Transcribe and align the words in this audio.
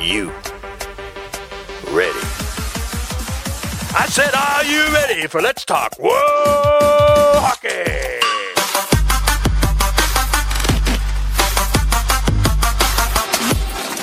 you 0.00 0.30
ready? 1.90 2.18
I 3.90 4.06
said, 4.08 4.32
are 4.34 4.64
you 4.64 4.92
ready 4.92 5.26
for 5.26 5.42
Let's 5.42 5.64
Talk 5.64 5.94
Whoa 5.98 7.40
Hockey? 7.40 7.68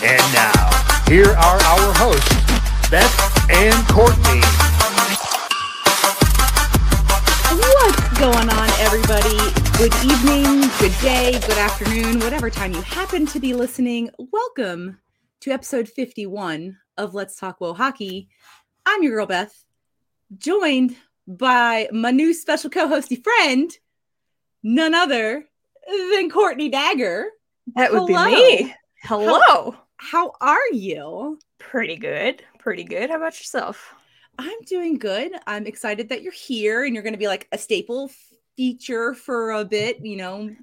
And 0.04 0.34
now, 0.34 0.70
here 1.08 1.32
are 1.32 1.60
our 1.62 1.94
hosts, 1.96 2.90
Beth 2.92 3.50
and 3.50 3.88
Courtney. 3.88 4.42
What's 7.58 8.20
going 8.20 8.50
on, 8.50 8.70
everybody? 8.80 9.38
Good 9.78 9.94
evening, 10.04 10.70
good 10.80 10.94
day, 11.02 11.40
good 11.48 11.58
afternoon, 11.58 12.20
whatever 12.20 12.50
time 12.50 12.74
you 12.74 12.82
happen 12.82 13.26
to 13.28 13.40
be 13.40 13.54
listening. 13.54 14.10
Welcome 14.32 14.98
to 15.46 15.52
episode 15.52 15.88
51 15.88 16.76
of 16.98 17.14
Let's 17.14 17.36
Talk 17.36 17.62
Whoa 17.62 17.76
Hockey. 17.76 18.30
I'm 18.84 19.04
your 19.04 19.14
girl, 19.14 19.28
Beth, 19.28 19.64
joined 20.36 20.96
by 21.28 21.88
my 21.92 22.10
new 22.10 22.34
special 22.34 22.72
co 22.72 22.88
hosty 22.88 23.24
friend, 23.24 23.72
none 24.64 24.96
other 24.96 25.46
than 25.88 26.32
Courtney 26.32 26.70
Dagger. 26.70 27.28
That 27.76 27.92
would 27.92 28.10
Hello. 28.10 28.26
be 28.26 28.64
me. 28.64 28.76
Hello. 29.04 29.76
How 29.98 30.32
are 30.42 30.68
you? 30.72 31.38
Pretty 31.60 31.98
good. 31.98 32.42
Pretty 32.58 32.84
good. 32.84 33.12
How 33.12 33.18
about 33.18 33.38
yourself? 33.38 33.94
I'm 34.40 34.62
doing 34.66 34.98
good. 34.98 35.32
I'm 35.46 35.68
excited 35.68 36.10
that 36.10 36.24
you're 36.24 36.34
here 36.34 36.86
and 36.86 36.96
you're 36.96 37.04
going 37.04 37.14
to 37.14 37.20
be 37.20 37.28
like 37.28 37.48
a 37.52 37.60
staple 37.60 38.10
feature 38.58 39.14
for 39.14 39.52
a 39.52 39.64
bit, 39.64 40.04
you 40.04 40.18
know, 40.18 40.56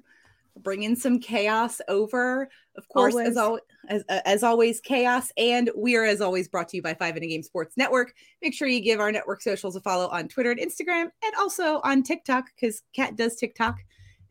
bringing 0.61 0.97
some 0.97 1.19
chaos 1.19 1.79
over. 1.87 2.49
Of 2.75 2.87
course, 2.89 3.15
as, 3.15 3.37
Always. 3.37 3.61
as, 3.87 4.03
as 4.09 4.43
always, 4.43 4.79
chaos. 4.79 5.31
And 5.37 5.69
we 5.75 5.95
are, 5.95 6.05
as 6.05 6.21
always, 6.21 6.47
brought 6.47 6.69
to 6.69 6.77
you 6.77 6.81
by 6.81 6.95
Five 6.95 7.15
in 7.17 7.23
a 7.23 7.27
Game 7.27 7.43
Sports 7.43 7.77
Network. 7.77 8.13
Make 8.41 8.53
sure 8.53 8.67
you 8.67 8.81
give 8.81 8.99
our 8.99 9.11
network 9.11 9.41
socials 9.41 9.75
a 9.75 9.81
follow 9.81 10.07
on 10.07 10.27
Twitter 10.27 10.51
and 10.51 10.59
Instagram 10.59 11.09
and 11.23 11.35
also 11.37 11.81
on 11.83 12.01
TikTok 12.01 12.47
because 12.55 12.81
Kat 12.95 13.15
does 13.15 13.35
TikTok. 13.35 13.77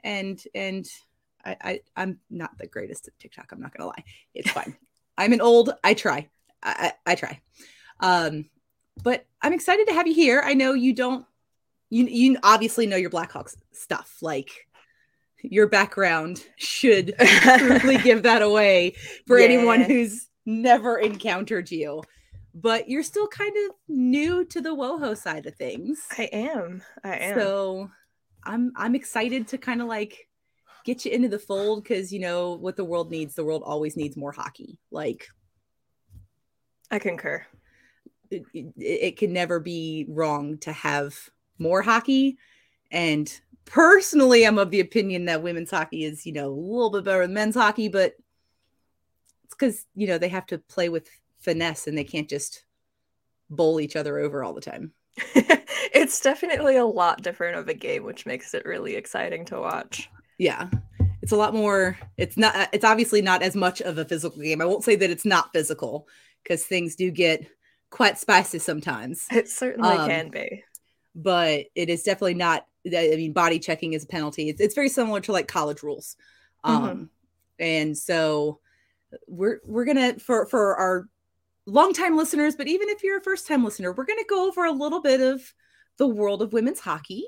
And, 0.03 0.43
and, 0.55 0.89
I, 1.45 1.57
I 1.61 1.81
I'm 1.97 2.19
not 2.31 2.57
the 2.59 2.67
greatest 2.67 3.09
at 3.09 3.19
TikTok. 3.19 3.53
I'm 3.53 3.61
not 3.61 3.77
gonna 3.77 3.89
lie. 3.89 4.05
It's 4.35 4.51
fine. 4.51 4.77
I'm 5.19 5.33
an 5.33 5.41
old. 5.41 5.71
I 5.85 5.95
try. 5.95 6.29
I, 6.63 6.93
I, 7.07 7.13
I 7.13 7.15
try. 7.15 7.41
Um, 8.01 8.47
but 9.03 9.27
I'm 9.41 9.53
excited 9.53 9.87
to 9.89 9.95
have 9.95 10.07
you 10.07 10.15
here. 10.15 10.43
I 10.45 10.55
know 10.55 10.75
you 10.75 10.95
don't 10.95 11.27
you 11.91 12.07
you 12.07 12.39
obviously 12.43 12.87
know 12.87 12.97
your 12.97 13.11
Blackhawks 13.11 13.57
stuff. 13.73 14.19
Like 14.23 14.51
your 15.43 15.67
background 15.67 16.45
should 16.57 17.15
truly 17.59 17.99
give 17.99 18.23
that 18.23 18.43
away 18.43 18.95
for 19.27 19.39
anyone 19.39 19.83
who's 19.83 20.29
never 20.47 20.99
encountered 20.99 21.71
you. 21.71 22.03
But 22.55 22.89
you're 22.89 23.03
still 23.03 23.29
kind 23.29 23.53
of 23.67 23.75
new 23.89 24.45
to 24.47 24.61
the 24.61 24.75
WoHo 24.75 25.17
side 25.17 25.47
of 25.47 25.55
things. 25.57 26.05
I 26.19 26.25
am. 26.25 26.83
I 27.03 27.17
am. 27.17 27.39
So 27.39 27.91
I'm 28.45 28.73
I'm 28.77 28.95
excited 28.95 29.49
to 29.49 29.59
kind 29.59 29.81
of 29.81 29.89
like 29.89 30.29
get 30.85 31.05
you 31.05 31.13
into 31.13 31.29
the 31.29 31.39
fold 31.39 31.83
because 31.83 32.13
you 32.13 32.21
know 32.21 32.53
what 32.53 32.77
the 32.77 32.85
world 32.85 33.11
needs. 33.11 33.35
The 33.35 33.45
world 33.45 33.63
always 33.65 33.97
needs 33.97 34.17
more 34.17 34.33
hockey. 34.33 34.79
Like 34.91 35.29
I 36.91 36.99
concur. 36.99 37.47
it, 38.31 38.45
it, 38.53 38.73
it 38.77 39.17
can 39.17 39.33
never 39.33 39.61
be 39.61 40.07
wrong 40.09 40.59
to 40.59 40.73
have 40.73 41.31
more 41.59 41.81
hockey. 41.81 42.37
And 42.91 43.33
personally, 43.65 44.45
I'm 44.47 44.59
of 44.59 44.71
the 44.71 44.81
opinion 44.81 45.27
that 45.27 45.43
women's 45.43 45.71
hockey 45.71 46.05
is, 46.05 46.27
you 46.27 46.33
know, 46.33 46.49
a 46.49 46.53
little 46.55 46.91
bit 46.91 47.05
better 47.05 47.23
than 47.23 47.35
men's 47.35 47.55
hockey, 47.55 47.89
but 47.89 48.15
it's 49.45 49.55
because, 49.55 49.85
you 49.95 50.07
know, 50.07 50.19
they 50.19 50.29
have 50.29 50.47
to 50.47 50.59
play 50.59 50.89
with 50.89 51.09
finesse 51.41 51.87
and 51.87 51.97
they 51.97 52.05
can't 52.05 52.29
just 52.29 52.65
bowl 53.51 53.81
each 53.81 53.97
other 53.97 54.19
over 54.19 54.43
all 54.43 54.55
the 54.55 54.61
time. 54.61 54.93
it's 55.35 56.21
definitely 56.21 56.77
a 56.77 56.85
lot 56.87 57.23
different 57.23 57.57
of 57.59 57.69
a 57.69 57.75
game, 57.75 58.05
which 58.05 58.27
makes 58.27 58.55
it 58.55 58.65
really 58.65 58.95
exciting 58.97 59.45
to 59.47 59.61
watch. 59.61 60.09
Yeah. 60.39 60.69
It's 61.21 61.33
a 61.33 61.37
lot 61.37 61.55
more, 61.55 61.99
it's 62.17 62.37
not, 62.37 62.69
it's 62.73 62.85
obviously 62.85 63.23
not 63.23 63.43
as 63.43 63.55
much 63.55 63.81
of 63.81 63.99
a 63.99 64.05
physical 64.05 64.43
game. 64.43 64.61
I 64.61 64.65
won't 64.65 64.85
say 64.85 64.97
that 64.97 65.11
it's 65.11 65.25
not 65.25 65.53
physical 65.53 66.09
because 66.43 66.65
things 66.65 66.97
do 66.97 67.11
get 67.11 67.47
quite 67.91 68.19
spicy 68.19 68.59
sometimes. 68.59 69.27
It 69.31 69.49
certainly 69.49 69.91
Um, 69.91 70.09
can 70.09 70.31
be. 70.31 70.65
But 71.15 71.67
it 71.75 71.89
is 71.89 72.03
definitely 72.03 72.35
not 72.35 72.67
i 72.87 73.15
mean 73.17 73.33
body 73.33 73.61
checking 73.61 73.93
is 73.93 74.03
a 74.05 74.09
penalty. 74.09 74.49
It's, 74.49 74.61
it's 74.61 74.75
very 74.75 74.89
similar 74.89 75.21
to 75.21 75.33
like 75.33 75.47
college 75.49 75.83
rules. 75.83 76.17
Um 76.65 76.83
Mhm. 76.83 77.09
and 77.59 77.99
so 77.99 78.59
we're 79.29 79.61
we're 79.65 79.85
gonna 79.85 80.19
for 80.19 80.47
for 80.47 80.75
our 80.77 81.09
longtime 81.67 82.17
listeners 82.17 82.57
but 82.57 82.67
even 82.67 82.89
if 82.89 83.05
you're 83.05 83.19
a 83.19 83.23
first 83.23 83.47
time 83.47 83.63
listener 83.65 83.93
we're 83.93 84.05
gonna 84.07 84.25
go 84.29 84.49
over 84.49 84.65
a 84.65 84.73
little 84.73 85.01
bit 85.01 85.21
of 85.21 85.55
the 85.99 86.07
world 86.07 86.43
of 86.43 86.53
women's 86.53 86.81
hockey 86.81 87.27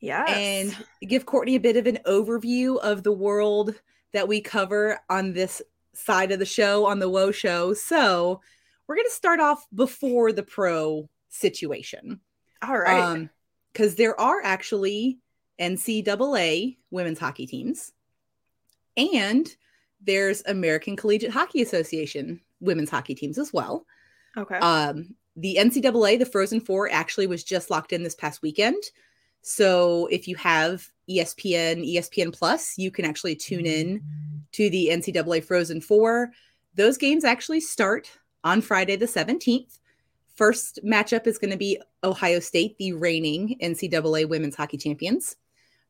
Yeah, 0.00 0.24
and 0.26 0.76
give 1.02 1.24
courtney 1.24 1.54
a 1.54 1.60
bit 1.60 1.76
of 1.76 1.86
an 1.86 1.98
overview 2.04 2.78
of 2.80 3.02
the 3.04 3.12
world 3.12 3.74
that 4.12 4.26
we 4.28 4.40
cover 4.40 4.98
on 5.08 5.32
this 5.32 5.62
side 5.94 6.32
of 6.32 6.38
the 6.40 6.46
show 6.46 6.84
on 6.84 6.98
the 6.98 7.08
WoShow. 7.08 7.76
So 7.76 8.40
we're 8.86 8.96
gonna 8.96 9.08
start 9.10 9.40
off 9.40 9.66
before 9.74 10.32
the 10.32 10.42
pro 10.42 11.08
situation 11.28 12.20
all 12.62 12.78
right. 12.78 13.00
um, 13.00 13.30
because 13.72 13.94
there 13.94 14.18
are 14.20 14.40
actually 14.42 15.18
NCAA 15.60 16.76
women's 16.90 17.18
hockey 17.18 17.46
teams, 17.46 17.92
and 18.96 19.54
there's 20.00 20.42
American 20.46 20.96
Collegiate 20.96 21.30
Hockey 21.30 21.62
Association 21.62 22.40
women's 22.60 22.90
hockey 22.90 23.14
teams 23.14 23.38
as 23.38 23.52
well. 23.52 23.86
okay. 24.36 24.56
Um, 24.56 25.14
the 25.36 25.56
NCAA, 25.58 26.18
the 26.18 26.26
Frozen 26.26 26.60
Four, 26.60 26.90
actually 26.90 27.26
was 27.26 27.44
just 27.44 27.70
locked 27.70 27.92
in 27.92 28.02
this 28.02 28.14
past 28.14 28.42
weekend. 28.42 28.82
So 29.42 30.06
if 30.06 30.28
you 30.28 30.36
have 30.36 30.86
ESPN, 31.08 31.88
ESPN 31.94 32.32
Plus, 32.32 32.76
you 32.76 32.90
can 32.90 33.04
actually 33.04 33.36
tune 33.36 33.66
in 33.66 34.02
to 34.52 34.68
the 34.70 34.90
NCAA 34.92 35.44
Frozen 35.44 35.80
Four. 35.80 36.30
Those 36.74 36.98
games 36.98 37.24
actually 37.24 37.60
start 37.60 38.10
on 38.44 38.60
Friday 38.60 38.96
the 38.96 39.06
17th. 39.06 39.78
First 40.40 40.80
matchup 40.82 41.26
is 41.26 41.36
going 41.36 41.50
to 41.50 41.58
be 41.58 41.78
Ohio 42.02 42.40
State, 42.40 42.78
the 42.78 42.94
reigning 42.94 43.58
NCAA 43.62 44.26
women's 44.26 44.56
hockey 44.56 44.78
champions, 44.78 45.36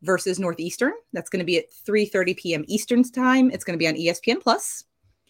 versus 0.03 0.41
Northeastern. 0.41 0.93
That's 1.13 1.31
going 1.31 1.39
to 1.39 1.47
be 1.47 1.59
at 1.59 1.71
3:30 1.87 2.37
p.m. 2.37 2.65
Eastern 2.67 3.05
time. 3.05 3.53
It's 3.53 3.63
going 3.63 3.79
to 3.79 3.79
be 3.79 3.87
on 3.87 3.95
ESPN 3.95 4.43
Plus. 4.43 4.83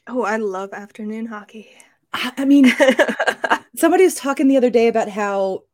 oh, 0.07 0.23
I 0.23 0.39
love 0.39 0.73
afternoon 0.73 1.27
hockey. 1.27 1.69
I 2.15 2.33
I 2.39 2.45
mean, 2.47 2.73
somebody 3.77 4.05
was 4.05 4.15
talking 4.15 4.49
the 4.49 4.57
other 4.57 4.71
day 4.71 4.89
about 4.89 5.11
how 5.11 5.65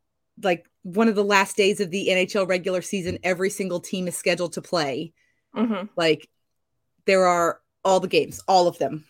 like 0.43 0.69
one 0.83 1.07
of 1.07 1.15
the 1.15 1.23
last 1.23 1.57
days 1.57 1.79
of 1.79 1.93
the 1.93 2.09
NHL 2.09 2.49
regular 2.49 2.83
season, 2.83 3.17
every 3.23 3.51
single 3.51 3.79
team 3.79 4.09
is 4.09 4.17
scheduled 4.17 4.55
to 4.55 4.61
play. 4.61 5.13
Mhm. 5.55 5.89
Like 5.97 6.29
there 7.05 7.27
are 7.27 7.61
all 7.85 8.01
the 8.01 8.09
games, 8.09 8.43
all 8.49 8.67
of 8.67 8.77
them. 8.79 9.05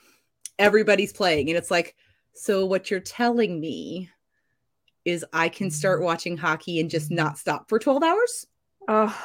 Everybody's 0.59 1.15
playing. 1.15 1.49
And 1.49 1.57
it's 1.57 1.71
like, 1.71 1.97
so 2.35 2.67
what 2.67 2.91
you're 2.91 3.01
telling 3.01 3.59
me 3.59 4.11
is 5.07 5.25
I 5.33 5.49
can 5.49 5.71
start 5.71 6.01
mm. 6.01 6.05
watching 6.05 6.37
hockey 6.37 6.81
and 6.81 6.91
just 6.91 7.11
not 7.11 7.39
stop 7.39 7.69
for 7.69 7.79
12 7.79 8.03
hours? 8.03 8.47
Oh, 8.89 9.17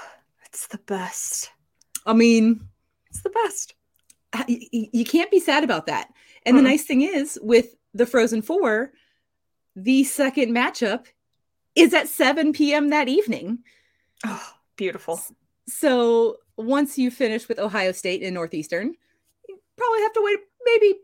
it's 0.46 0.68
the 0.68 0.78
best. 0.78 1.50
I 2.06 2.14
mean, 2.14 2.68
It's 3.10 3.22
the 3.22 3.30
best. 3.30 3.74
Uh, 4.32 4.44
y- 4.48 4.68
y- 4.72 4.90
you 4.94 5.04
can't 5.04 5.32
be 5.32 5.42
sad 5.42 5.66
about 5.66 5.88
that. 5.88 6.10
And 6.46 6.58
the 6.58 6.62
nice 6.62 6.84
thing 6.84 7.02
is 7.02 7.38
with 7.42 7.76
the 7.94 8.06
Frozen 8.06 8.44
Four, 8.44 8.94
the 9.76 10.04
second 10.06 10.56
matchup 10.56 11.06
is 11.76 11.94
at 11.94 12.08
7 12.08 12.54
p.m. 12.54 12.90
that 12.90 13.10
evening. 13.10 13.60
Oh, 14.26 14.54
beautiful. 14.78 15.22
So 15.68 16.38
once 16.58 16.98
you 16.98 17.12
finish 17.12 17.48
with 17.48 17.60
Ohio 17.60 17.92
State 17.92 18.24
and 18.24 18.34
Northeastern, 18.34 18.96
you 19.48 19.60
probably 19.78 20.02
have 20.02 20.14
to 20.14 20.22
wait 20.24 20.40
maybe 20.66 21.00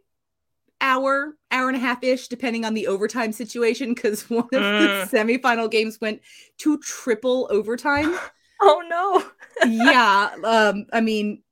hour, 0.82 1.36
hour 1.52 1.68
and 1.68 1.78
a 1.78 1.80
half 1.80 2.04
ish, 2.04 2.28
depending 2.28 2.66
on 2.66 2.74
the 2.74 2.88
overtime 2.88 3.32
situation, 3.32 3.94
because 3.94 4.22
one 4.30 4.46
of 4.54 4.62
Mm. 4.62 5.10
the 5.12 5.18
semifinal 5.18 5.70
games 5.70 6.00
went 6.02 6.22
to 6.60 6.78
triple 6.80 7.48
overtime. 7.52 8.18
Oh 8.60 8.82
no. 8.90 9.24
yeah. 9.70 10.32
Um, 10.44 10.88
I 10.92 11.00
mean, 11.00 11.44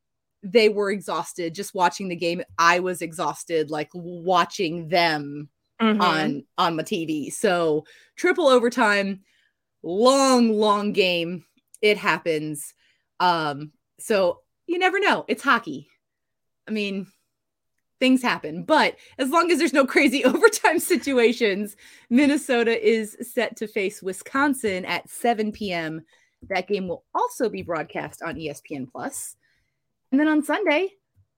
they 0.41 0.69
were 0.69 0.89
exhausted 0.89 1.53
just 1.53 1.75
watching 1.75 2.07
the 2.07 2.15
game. 2.15 2.41
I 2.57 2.79
was 2.79 3.03
exhausted, 3.03 3.69
like 3.69 3.89
watching 3.93 4.87
them 4.87 5.49
Mhm. 5.79 6.01
on 6.01 6.43
on 6.57 6.75
my 6.77 6.81
TV. 6.81 7.31
So 7.31 7.85
triple 8.15 8.47
overtime, 8.47 9.21
long, 9.83 10.51
long 10.53 10.93
game. 10.93 11.45
It 11.81 11.97
happens. 11.97 12.73
Um, 13.19 13.71
so 13.99 14.39
you 14.65 14.79
never 14.79 14.99
know. 14.99 15.25
It's 15.27 15.43
hockey. 15.43 15.87
I 16.67 16.71
mean, 16.71 17.05
things 17.99 18.21
happen, 18.21 18.63
but 18.63 18.95
as 19.17 19.29
long 19.29 19.51
as 19.51 19.59
there's 19.59 19.73
no 19.73 19.85
crazy 19.85 20.23
overtime 20.25 20.79
situations, 20.79 21.75
Minnesota 22.09 22.77
is 22.87 23.15
set 23.21 23.55
to 23.57 23.67
face 23.67 24.01
Wisconsin 24.03 24.85
at 24.85 25.09
7 25.09 25.51
p.m. 25.51 26.01
That 26.49 26.67
game 26.67 26.87
will 26.87 27.03
also 27.13 27.49
be 27.49 27.61
broadcast 27.61 28.21
on 28.21 28.35
ESPN 28.35 28.91
Plus. 28.91 29.35
And 30.11 30.19
then 30.19 30.27
on 30.27 30.43
Sunday, 30.43 30.89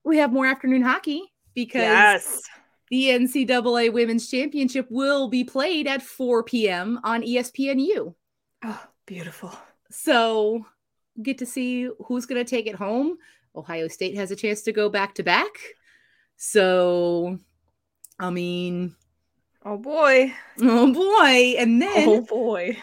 we 0.04 0.18
have 0.18 0.32
more 0.32 0.46
afternoon 0.46 0.82
hockey 0.82 1.22
because 1.54 1.82
Yes. 1.82 2.42
the 2.90 3.04
NCAA 3.10 3.92
Women's 3.92 4.30
Championship 4.30 4.86
will 4.90 5.28
be 5.28 5.44
played 5.44 5.86
at 5.86 6.02
4 6.02 6.42
p.m. 6.44 7.00
on 7.04 7.22
ESPNU. 7.22 8.14
Oh, 8.64 8.86
beautiful. 9.06 9.52
So 9.90 10.66
get 11.22 11.38
to 11.38 11.46
see 11.46 11.88
who's 12.06 12.26
going 12.26 12.44
to 12.44 12.48
take 12.48 12.66
it 12.66 12.74
home. 12.74 13.16
Ohio 13.56 13.88
State 13.88 14.14
has 14.16 14.30
a 14.30 14.36
chance 14.36 14.62
to 14.62 14.72
go 14.72 14.88
back 14.88 15.14
to 15.14 15.22
back. 15.22 15.50
So, 16.38 17.38
I 18.18 18.30
mean, 18.30 18.94
Oh 19.64 19.76
boy. 19.76 20.32
oh 20.62 20.92
boy. 20.92 21.56
And 21.58 21.82
then 21.82 22.08
Oh 22.08 22.22
boy. 22.22 22.78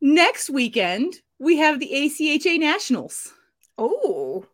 next 0.00 0.48
weekend, 0.48 1.14
we 1.38 1.58
have 1.58 1.78
the 1.80 1.90
ACHA 1.92 2.58
Nationals. 2.58 3.34
Oh. 3.76 4.46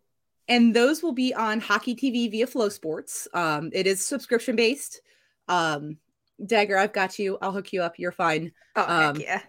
and 0.48 0.74
those 0.74 1.02
will 1.02 1.12
be 1.12 1.34
on 1.34 1.60
Hockey 1.60 1.94
TV 1.94 2.30
via 2.30 2.46
Flo 2.46 2.70
Sports. 2.70 3.28
Um, 3.34 3.68
it 3.74 3.86
is 3.86 4.02
subscription 4.04 4.56
based. 4.56 5.02
Um, 5.48 5.98
Dagger, 6.44 6.78
I've 6.78 6.92
got 6.94 7.18
you. 7.18 7.36
I'll 7.42 7.52
hook 7.52 7.72
you 7.74 7.82
up. 7.82 7.98
You're 7.98 8.12
fine. 8.12 8.52
Oh 8.74 9.10
Um, 9.10 9.16
yeah. 9.20 9.42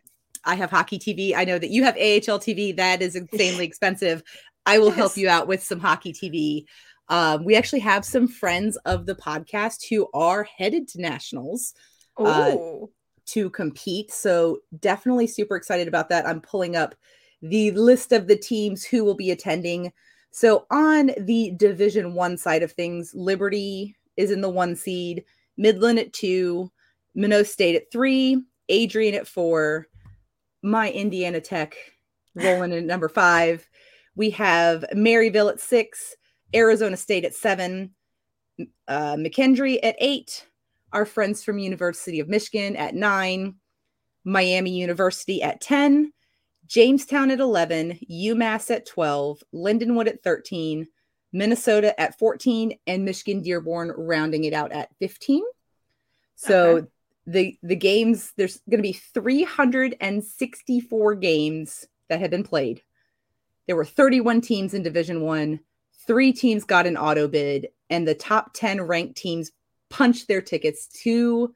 I 0.44 0.56
have 0.56 0.72
Hockey 0.72 1.00
TV. 1.00 1.34
I 1.36 1.46
know 1.46 1.58
that 1.58 1.70
you 1.70 1.84
have 1.86 1.96
AHL 1.96 2.40
TV. 2.40 2.76
That 2.76 3.02
is 3.02 3.16
insanely 3.16 3.64
expensive. 3.72 4.24
I 4.66 4.80
will 4.80 4.92
help 4.92 5.16
you 5.16 5.30
out 5.30 5.48
with 5.48 5.64
some 5.64 5.80
Hockey 5.80 6.12
TV. 6.12 6.66
Um, 7.10 7.44
we 7.44 7.56
actually 7.56 7.80
have 7.80 8.06
some 8.06 8.28
friends 8.28 8.78
of 8.86 9.06
the 9.06 9.16
podcast 9.16 9.88
who 9.90 10.08
are 10.14 10.44
headed 10.44 10.88
to 10.90 11.02
nationals 11.02 11.74
uh, 12.18 12.56
to 13.28 13.50
compete. 13.50 14.12
So 14.12 14.60
definitely 14.80 15.28
super 15.28 15.56
excited 15.56 15.88
about 15.88 16.10
that. 16.10 16.28
I'm 16.28 16.42
pulling 16.42 16.76
up 16.76 16.96
the 17.42 17.72
list 17.72 18.12
of 18.12 18.28
the 18.28 18.36
teams 18.36 18.84
who 18.84 19.04
will 19.04 19.16
be 19.16 19.32
attending. 19.32 19.92
So 20.32 20.66
on 20.70 21.12
the 21.18 21.52
Division 21.58 22.14
One 22.14 22.38
side 22.38 22.64
of 22.64 22.74
things, 22.74 23.14
Liberty 23.16 23.96
is 24.18 24.32
in 24.32 24.42
the 24.42 24.50
one 24.50 24.76
seed, 24.76 25.24
Midland 25.58 26.00
at 26.00 26.14
two, 26.14 26.72
Minot 27.16 27.48
State 27.48 27.76
at 27.76 27.92
three, 27.92 28.44
Adrian 28.68 29.16
at 29.16 29.28
four, 29.28 29.88
my 30.62 30.92
Indiana 30.92 31.42
Tech 31.42 31.76
rolling 32.36 32.72
in 32.72 32.80
at 32.80 32.84
number 32.84 33.10
five. 33.10 33.68
We 34.16 34.30
have 34.32 34.86
Maryville 34.94 35.50
at 35.50 35.60
six, 35.60 36.16
Arizona 36.54 36.98
State 36.98 37.24
at 37.26 37.36
seven, 37.36 37.94
uh, 38.88 39.16
McKendree 39.16 39.80
at 39.84 39.96
eight, 40.00 40.48
our 40.92 41.06
friends 41.06 41.44
from 41.44 41.60
University 41.60 42.20
of 42.20 42.28
Michigan 42.30 42.76
at 42.76 42.96
9, 42.96 43.56
Miami 44.24 44.72
University 44.72 45.44
at 45.44 45.62
10, 45.62 46.12
Jamestown 46.68 47.32
at 47.32 47.40
11, 47.40 48.00
UMass 48.12 48.70
at 48.72 48.86
12, 48.86 49.44
Lindenwood 49.54 50.08
at 50.08 50.24
13, 50.24 50.88
Minnesota 51.32 52.00
at 52.00 52.18
14, 52.18 52.78
and 52.88 53.06
Michigan 53.06 53.42
Dearborn 53.42 53.92
rounding 53.96 54.46
it 54.46 54.54
out 54.54 54.72
at 54.72 54.90
15. 55.00 55.44
So 56.36 56.78
Okay. 56.78 56.88
the 57.28 57.60
the 57.62 57.76
games 57.76 58.34
there's 58.38 58.62
going 58.70 58.80
to 58.80 58.84
be 58.84 58.94
364 58.94 61.16
games 61.16 61.86
that 62.08 62.22
have 62.22 62.32
been 62.32 62.44
played. 62.44 62.82
There 63.68 63.76
were 63.76 63.86
31 63.86 64.42
teams 64.42 64.74
in 64.74 64.82
Division 64.82 65.22
1. 65.22 65.60
3 66.10 66.34
teams 66.34 66.64
got 66.64 66.88
an 66.88 66.98
auto 66.98 67.28
bid 67.28 67.68
and 67.92 68.08
the 68.08 68.16
top 68.16 68.50
10 68.56 68.82
ranked 68.82 69.16
teams 69.16 69.52
punched 69.92 70.28
their 70.28 70.42
tickets 70.42 70.88
to 71.04 71.54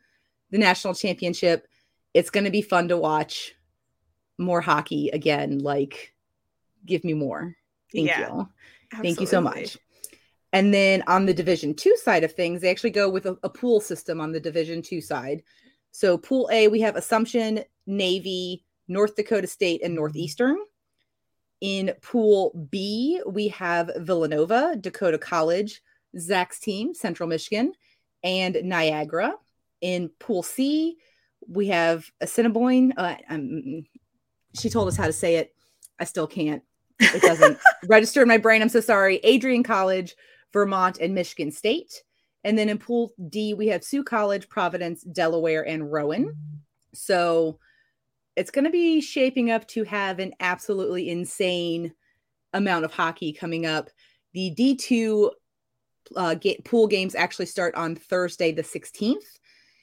the 0.52 0.60
national 0.60 0.94
championship. 0.94 1.68
It's 2.14 2.30
going 2.30 2.44
to 2.44 2.52
be 2.52 2.62
fun 2.62 2.88
to 2.90 2.98
watch 2.98 3.56
more 4.38 4.62
hockey 4.62 5.10
again. 5.10 5.58
Like, 5.58 6.14
give 6.86 7.04
me 7.04 7.16
more. 7.16 7.56
Thank 7.92 8.10
Yeah, 8.10 8.20
you. 8.20 8.50
Thank 9.02 9.20
you 9.20 9.26
so 9.26 9.42
much. 9.42 9.76
And 10.52 10.72
then 10.72 11.04
on 11.08 11.26
the 11.26 11.34
Division 11.34 11.74
Two 11.74 11.98
side 11.98 12.24
of 12.24 12.34
things, 12.34 12.62
they 12.62 12.70
actually 12.70 12.92
go 12.92 13.10
with 13.10 13.26
a, 13.26 13.36
a 13.42 13.50
pool 13.50 13.82
system 13.82 14.22
on 14.22 14.32
the 14.32 14.40
Division 14.40 14.84
Two 14.84 15.02
side. 15.02 15.42
So, 15.90 16.16
Pool 16.16 16.48
A, 16.52 16.68
we 16.68 16.80
have 16.82 16.96
Assumption, 16.96 17.64
Navy, 17.88 18.64
North 18.88 19.16
Dakota 19.16 19.48
State, 19.48 19.82
and 19.84 19.96
Northeastern. 19.96 20.58
In 21.64 21.94
Pool 22.02 22.68
B, 22.72 23.22
we 23.26 23.48
have 23.48 23.90
Villanova, 24.00 24.76
Dakota 24.78 25.18
College, 25.18 25.82
Zach's 26.20 26.60
team, 26.60 26.94
Central 26.94 27.30
Michigan, 27.30 27.72
and 28.22 28.58
Niagara. 28.66 29.34
In 29.80 30.10
Pool 30.20 30.44
C, 30.44 30.98
we 31.48 31.68
have 31.68 32.06
Assiniboine. 32.20 32.92
Uh, 32.98 33.16
um, 33.30 33.86
she 34.60 34.70
told 34.70 34.90
us 34.90 34.98
how 34.98 35.06
to 35.06 35.14
say 35.14 35.38
it. 35.38 35.56
I 35.98 36.04
still 36.04 36.28
can't. 36.28 36.62
It 37.00 37.22
doesn't 37.22 37.58
register 37.88 38.22
in 38.22 38.28
my 38.28 38.38
brain. 38.38 38.62
I'm 38.62 38.68
so 38.68 38.82
sorry. 38.82 39.22
Adrian 39.24 39.64
College, 39.64 40.18
Vermont, 40.52 40.98
and 41.00 41.16
Michigan 41.16 41.50
State. 41.50 42.04
And 42.44 42.58
then 42.58 42.68
in 42.68 42.78
Pool 42.78 43.14
D, 43.30 43.54
we 43.54 43.68
have 43.68 43.86
Sioux 43.86 44.04
College, 44.04 44.50
Providence, 44.50 45.02
Delaware, 45.04 45.66
and 45.66 45.90
Rowan. 45.90 46.36
So 46.94 47.60
it's 48.36 48.52
going 48.52 48.66
to 48.66 48.72
be 48.72 49.02
shaping 49.02 49.52
up 49.52 49.68
to 49.70 49.84
have 49.84 50.20
an 50.20 50.34
absolutely 50.40 51.10
insane 51.10 51.94
amount 52.54 52.86
of 52.86 52.94
hockey 52.94 53.34
coming 53.34 53.66
up. 53.66 53.90
The 54.34 54.54
D2 54.58 55.30
uh, 56.16 56.36
ga- 56.36 56.60
pool 56.66 56.88
games 56.88 57.16
actually 57.16 57.46
start 57.46 57.76
on 57.76 57.96
Thursday, 57.96 58.52
the 58.52 58.64
16th. 58.64 59.18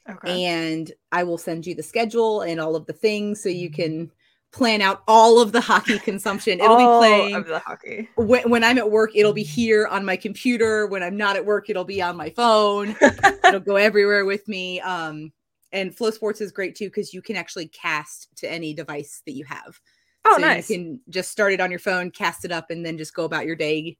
Okay. 0.08 0.44
And 0.44 0.90
I 1.12 1.24
will 1.24 1.38
send 1.38 1.66
you 1.66 1.74
the 1.74 1.82
schedule 1.82 2.42
and 2.42 2.60
all 2.60 2.74
of 2.74 2.86
the 2.86 2.92
things 2.92 3.42
so 3.42 3.48
you 3.48 3.70
can 3.70 4.10
plan 4.52 4.82
out 4.82 5.02
all 5.06 5.40
of 5.40 5.52
the 5.52 5.60
hockey 5.60 5.98
consumption. 5.98 6.60
It'll 6.60 6.76
be 6.76 6.84
playing 6.84 7.34
of 7.36 7.46
the 7.46 7.60
hockey. 7.60 8.08
when, 8.16 8.50
when 8.50 8.64
I'm 8.64 8.78
at 8.78 8.90
work, 8.90 9.12
it'll 9.14 9.32
be 9.32 9.44
here 9.44 9.86
on 9.86 10.04
my 10.04 10.16
computer. 10.16 10.86
When 10.86 11.02
I'm 11.02 11.16
not 11.16 11.36
at 11.36 11.46
work, 11.46 11.70
it'll 11.70 11.84
be 11.84 12.02
on 12.02 12.16
my 12.16 12.30
phone. 12.30 12.96
it'll 13.44 13.60
go 13.60 13.76
everywhere 13.76 14.24
with 14.24 14.48
me. 14.48 14.80
Um, 14.80 15.32
and 15.72 15.94
Flo 15.96 16.10
Sports 16.10 16.40
is 16.40 16.52
great 16.52 16.74
too 16.74 16.86
because 16.86 17.14
you 17.14 17.22
can 17.22 17.36
actually 17.36 17.68
cast 17.68 18.28
to 18.36 18.50
any 18.50 18.74
device 18.74 19.22
that 19.26 19.32
you 19.32 19.44
have. 19.44 19.80
Oh, 20.24 20.36
so 20.36 20.42
nice. 20.42 20.68
you 20.68 20.76
can 20.76 21.00
just 21.08 21.30
start 21.30 21.52
it 21.52 21.60
on 21.60 21.70
your 21.70 21.78
phone, 21.78 22.10
cast 22.10 22.44
it 22.44 22.52
up, 22.52 22.70
and 22.70 22.84
then 22.84 22.98
just 22.98 23.14
go 23.14 23.24
about 23.24 23.46
your 23.46 23.56
day 23.56 23.96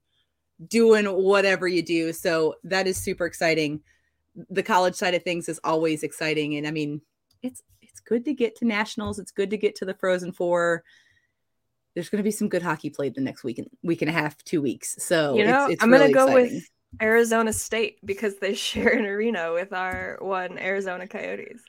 doing 0.67 1.05
whatever 1.05 1.67
you 1.67 1.81
do. 1.81 2.13
So 2.13 2.55
that 2.63 2.87
is 2.87 2.97
super 2.97 3.25
exciting. 3.25 3.81
The 4.49 4.63
college 4.63 4.95
side 4.95 5.15
of 5.15 5.23
things 5.23 5.49
is 5.49 5.59
always 5.63 6.03
exciting. 6.03 6.55
And 6.55 6.67
I 6.67 6.71
mean, 6.71 7.01
it's 7.41 7.61
it's 7.81 7.99
good 7.99 8.25
to 8.25 8.33
get 8.33 8.55
to 8.57 8.65
nationals. 8.65 9.19
It's 9.19 9.31
good 9.31 9.49
to 9.49 9.57
get 9.57 9.75
to 9.77 9.85
the 9.85 9.95
Frozen 9.95 10.33
Four. 10.33 10.83
There's 11.93 12.09
going 12.09 12.19
to 12.19 12.23
be 12.23 12.31
some 12.31 12.47
good 12.47 12.61
hockey 12.61 12.89
played 12.89 13.15
the 13.15 13.21
next 13.21 13.43
week 13.43 13.57
and 13.57 13.67
week 13.83 14.01
and 14.01 14.09
a 14.09 14.13
half, 14.13 14.41
two 14.43 14.61
weeks. 14.61 14.95
So 14.99 15.35
You 15.35 15.45
know, 15.45 15.67
it's 15.69 15.83
I'm 15.83 15.91
gonna 15.91 16.11
go 16.11 16.27
exciting. 16.27 16.55
with 16.55 16.69
Arizona 17.01 17.53
State 17.53 17.99
because 18.03 18.37
they 18.37 18.53
share 18.55 18.89
an 18.89 19.05
arena 19.05 19.53
with 19.53 19.73
our 19.73 20.17
one 20.21 20.57
Arizona 20.57 21.07
Coyotes. 21.07 21.63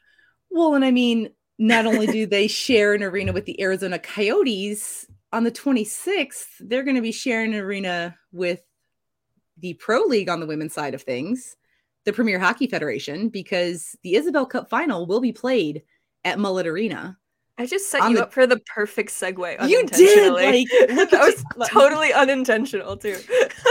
Well, 0.51 0.75
and 0.75 0.85
I 0.85 0.91
mean, 0.91 1.31
not 1.59 1.87
only 1.87 2.07
do 2.07 2.27
they 2.27 2.47
share 2.49 2.95
an 2.95 3.03
arena 3.03 3.33
with 3.33 3.45
the 3.45 3.61
Arizona 3.61 3.99
Coyotes 3.99 5.07
on 5.33 5.45
the 5.45 5.53
26th, 5.53 6.47
they're 6.61 6.83
going 6.83 6.97
to 6.97 7.03
be 7.03 7.13
sharing 7.13 7.55
an 7.55 7.61
arena 7.61 8.17
with 8.33 8.61
the 9.59 9.75
Pro 9.75 10.03
League 10.03 10.29
on 10.29 10.41
the 10.41 10.47
women's 10.47 10.75
side 10.75 10.95
of 10.95 11.03
things, 11.03 11.57
the 12.05 12.13
Premier 12.13 12.39
Hockey 12.39 12.67
Federation, 12.67 13.29
because 13.29 13.97
the 14.03 14.15
Isobel 14.15 14.51
Cup 14.51 14.69
final 14.69 15.07
will 15.07 15.21
be 15.21 15.33
played 15.33 15.83
at 16.25 16.39
Mullet 16.39 16.67
Arena. 16.67 17.19
I 17.59 17.67
just 17.67 17.91
set 17.91 18.09
you 18.09 18.17
the- 18.17 18.23
up 18.25 18.33
for 18.33 18.47
the 18.47 18.59
perfect 18.61 19.11
segue. 19.11 19.69
You 19.69 19.87
did, 19.87 20.33
like, 20.33 20.67
that 21.11 21.11
was 21.13 21.45
you- 21.59 21.67
totally 21.67 22.13
unintentional 22.13 22.97
too. 22.97 23.19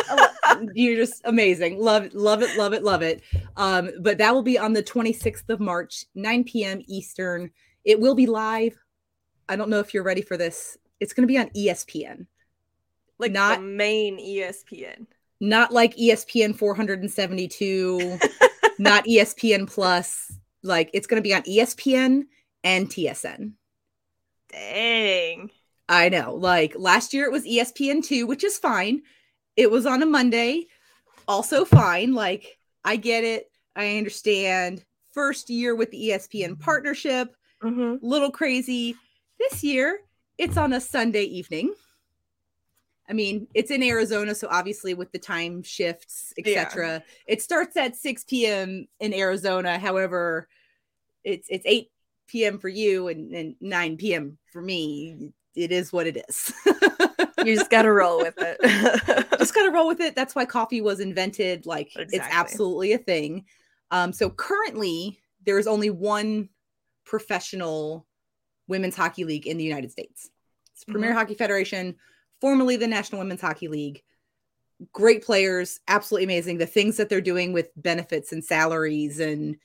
You're 0.73 0.97
just 0.97 1.21
amazing. 1.25 1.79
Love 1.79 2.03
it, 2.05 2.13
love 2.13 2.41
it, 2.43 2.55
love 2.57 2.73
it, 2.73 2.83
love 2.83 3.01
it. 3.01 3.21
Um, 3.57 3.89
but 4.01 4.17
that 4.19 4.33
will 4.33 4.43
be 4.43 4.57
on 4.59 4.73
the 4.73 4.83
26th 4.83 5.49
of 5.49 5.59
March, 5.59 6.05
9 6.15 6.43
p.m. 6.43 6.81
Eastern. 6.87 7.49
It 7.83 7.99
will 7.99 8.15
be 8.15 8.27
live. 8.27 8.77
I 9.49 9.55
don't 9.55 9.69
know 9.69 9.79
if 9.79 9.93
you're 9.93 10.03
ready 10.03 10.21
for 10.21 10.37
this. 10.37 10.77
It's 10.99 11.13
going 11.13 11.23
to 11.27 11.31
be 11.31 11.37
on 11.39 11.49
ESPN. 11.49 12.27
like 13.17 13.31
Not- 13.31 13.57
the 13.59 13.65
main 13.65 14.19
ESPN. 14.19 15.07
not 15.39 15.71
like 15.73 15.95
ESPN 15.97 16.55
472, 16.55 18.19
not 18.79 19.05
ESPN 19.05 19.67
Plus. 19.67 20.31
Like 20.63 20.91
it's 20.93 21.07
going 21.07 21.17
to 21.21 21.27
be 21.27 21.33
on 21.33 21.41
ESPN 21.43 22.23
and 22.63 22.87
TSN. 22.87 23.53
Dang. 24.51 25.51
I 25.89 26.09
know. 26.09 26.35
Like 26.35 26.73
last 26.77 27.13
year 27.13 27.25
it 27.25 27.31
was 27.31 27.45
E 27.45 27.59
ESPN 27.59 28.03
2, 28.03 28.25
which 28.27 28.43
is 28.43 28.57
fine. 28.57 29.01
It 29.55 29.69
was 29.69 29.85
on 29.85 30.01
a 30.01 30.05
Monday, 30.05 30.67
also 31.27 31.65
fine. 31.65 32.13
Like 32.13 32.57
I 32.85 32.95
get 32.95 33.23
it. 33.23 33.51
I 33.75 33.97
understand. 33.97 34.83
First 35.11 35.49
year 35.49 35.75
with 35.75 35.91
the 35.91 36.09
ESPN 36.09 36.57
partnership, 36.59 37.35
hmm 37.61 37.95
little 38.01 38.31
crazy. 38.31 38.95
This 39.39 39.63
year 39.63 39.99
it's 40.37 40.57
on 40.57 40.73
a 40.73 40.79
Sunday 40.81 41.23
evening. 41.23 41.73
I 43.09 43.13
mean, 43.13 43.47
it's 43.53 43.71
in 43.71 43.83
Arizona, 43.83 44.33
so 44.33 44.47
obviously 44.49 44.93
with 44.93 45.11
the 45.11 45.19
time 45.19 45.63
shifts, 45.63 46.33
Yeah. 46.37 46.61
etc. 46.61 47.03
It 47.27 47.41
starts 47.41 47.75
at 47.75 47.97
6 47.97 48.23
p.m. 48.23 48.87
in 49.01 49.13
Arizona. 49.13 49.77
However, 49.77 50.47
it's 51.25 51.47
it's 51.49 51.65
8 51.65 51.90
p.m. 52.31 52.57
for 52.57 52.69
you 52.69 53.07
and, 53.09 53.33
and 53.33 53.55
9 53.59 53.97
p.m. 53.97 54.37
for 54.51 54.61
me. 54.61 55.33
It 55.55 55.71
is 55.71 55.91
what 55.91 56.07
it 56.07 56.23
is. 56.27 56.53
You 57.45 57.55
just 57.55 57.69
gotta 57.69 57.91
roll 57.91 58.19
with 58.19 58.35
it. 58.37 59.29
just 59.39 59.55
gotta 59.55 59.71
roll 59.71 59.87
with 59.87 59.99
it. 59.99 60.15
That's 60.15 60.35
why 60.35 60.45
coffee 60.45 60.81
was 60.81 60.99
invented. 60.99 61.65
Like 61.65 61.91
it's 61.95 62.17
absolutely 62.17 62.93
a 62.93 62.97
thing. 62.97 63.45
Um, 63.89 64.13
so 64.13 64.29
currently, 64.29 65.19
there 65.45 65.57
is 65.57 65.67
only 65.67 65.89
one 65.89 66.49
professional 67.03 68.05
women's 68.67 68.95
hockey 68.95 69.25
league 69.25 69.47
in 69.47 69.57
the 69.57 69.63
United 69.63 69.91
States. 69.91 70.29
It's 70.73 70.83
Premier 70.83 71.13
Hockey 71.13 71.35
Federation, 71.35 71.95
formerly 72.39 72.77
the 72.77 72.87
National 72.87 73.19
Women's 73.19 73.41
Hockey 73.41 73.67
League. 73.67 74.01
Great 74.93 75.23
players, 75.23 75.79
absolutely 75.87 76.25
amazing. 76.25 76.57
The 76.57 76.65
things 76.65 76.97
that 76.97 77.09
they're 77.09 77.21
doing 77.21 77.53
with 77.53 77.69
benefits 77.75 78.31
and 78.31 78.43
salaries 78.43 79.19
and 79.19 79.57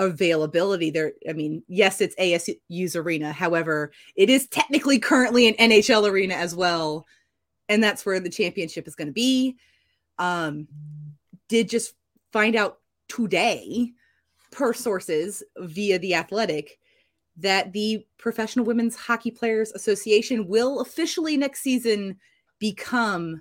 availability 0.00 0.90
there 0.90 1.12
i 1.28 1.32
mean 1.32 1.62
yes 1.68 2.00
it's 2.00 2.14
asu's 2.18 2.96
arena 2.96 3.32
however 3.32 3.92
it 4.16 4.30
is 4.30 4.46
technically 4.48 4.98
currently 4.98 5.46
an 5.46 5.54
nhl 5.70 6.08
arena 6.08 6.34
as 6.34 6.54
well 6.54 7.06
and 7.70 7.82
that's 7.82 8.04
where 8.04 8.20
the 8.20 8.28
championship 8.28 8.86
is 8.86 8.96
going 8.96 9.08
to 9.08 9.14
be. 9.14 9.56
Um 10.18 10.68
did 11.48 11.68
just 11.68 11.94
find 12.32 12.54
out 12.54 12.78
today 13.08 13.92
per 14.52 14.72
sources 14.72 15.42
via 15.58 15.98
the 15.98 16.14
athletic 16.14 16.78
that 17.36 17.72
the 17.72 18.04
professional 18.18 18.64
women's 18.64 18.96
hockey 18.96 19.30
players 19.30 19.72
association 19.72 20.46
will 20.46 20.80
officially 20.80 21.36
next 21.36 21.62
season 21.62 22.16
become 22.58 23.40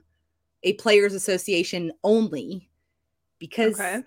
a 0.63 0.73
players 0.73 1.13
association 1.13 1.91
only 2.03 2.69
because 3.39 3.79
okay 3.79 4.01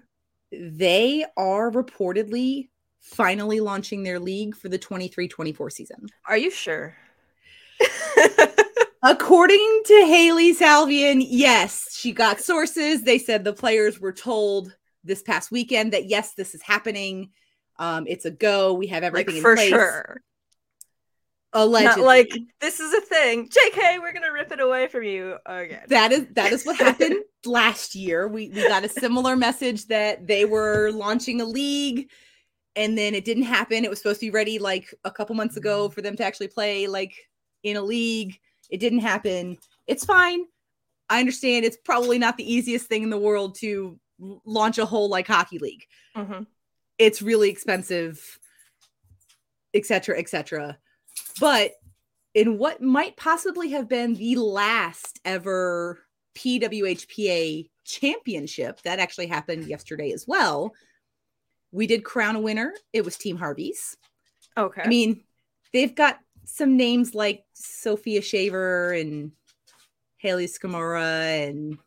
they 0.52 1.24
are 1.36 1.70
reportedly 1.70 2.68
finally 3.00 3.60
launching 3.60 4.02
their 4.02 4.20
league 4.20 4.54
for 4.54 4.68
the 4.68 4.78
23-24 4.78 5.72
season. 5.72 6.06
Are 6.26 6.36
you 6.36 6.50
sure? 6.50 6.94
According 9.02 9.82
to 9.86 9.94
Hailey 10.06 10.54
Salvian, 10.54 11.24
yes, 11.26 11.96
she 11.96 12.12
got 12.12 12.40
sources. 12.40 13.02
They 13.02 13.18
said 13.18 13.42
the 13.42 13.52
players 13.52 13.98
were 13.98 14.12
told 14.12 14.76
this 15.02 15.22
past 15.22 15.50
weekend 15.50 15.92
that 15.92 16.08
yes, 16.08 16.34
this 16.34 16.54
is 16.54 16.62
happening. 16.62 17.30
Um, 17.78 18.06
it's 18.06 18.24
a 18.24 18.30
go. 18.30 18.74
We 18.74 18.86
have 18.88 19.02
everything 19.02 19.34
like, 19.34 19.42
for 19.42 19.56
place. 19.56 19.70
sure. 19.70 20.22
Allegedly. 21.54 22.02
Not 22.02 22.06
like 22.06 22.32
this 22.60 22.80
is 22.80 22.94
a 22.94 23.00
thing. 23.02 23.48
JK, 23.48 24.00
we're 24.00 24.12
gonna 24.12 24.32
rip 24.32 24.50
it 24.52 24.60
away 24.60 24.86
from 24.86 25.02
you 25.02 25.36
again. 25.44 25.82
That 25.88 26.10
is 26.10 26.26
that 26.32 26.52
is 26.52 26.64
what 26.64 26.76
happened 26.78 27.16
last 27.44 27.94
year. 27.94 28.26
We 28.26 28.48
we 28.48 28.66
got 28.68 28.84
a 28.84 28.88
similar 28.88 29.36
message 29.36 29.86
that 29.88 30.26
they 30.26 30.46
were 30.46 30.90
launching 30.92 31.42
a 31.42 31.44
league 31.44 32.10
and 32.74 32.96
then 32.96 33.14
it 33.14 33.26
didn't 33.26 33.42
happen. 33.42 33.84
It 33.84 33.90
was 33.90 33.98
supposed 33.98 34.20
to 34.20 34.26
be 34.26 34.30
ready 34.30 34.58
like 34.58 34.94
a 35.04 35.10
couple 35.10 35.36
months 35.36 35.58
ago 35.58 35.90
for 35.90 36.00
them 36.00 36.16
to 36.16 36.24
actually 36.24 36.48
play 36.48 36.86
like 36.86 37.14
in 37.62 37.76
a 37.76 37.82
league. 37.82 38.38
It 38.70 38.80
didn't 38.80 39.00
happen. 39.00 39.58
It's 39.86 40.06
fine. 40.06 40.46
I 41.10 41.20
understand 41.20 41.66
it's 41.66 41.76
probably 41.76 42.18
not 42.18 42.38
the 42.38 42.50
easiest 42.50 42.86
thing 42.86 43.02
in 43.02 43.10
the 43.10 43.18
world 43.18 43.56
to 43.56 43.98
launch 44.46 44.78
a 44.78 44.86
whole 44.86 45.10
like 45.10 45.26
hockey 45.26 45.58
league. 45.58 45.84
Mm-hmm. 46.16 46.44
It's 46.96 47.20
really 47.20 47.50
expensive, 47.50 48.38
etc., 49.74 50.18
etc 50.18 50.78
but 51.40 51.72
in 52.34 52.58
what 52.58 52.80
might 52.80 53.16
possibly 53.16 53.70
have 53.70 53.88
been 53.88 54.14
the 54.14 54.36
last 54.36 55.20
ever 55.24 56.00
PWHPA 56.34 57.68
championship 57.84 58.80
that 58.82 58.98
actually 58.98 59.26
happened 59.26 59.66
yesterday 59.66 60.12
as 60.12 60.26
well, 60.26 60.72
we 61.72 61.86
did 61.86 62.04
crown 62.04 62.36
a 62.36 62.40
winner. 62.40 62.74
It 62.92 63.04
was 63.04 63.16
Team 63.16 63.36
Harvey's. 63.36 63.96
Okay. 64.56 64.82
I 64.82 64.88
mean, 64.88 65.24
they've 65.72 65.94
got 65.94 66.18
some 66.44 66.76
names 66.76 67.14
like 67.14 67.44
Sophia 67.52 68.22
Shaver 68.22 68.92
and 68.92 69.32
Hayley 70.18 70.46
Scamurra 70.46 71.48
and 71.48 71.78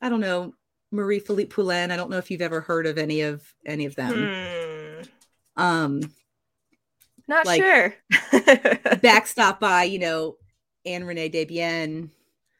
I 0.00 0.08
don't 0.08 0.20
know 0.20 0.54
Marie 0.90 1.18
Philip 1.18 1.50
Poulin. 1.50 1.90
I 1.90 1.96
don't 1.96 2.10
know 2.10 2.18
if 2.18 2.30
you've 2.30 2.42
ever 2.42 2.60
heard 2.60 2.86
of 2.86 2.98
any 2.98 3.22
of 3.22 3.42
any 3.66 3.86
of 3.86 3.96
them. 3.96 4.14
Hmm. 4.14 5.62
Um, 5.62 6.00
not 7.28 7.46
like, 7.46 7.62
sure. 7.62 7.94
backstop 9.02 9.60
by, 9.60 9.84
you 9.84 9.98
know, 9.98 10.36
Ann 10.84 11.02
Renée 11.04 11.32
Desbiens. 11.32 12.10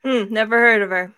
Hmm, 0.03 0.33
never 0.33 0.59
heard 0.59 0.83
of 0.83 0.91
her. 0.91 1.13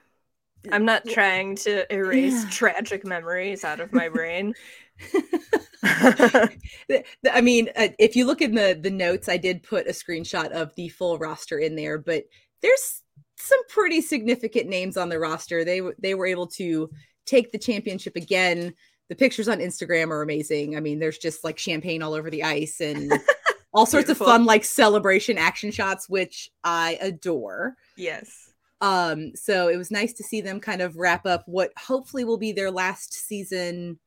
I'm 0.72 0.84
not 0.84 1.06
trying 1.06 1.56
to 1.56 1.92
erase 1.92 2.44
yeah. 2.44 2.50
tragic 2.50 3.06
memories 3.06 3.64
out 3.64 3.80
of 3.80 3.92
my 3.92 4.08
brain. 4.08 4.54
I 5.84 7.40
mean, 7.42 7.68
uh, 7.76 7.88
if 7.98 8.16
you 8.16 8.26
look 8.26 8.40
in 8.40 8.54
the 8.54 8.78
the 8.80 8.90
notes, 8.90 9.28
I 9.28 9.36
did 9.36 9.62
put 9.62 9.86
a 9.86 9.90
screenshot 9.90 10.50
of 10.50 10.74
the 10.74 10.88
full 10.88 11.18
roster 11.18 11.58
in 11.58 11.76
there, 11.76 11.98
but 11.98 12.24
there's 12.62 13.02
some 13.36 13.60
pretty 13.68 14.00
significant 14.00 14.68
names 14.68 14.96
on 14.96 15.08
the 15.08 15.18
roster. 15.18 15.64
They 15.64 15.82
they 15.98 16.14
were 16.14 16.26
able 16.26 16.46
to 16.48 16.90
take 17.26 17.52
the 17.52 17.58
championship 17.58 18.16
again 18.16 18.74
the 19.08 19.16
pictures 19.16 19.48
on 19.48 19.58
Instagram 19.58 20.10
are 20.10 20.22
amazing. 20.22 20.76
I 20.76 20.80
mean, 20.80 20.98
there's 20.98 21.18
just 21.18 21.44
like 21.44 21.58
champagne 21.58 22.02
all 22.02 22.14
over 22.14 22.30
the 22.30 22.42
ice 22.42 22.80
and 22.80 23.12
all 23.72 23.86
sorts 23.86 24.10
of 24.10 24.18
fun 24.18 24.44
like 24.44 24.64
celebration 24.64 25.38
action 25.38 25.70
shots, 25.70 26.08
which 26.08 26.50
I 26.64 26.98
adore. 27.00 27.76
Yes. 27.96 28.52
Um, 28.80 29.34
so 29.34 29.68
it 29.68 29.76
was 29.76 29.90
nice 29.90 30.12
to 30.14 30.25
see 30.25 30.40
them 30.40 30.60
kind 30.60 30.82
of 30.82 30.96
wrap 30.96 31.25
up 31.25 31.44
what 31.46 31.72
hopefully 31.78 32.25
will 32.25 32.38
be 32.38 32.52
their 32.52 32.70
last 32.70 33.14
season 33.14 33.98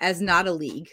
as 0.00 0.20
not 0.20 0.48
a 0.48 0.52
league 0.52 0.88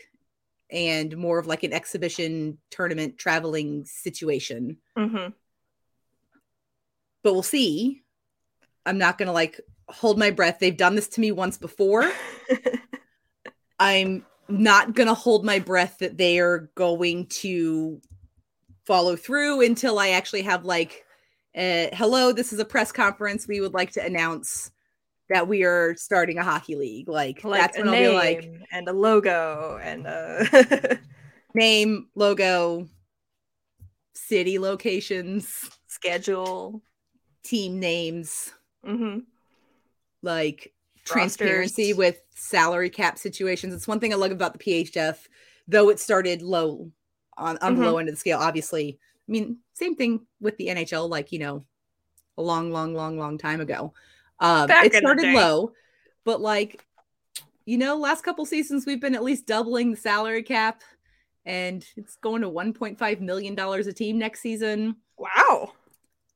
and 0.71 1.17
more 1.17 1.39
of 1.39 1.47
like 1.47 1.63
an 1.63 1.73
exhibition 1.73 2.57
tournament 2.69 3.17
traveling 3.17 3.85
situation. 3.85 4.77
Mm-hmm. 4.97 5.31
But 7.23 7.33
we'll 7.33 7.43
see. 7.43 8.03
I'm 8.85 8.97
not 8.97 9.17
gonna 9.17 9.33
like 9.33 9.59
hold 9.87 10.19
my 10.19 10.31
breath. 10.31 10.57
They've 10.59 10.75
done 10.75 10.95
this 10.95 11.07
to 11.09 11.21
me 11.21 11.31
once 11.31 11.57
before. 11.57 12.09
I'm 13.79 14.25
not 14.47 14.93
going 14.93 15.07
to 15.07 15.13
hold 15.13 15.45
my 15.45 15.59
breath 15.59 15.99
that 15.99 16.17
they 16.17 16.39
are 16.39 16.69
going 16.75 17.27
to 17.27 18.01
follow 18.85 19.15
through 19.15 19.61
until 19.61 19.99
I 19.99 20.09
actually 20.09 20.41
have 20.41 20.65
like, 20.65 21.05
uh, 21.55 21.87
hello, 21.93 22.31
this 22.31 22.51
is 22.51 22.59
a 22.59 22.65
press 22.65 22.91
conference. 22.91 23.47
We 23.47 23.61
would 23.61 23.73
like 23.73 23.91
to 23.91 24.03
announce 24.03 24.71
that 25.29 25.47
we 25.47 25.63
are 25.63 25.95
starting 25.95 26.39
a 26.39 26.43
hockey 26.43 26.75
league. 26.75 27.07
Like, 27.07 27.43
like 27.43 27.61
that's 27.61 27.77
when 27.77 27.87
I'll 27.89 27.95
be 27.95 28.09
like, 28.09 28.51
and 28.71 28.87
a 28.87 28.93
logo 28.93 29.79
and 29.81 30.07
a 30.07 30.99
name, 31.53 32.07
logo, 32.15 32.87
city 34.13 34.57
locations, 34.59 35.69
schedule, 35.87 36.81
team 37.43 37.79
names. 37.79 38.51
Mm-hmm. 38.85 39.19
Like, 40.23 40.73
transparency 41.13 41.93
with 41.93 42.21
salary 42.35 42.89
cap 42.89 43.17
situations. 43.17 43.73
It's 43.73 43.87
one 43.87 43.99
thing 43.99 44.13
I 44.13 44.17
love 44.17 44.31
about 44.31 44.53
the 44.53 44.59
PHF, 44.59 45.17
though 45.67 45.89
it 45.89 45.99
started 45.99 46.41
low 46.41 46.91
on, 47.37 47.57
on 47.57 47.73
mm-hmm. 47.73 47.81
the 47.81 47.91
low 47.91 47.97
end 47.97 48.09
of 48.09 48.15
the 48.15 48.19
scale. 48.19 48.39
Obviously, 48.39 48.99
I 49.27 49.31
mean, 49.31 49.57
same 49.73 49.95
thing 49.95 50.25
with 50.39 50.57
the 50.57 50.67
NHL, 50.67 51.09
like, 51.09 51.31
you 51.31 51.39
know, 51.39 51.65
a 52.37 52.41
long, 52.41 52.71
long, 52.71 52.93
long, 52.93 53.17
long 53.17 53.37
time 53.37 53.61
ago. 53.61 53.93
Um, 54.39 54.69
it 54.71 54.93
started 54.93 55.33
low, 55.33 55.73
but 56.23 56.41
like, 56.41 56.85
you 57.65 57.77
know, 57.77 57.97
last 57.97 58.23
couple 58.23 58.45
seasons 58.45 58.85
we've 58.85 59.01
been 59.01 59.15
at 59.15 59.23
least 59.23 59.45
doubling 59.45 59.91
the 59.91 59.97
salary 59.97 60.43
cap, 60.43 60.81
and 61.45 61.85
it's 61.97 62.15
going 62.15 62.41
to 62.41 62.49
1.5 62.49 63.19
million 63.19 63.55
dollars 63.55 63.87
a 63.87 63.93
team 63.93 64.17
next 64.17 64.39
season. 64.41 64.95
Wow. 65.17 65.73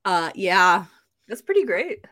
Uh, 0.06 0.32
yeah, 0.36 0.86
that's 1.28 1.42
pretty 1.42 1.66
great. 1.66 2.06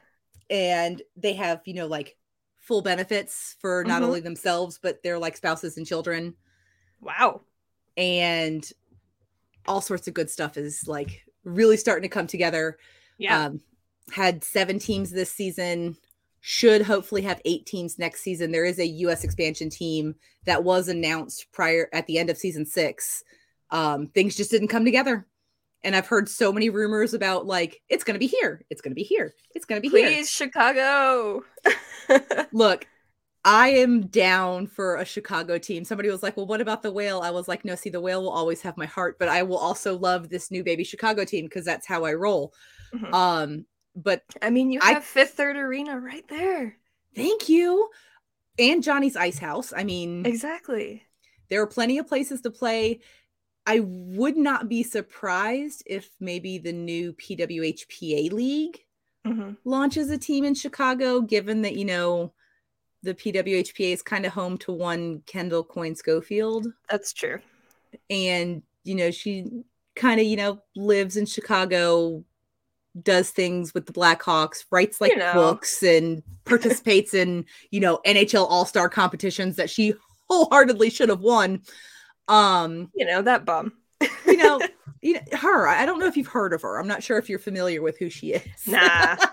And 0.50 1.02
they 1.16 1.34
have, 1.34 1.62
you 1.66 1.74
know, 1.74 1.88
like 1.88 2.18
full 2.62 2.82
benefits 2.82 3.58
for 3.60 3.84
not 3.86 3.96
mm-hmm. 3.96 4.06
only 4.06 4.20
themselves 4.22 4.80
but 4.82 5.04
their 5.04 5.20
like 5.20 5.36
spouses 5.36 5.78
and 5.78 5.86
children. 5.86 6.34
Wow. 7.02 7.42
And 7.98 8.68
all 9.68 9.82
sorts 9.82 10.08
of 10.08 10.14
good 10.14 10.30
stuff 10.30 10.58
is 10.58 10.88
like 10.88 11.26
really 11.44 11.78
starting 11.78 12.04
to 12.04 12.14
come 12.14 12.28
together. 12.28 12.78
Yeah. 13.18 13.46
Um, 13.46 13.62
had 14.12 14.44
seven 14.44 14.80
teams 14.80 15.12
this 15.12 15.32
season. 15.32 15.98
Should 16.40 16.82
hopefully 16.82 17.22
have 17.24 17.42
eight 17.46 17.66
teams 17.66 18.00
next 18.00 18.22
season. 18.22 18.52
There 18.52 18.66
is 18.66 18.80
a 18.80 18.88
U.S. 18.88 19.24
expansion 19.24 19.70
team 19.70 20.16
that 20.46 20.64
was 20.64 20.88
announced 20.88 21.52
prior 21.52 21.88
at 21.94 22.08
the 22.08 22.18
end 22.18 22.30
of 22.30 22.38
season 22.38 22.66
six. 22.66 23.24
Um, 23.70 24.08
things 24.08 24.36
just 24.36 24.52
didn't 24.52 24.70
come 24.70 24.84
together 24.84 25.28
and 25.84 25.96
I've 25.96 26.08
heard 26.08 26.30
so 26.30 26.52
many 26.52 26.70
rumors 26.70 27.14
about 27.14 27.46
like 27.46 27.82
it's 27.90 28.04
going 28.04 28.16
to 28.16 28.20
be 28.20 28.28
here, 28.28 28.64
it's 28.70 28.82
going 28.82 28.92
to 28.92 28.96
be 28.96 29.04
here, 29.04 29.34
it's 29.56 29.66
going 29.66 29.82
to 29.82 29.82
be 29.82 29.90
Please, 29.90 30.08
here. 30.08 30.18
Please, 30.18 30.30
Chicago. 30.30 31.44
Look, 32.52 32.88
I 33.44 33.70
am 33.70 34.08
down 34.08 34.68
for 34.68 34.98
a 34.98 35.06
Chicago 35.06 35.58
team. 35.58 35.84
Somebody 35.84 36.10
was 36.10 36.22
like, 36.22 36.38
"Well, 36.38 36.46
what 36.46 36.62
about 36.62 36.84
the 36.84 36.92
whale?" 36.92 37.22
I 37.22 37.32
was 37.32 37.48
like, 37.48 37.66
"No, 37.66 37.76
see, 37.76 37.90
the 37.90 38.02
whale 38.02 38.22
will 38.22 38.30
always 38.30 38.62
have 38.62 38.78
my 38.78 38.86
heart, 38.86 39.18
but 39.18 39.30
I 39.30 39.44
will 39.44 39.58
also 39.58 39.98
love 39.98 40.30
this 40.30 40.52
new 40.52 40.64
baby 40.64 40.84
Chicago 40.84 41.26
team 41.26 41.46
because 41.46 41.66
that's 41.66 41.88
how 41.88 42.06
I 42.06 42.14
roll." 42.14 42.54
Mm-hmm. 42.94 43.14
Um, 43.14 43.66
but 43.96 44.22
I 44.42 44.52
mean, 44.52 44.72
you 44.72 44.80
have 44.82 44.98
I, 44.98 45.00
Fifth 45.02 45.34
Third 45.34 45.56
Arena 45.56 46.00
right 46.00 46.28
there. 46.28 46.78
Thank 47.16 47.50
you, 47.50 47.90
and 48.60 48.84
Johnny's 48.84 49.16
Ice 49.16 49.40
House. 49.40 49.74
I 49.76 49.84
mean, 49.86 50.26
exactly. 50.26 51.04
There 51.50 51.62
are 51.62 51.68
plenty 51.68 51.98
of 51.98 52.08
places 52.08 52.42
to 52.42 52.52
play. 52.52 53.02
I 53.66 53.82
would 53.84 54.38
not 54.38 54.70
be 54.70 54.84
surprised 54.84 55.84
if 55.86 56.10
maybe 56.20 56.58
the 56.58 56.74
new 56.74 57.14
PWHPA 57.14 58.32
league 58.32 58.80
mm-hmm. 59.26 59.52
launches 59.66 60.10
a 60.10 60.18
team 60.18 60.44
in 60.44 60.56
Chicago, 60.56 61.22
given 61.22 61.62
that, 61.62 61.76
you 61.76 61.86
know, 61.86 62.34
the 63.04 63.14
PWHPA 63.14 63.94
is 63.94 64.02
kind 64.02 64.26
of 64.26 64.34
home 64.34 64.58
to 64.60 64.72
one 64.72 65.22
Kendall 65.26 65.64
Coyne 65.64 65.96
Schofield. 65.96 66.68
That's 66.90 67.14
true. 67.14 67.40
And, 68.10 68.64
you 68.84 68.96
know, 68.96 69.12
she 69.12 69.64
kind 69.96 70.20
of, 70.20 70.26
you 70.26 70.38
know, 70.38 70.62
lives 70.76 71.18
in 71.18 71.26
Chicago, 71.26 72.24
does 73.02 73.30
things 73.30 73.74
with 73.74 73.86
the 73.86 73.94
Blackhawks, 73.94 74.66
writes 74.72 75.00
like 75.00 75.14
You 75.14 75.20
know. 75.20 75.34
books 75.34 75.84
and 75.84 76.24
participates 76.46 77.14
in, 77.14 77.46
you 77.70 77.80
know, 77.80 78.00
NHL 78.06 78.48
All-Star 78.50 78.90
competitions 78.90 79.56
that 79.56 79.70
she 79.70 79.94
wholeheartedly 80.30 80.90
should 80.90 81.10
have 81.10 81.22
won. 81.22 81.62
Um, 82.32 82.92
You 82.96 83.06
know, 83.06 83.22
that 83.22 83.46
bum. 83.46 83.74
you 84.26 84.38
know, 84.38 84.60
you 85.02 85.14
know, 85.16 85.22
her. 85.38 85.68
I 85.68 85.86
don't 85.86 86.00
know 86.00 86.08
if 86.08 86.18
you've 86.18 86.28
heard 86.28 86.54
of 86.54 86.62
her. 86.64 86.80
I'm 86.80 86.88
not 86.88 87.04
sure 87.04 87.18
if 87.18 87.30
you're 87.30 87.40
familiar 87.40 87.82
with 87.82 87.98
who 87.98 88.10
she 88.10 88.34
is. 88.34 88.44
Nah. 88.68 89.16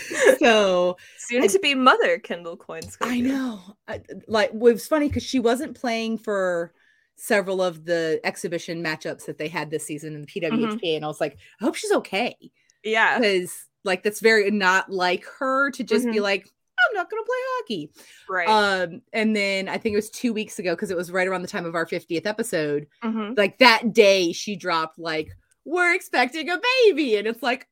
so 0.38 0.96
Soon 1.18 1.48
to 1.48 1.58
be 1.58 1.74
mother, 1.74 2.18
Kendall 2.18 2.56
Coyne's. 2.56 2.96
I 3.00 3.20
know. 3.20 3.60
I, 3.88 4.00
like, 4.28 4.50
it 4.50 4.58
was 4.58 4.86
funny 4.86 5.08
because 5.08 5.22
she 5.22 5.38
wasn't 5.40 5.78
playing 5.78 6.18
for 6.18 6.72
several 7.16 7.62
of 7.62 7.84
the 7.84 8.20
exhibition 8.24 8.82
matchups 8.82 9.26
that 9.26 9.38
they 9.38 9.48
had 9.48 9.70
this 9.70 9.84
season 9.84 10.14
in 10.14 10.20
the 10.22 10.26
PWHPA, 10.26 10.96
and 10.96 11.04
I 11.04 11.08
was 11.08 11.20
like, 11.20 11.38
I 11.60 11.64
hope 11.64 11.74
she's 11.76 11.92
okay 11.92 12.36
Yeah. 12.82 13.18
because, 13.18 13.66
like, 13.84 14.02
that's 14.02 14.20
very 14.20 14.50
not 14.50 14.90
like 14.90 15.24
her 15.38 15.70
to 15.72 15.84
just 15.84 16.06
be 16.06 16.18
Mhm. 16.18 16.22
like, 16.22 16.48
I'm 16.88 16.94
not 16.96 17.10
going 17.10 17.22
to 17.22 17.26
play 17.26 17.36
hockey. 17.56 17.90
Right. 18.28 18.48
Um, 18.48 19.02
and 19.12 19.34
then 19.34 19.68
I 19.68 19.78
think 19.78 19.94
it 19.94 19.96
was 19.96 20.10
two 20.10 20.32
weeks 20.32 20.58
ago 20.58 20.74
because 20.74 20.90
it 20.90 20.96
was 20.96 21.10
right 21.10 21.26
around 21.28 21.42
the 21.42 21.48
time 21.48 21.66
of 21.66 21.74
our 21.74 21.86
50th 21.86 22.26
episode. 22.26 22.86
Mhm. 23.02 23.36
Like 23.36 23.58
that 23.58 23.92
day, 23.92 24.32
she 24.32 24.56
dropped 24.56 24.98
like, 24.98 25.30
"We're 25.64 25.94
expecting 25.94 26.48
a 26.50 26.60
baby," 26.86 27.16
and 27.16 27.26
it's 27.26 27.42
like, 27.42 27.66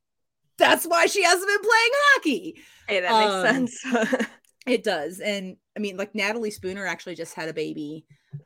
that's 0.59 0.87
why 0.87 1.07
she 1.07 1.23
hasn't 1.23 1.49
been 1.49 1.61
playing 1.61 1.91
hockey. 1.95 2.63
Hey, 2.89 3.01
that 3.01 3.13
um, 3.13 3.63
makes 3.65 3.83
sense. 3.83 4.27
It 4.65 4.85
does. 4.85 5.19
And 5.19 5.57
I 5.77 5.81
mean, 5.81 5.97
like 5.97 6.15
Natalie 6.15 6.53
Spooner 6.53 6.87
actually 6.87 7.17
just 7.17 7.35
had 7.35 7.49
a 7.49 7.53
baby. 7.53 8.05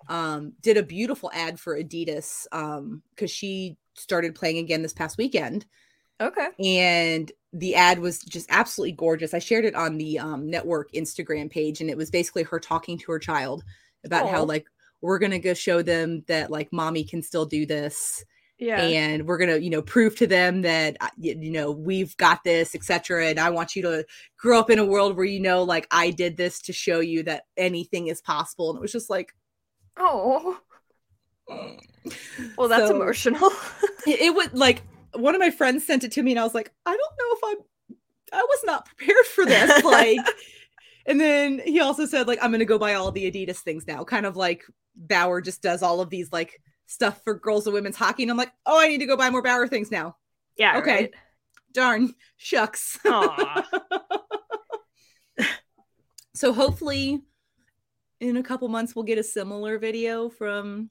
Um, 0.09 0.55
did 0.63 0.79
a 0.79 0.83
beautiful 0.83 1.31
ad 1.35 1.61
for 1.61 1.77
Adidas 1.79 2.47
um 2.53 3.03
because 3.11 3.31
she 3.31 3.77
started 3.95 4.35
playing 4.35 4.59
again 4.59 4.81
this 4.81 4.95
past 4.95 5.19
weekend. 5.19 5.67
okay. 6.21 6.49
And 6.59 7.31
the 7.53 7.75
ad 7.75 7.99
was 8.01 8.21
just 8.21 8.47
absolutely 8.51 8.93
gorgeous. 8.93 9.33
I 9.35 9.39
shared 9.39 9.65
it 9.65 9.75
on 9.75 9.97
the 9.99 10.19
um 10.19 10.49
network 10.51 10.93
Instagram 10.93 11.51
page, 11.51 11.81
and 11.81 11.89
it 11.91 11.97
was 11.97 12.11
basically 12.11 12.43
her 12.45 12.59
talking 12.61 12.99
to 12.99 13.13
her 13.13 13.19
child 13.19 13.65
about 14.05 14.29
how 14.29 14.45
like 14.45 14.67
we're 15.01 15.19
gonna 15.19 15.39
go 15.39 15.55
show 15.55 15.83
them 15.83 16.23
that 16.29 16.51
like 16.51 16.73
mommy 16.73 17.05
can 17.05 17.23
still 17.23 17.45
do 17.47 17.67
this 17.67 18.25
Yeah. 18.59 18.81
and 18.81 19.27
we're 19.27 19.39
gonna 19.39 19.59
you 19.59 19.71
know 19.71 19.83
prove 19.83 20.17
to 20.17 20.27
them 20.27 20.63
that 20.63 20.97
uh, 21.01 21.09
you 21.19 21.51
know 21.51 21.71
we've 21.71 22.17
got 22.17 22.43
this 22.45 22.75
etc 22.75 23.27
and 23.29 23.39
i 23.39 23.51
want 23.51 23.77
you 23.77 23.83
to 23.83 24.07
grow 24.39 24.59
up 24.59 24.71
in 24.71 24.79
a 24.79 24.85
world 24.87 25.17
where 25.17 25.27
you 25.27 25.41
know 25.41 25.63
like 25.65 25.87
i 25.91 26.11
did 26.11 26.37
this 26.37 26.61
to 26.63 26.73
show 26.73 27.01
you 27.01 27.23
that 27.25 27.45
anything 27.57 28.07
is 28.09 28.23
possible 28.23 28.71
and 28.71 28.79
it 28.79 28.83
was 28.83 28.93
just 28.93 29.11
like 29.11 29.35
oh. 29.99 30.59
Well, 32.57 32.69
that's 32.69 32.89
So, 32.89 32.97
emotional. 32.97 33.51
it, 34.07 34.21
it 34.21 34.35
would 34.35 34.55
like 34.55 34.83
one 35.17 35.35
of 35.35 35.41
my 35.41 35.51
friends 35.51 35.87
sent 35.87 36.05
it 36.05 36.13
to 36.13 36.23
me 36.23 36.31
and 36.33 36.41
i 36.41 36.45
was 36.45 36.55
like 36.55 36.73
i 36.85 36.91
don't 36.91 37.01
know 37.01 37.27
if 37.33 37.41
i'm 37.45 37.57
i 38.33 38.43
was 38.43 38.61
not 38.65 38.87
prepared 38.87 39.27
for 39.27 39.45
this 39.45 39.85
like 39.93 40.19
and 41.07 41.21
then 41.21 41.61
he 41.65 41.81
also 41.81 42.07
said 42.07 42.27
like 42.27 42.39
i'm 42.43 42.51
gonna 42.51 42.65
go 42.65 42.79
buy 42.79 42.95
all 42.95 43.13
the 43.13 43.31
adidas 43.31 43.59
things 43.59 43.87
now 43.87 44.03
kind 44.05 44.27
of 44.27 44.37
like 44.37 44.65
bauer 44.95 45.41
just 45.41 45.63
does 45.63 45.83
all 45.83 46.01
of 46.01 46.11
these 46.11 46.33
like 46.33 46.61
stuff 46.87 47.23
for 47.25 47.35
girls 47.35 47.67
and 47.67 47.75
women's 47.75 47.97
hockey 47.97 48.23
and 48.23 48.31
i'm 48.31 48.37
like 48.37 48.53
oh 48.67 48.81
i 48.81 48.89
need 48.89 48.99
to 48.99 49.07
go 49.07 49.17
buy 49.17 49.31
more 49.31 49.43
bauer 49.43 49.67
things 49.67 49.91
now 49.91 50.17
yeah. 50.57 50.79
okay. 50.79 50.95
Right. 50.95 51.15
darn 51.73 52.15
shucks 52.37 52.99
so 56.35 56.53
hopefully 56.53 57.23
in 58.21 58.37
a 58.39 58.43
couple 58.43 58.69
months 58.69 58.95
we'll 58.97 59.05
get 59.05 59.19
a 59.19 59.23
similar 59.23 59.79
video 59.79 60.31
from 60.31 60.91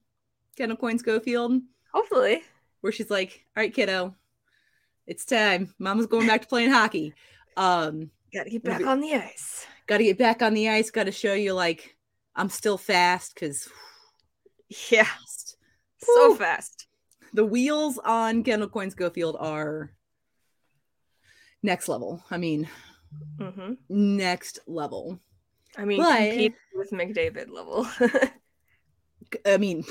Kendall 0.55 0.77
Coyne 0.77 0.99
Schofield 0.99 1.61
Hopefully. 1.95 2.43
Where 2.85 2.91
she's 2.91 3.09
like, 3.09 3.43
All 3.57 3.63
right, 3.63 3.73
kiddo, 3.73 4.13
it's 5.07 5.25
time. 5.25 5.73
Mama's 5.79 6.05
going 6.05 6.27
back 6.27 6.43
to 6.43 6.47
playing 6.47 6.69
hockey. 6.69 7.15
Um, 7.57 8.11
Gotta 8.31 8.51
get 8.51 8.63
back 8.63 8.77
be- 8.77 8.83
on 8.85 9.01
the 9.01 9.15
ice. 9.15 9.65
gotta 9.87 10.03
get 10.03 10.19
back 10.19 10.43
on 10.43 10.53
the 10.53 10.69
ice, 10.69 10.91
gotta 10.91 11.11
show 11.11 11.33
you 11.33 11.53
like 11.53 11.95
I'm 12.35 12.49
still 12.49 12.77
fast 12.77 13.33
because 13.33 13.67
Yeah. 14.91 15.07
So 15.97 16.27
Whew. 16.27 16.35
fast. 16.37 16.85
the 17.33 17.43
wheels 17.43 17.97
on 17.97 18.43
Kendall 18.43 18.69
Coyne 18.69 18.91
Schofield 18.91 19.35
are 19.39 19.91
next 21.63 21.87
level. 21.87 22.23
I 22.29 22.37
mean, 22.37 22.69
mm-hmm. 23.39 23.73
next 23.89 24.59
level. 24.67 25.19
I 25.75 25.85
mean, 25.85 25.97
But- 26.03 26.17
compete 26.29 26.55
with 26.75 26.91
McDavid 26.91 27.49
level. 27.49 27.87
I 29.45 29.57
mean, 29.57 29.83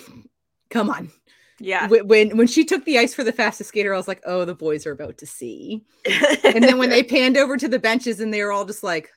come 0.71 0.91
on. 0.91 1.11
Yeah. 1.61 1.87
When 1.89 2.37
when 2.37 2.47
she 2.47 2.65
took 2.65 2.85
the 2.85 2.99
ice 2.99 3.15
for 3.15 3.25
the 3.25 3.33
fastest 3.33 3.69
skater, 3.69 3.95
I 3.95 3.97
was 3.97 4.09
like, 4.09 4.23
oh, 4.27 4.45
the 4.45 4.55
boys 4.55 4.87
are 4.87 4.93
about 4.93 5.19
to 5.19 5.27
see. 5.27 5.85
And 6.45 6.63
then 6.65 6.79
when 6.79 6.91
they 6.91 7.03
panned 7.15 7.37
over 7.37 7.57
to 7.57 7.69
the 7.69 7.79
benches 7.79 8.21
and 8.21 8.33
they 8.33 8.43
were 8.43 8.53
all 8.53 8.65
just 8.65 8.83
like, 8.83 9.11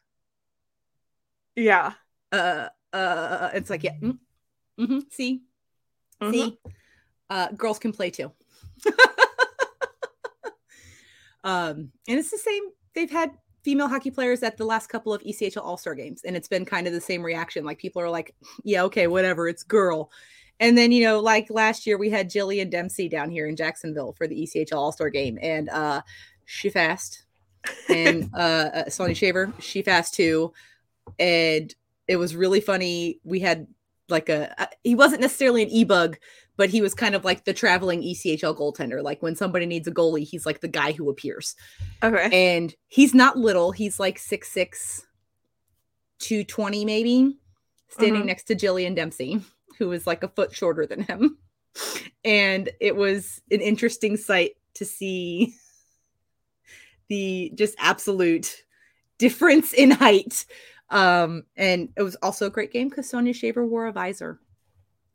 yeah. 1.56 1.94
uh, 2.32 2.68
uh, 2.94 3.50
it's 3.54 3.70
like, 3.70 3.84
yeah, 3.84 3.96
mm, 4.02 4.18
hmm 4.78 5.00
see, 5.10 5.42
Mhm. 6.22 6.32
see, 6.32 6.58
uh, 7.30 7.50
girls 7.52 7.80
can 7.80 7.92
play 7.92 8.10
too. 8.10 8.32
um, 11.44 11.92
and 12.08 12.20
it's 12.20 12.32
the 12.32 12.38
same. 12.38 12.64
They've 12.94 13.12
had 13.12 13.32
female 13.64 13.88
hockey 13.88 14.12
players 14.12 14.44
at 14.44 14.58
the 14.58 14.66
last 14.66 14.88
couple 14.88 15.14
of 15.14 15.22
ECHL 15.24 15.64
All 15.64 15.78
Star 15.78 15.96
games, 15.96 16.22
and 16.24 16.36
it's 16.36 16.48
been 16.48 16.66
kind 16.66 16.88
of 16.88 16.94
the 16.94 17.02
same 17.02 17.24
reaction. 17.24 17.66
Like 17.66 17.78
people 17.80 18.02
are 18.02 18.10
like, 18.10 18.36
yeah, 18.64 18.84
okay, 18.84 19.08
whatever, 19.08 19.48
it's 19.48 19.64
girl. 19.64 20.12
And 20.60 20.78
then 20.78 20.92
you 20.92 21.04
know, 21.04 21.20
like 21.20 21.48
last 21.50 21.86
year, 21.86 21.98
we 21.98 22.10
had 22.10 22.30
Jillian 22.30 22.70
Dempsey 22.70 23.08
down 23.10 23.30
here 23.30 23.48
in 23.48 23.56
Jacksonville 23.56 24.14
for 24.14 24.28
the 24.28 24.42
E 24.42 24.48
ECHL 24.48 24.76
All 24.78 24.92
Star 24.92 25.10
game, 25.10 25.38
and 25.42 25.70
uh, 25.70 26.02
she 26.46 26.70
fast, 26.70 27.24
and 27.90 28.30
uh, 28.36 28.38
uh, 28.74 28.90
Sonia 28.90 29.14
Shaver, 29.16 29.54
she 29.60 29.82
fast 29.84 30.14
too, 30.16 30.52
and 31.20 31.74
it 32.08 32.16
was 32.16 32.36
really 32.36 32.60
funny. 32.62 33.20
We 33.24 33.40
had 33.40 33.68
like 34.10 34.30
a 34.30 34.60
uh, 34.62 34.68
he 34.84 34.96
wasn't 34.96 35.22
necessarily 35.22 35.62
an 35.64 35.70
e-bug 35.70 36.18
but 36.56 36.70
he 36.72 36.82
was 36.82 36.94
kind 36.96 37.14
of 37.14 37.24
like 37.26 37.44
the 37.44 37.54
traveling 37.54 38.02
E 38.02 38.16
ECHL 38.16 38.58
goaltender 38.58 39.04
like 39.04 39.22
when 39.22 39.36
somebody 39.36 39.66
needs 39.66 39.86
a 39.86 39.92
goalie 39.92 40.24
he's 40.26 40.46
like 40.46 40.62
the 40.62 40.68
guy 40.70 40.94
who 40.94 41.10
appears 41.10 41.56
Okay. 42.02 42.30
and 42.56 42.74
he's 42.88 43.14
not 43.14 43.38
little 43.38 43.74
he's 43.74 44.00
like 44.00 44.18
6'6 44.18 45.04
220 46.20 46.86
maybe 46.86 47.38
standing 47.90 48.24
Mhm. 48.24 48.28
next 48.28 48.46
to 48.46 48.56
Jillian 48.56 48.96
Dempsey 48.96 49.42
who 49.78 49.92
is 49.92 50.08
like 50.08 50.24
a 50.24 50.28
foot 50.30 50.56
shorter 50.56 50.86
than 50.86 51.02
him 51.02 51.38
and 52.24 52.70
it 52.80 52.96
was 52.96 53.42
an 53.52 53.62
interesting 53.62 54.18
sight 54.18 54.52
to 54.74 54.86
see 54.86 55.56
the 57.10 57.52
just 57.56 57.76
absolute 57.80 58.64
difference 59.18 59.74
in 59.74 59.92
height 59.92 60.46
um 60.90 61.44
and 61.56 61.90
it 61.98 62.02
was 62.02 62.16
also 62.18 62.46
a 62.48 62.52
great 62.52 62.72
game 62.72 62.90
because 62.90 63.10
Sonia 63.10 63.34
Shaver 63.34 63.66
wore 63.66 63.88
a 63.88 63.92
visor 63.92 64.40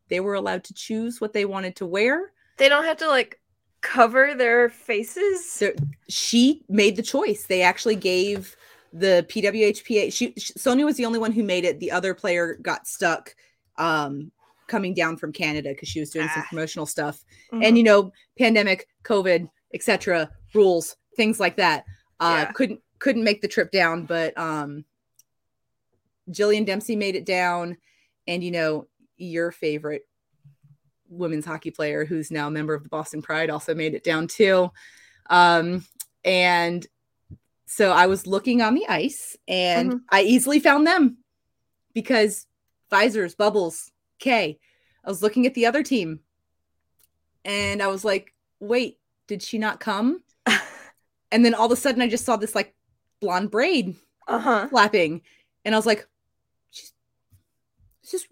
they 0.09 0.21
were 0.21 0.35
allowed 0.35 0.65
to 0.65 0.75
choose 0.75 1.21
what 1.21 1.33
they 1.33 1.45
wanted 1.45 1.77
to 1.77 1.87
wear 1.87 2.33
They 2.59 2.69
don't 2.69 2.85
have 2.85 2.99
to 2.99 3.09
like 3.09 3.41
cover 3.81 4.35
their 4.35 4.69
faces. 4.69 5.51
so 5.51 5.73
she 6.09 6.63
made 6.69 6.97
the 6.97 7.03
choice. 7.03 7.47
They 7.47 7.63
actually 7.63 7.97
gave 7.97 8.57
the 8.93 9.27
PWHPA. 9.29 10.13
She, 10.13 10.35
she 10.37 10.53
Sonia 10.57 10.85
was 10.85 10.97
the 10.97 11.05
only 11.07 11.19
one 11.19 11.33
who 11.33 11.43
made 11.43 11.65
it. 11.65 11.81
The 11.81 11.91
other 11.91 12.15
player 12.15 12.55
got 12.63 12.87
stuck 12.87 13.35
um 13.79 14.31
coming 14.73 14.95
down 14.95 15.19
from 15.19 15.33
Canada 15.33 15.69
because 15.69 15.89
she 15.91 16.01
was 16.01 16.09
doing 16.11 16.27
some 16.29 16.43
Ah. 16.45 16.49
promotional 16.49 16.87
stuff. 16.87 17.23
Mhm. 17.53 17.63
And 17.67 17.77
you 17.77 17.85
know, 17.85 18.11
pandemic, 18.39 18.89
COVID, 19.05 19.49
etc. 19.75 20.31
rules, 20.55 20.97
things 21.15 21.39
like 21.39 21.57
that. 21.59 21.85
Uh 22.19 22.45
Yeah. 22.47 22.53
couldn't 22.53 22.81
couldn't 22.99 23.25
make 23.25 23.43
the 23.43 23.49
trip 23.49 23.71
down, 23.71 24.07
but 24.07 24.37
um 24.39 24.85
Jillian 26.31 26.65
Dempsey 26.65 26.97
made 26.97 27.17
it 27.17 27.27
down 27.27 27.77
and 28.27 28.43
you 28.43 28.51
know, 28.51 28.87
your 29.19 29.51
favorite 29.53 30.09
women's 31.09 31.45
hockey 31.45 31.71
player 31.71 32.07
who's 32.07 32.31
now 32.31 32.49
a 32.49 32.51
member 32.51 32.73
of 32.75 32.83
the 32.83 32.89
Boston 32.89 33.21
Pride 33.21 33.51
also 33.51 33.75
made 33.75 33.93
it 33.95 34.03
down 34.05 34.27
too. 34.27 34.71
Um, 35.29 35.85
and 36.25 36.87
so 37.67 37.91
I 37.93 38.07
was 38.07 38.27
looking 38.27 38.63
on 38.63 38.75
the 38.75 38.89
ice 38.89 39.37
and 39.47 39.93
Mhm. 39.93 40.01
I 40.09 40.23
easily 40.23 40.61
found 40.61 40.87
them 40.87 41.19
because 41.93 42.47
visors, 42.91 43.35
bubbles, 43.35 43.92
K. 44.23 44.59
I 45.05 45.09
was 45.11 45.23
looking 45.23 45.47
at 45.47 45.55
the 45.55 45.67
other 45.67 45.83
team 45.83 46.21
and 47.45 47.83
I 47.83 47.89
was 47.89 48.05
like, 48.05 48.33
wait, 48.61 48.99
did 49.27 49.43
she 49.43 49.59
not 49.59 49.81
come? 49.81 50.23
And 51.33 51.47
then 51.47 51.55
all 51.55 51.65
of 51.65 51.73
a 51.73 51.77
sudden 51.77 52.03
I 52.03 52.09
just 52.09 52.27
saw 52.27 52.37
this 52.37 52.55
like 52.55 52.75
blonde 53.19 53.51
braid 53.51 53.97
uh-huh. 54.29 54.69
flapping. 54.69 55.23
And 55.65 55.75
I 55.75 55.79
was 55.79 55.87
like, 55.87 56.07
she's 56.71 56.93
she's 58.05 58.29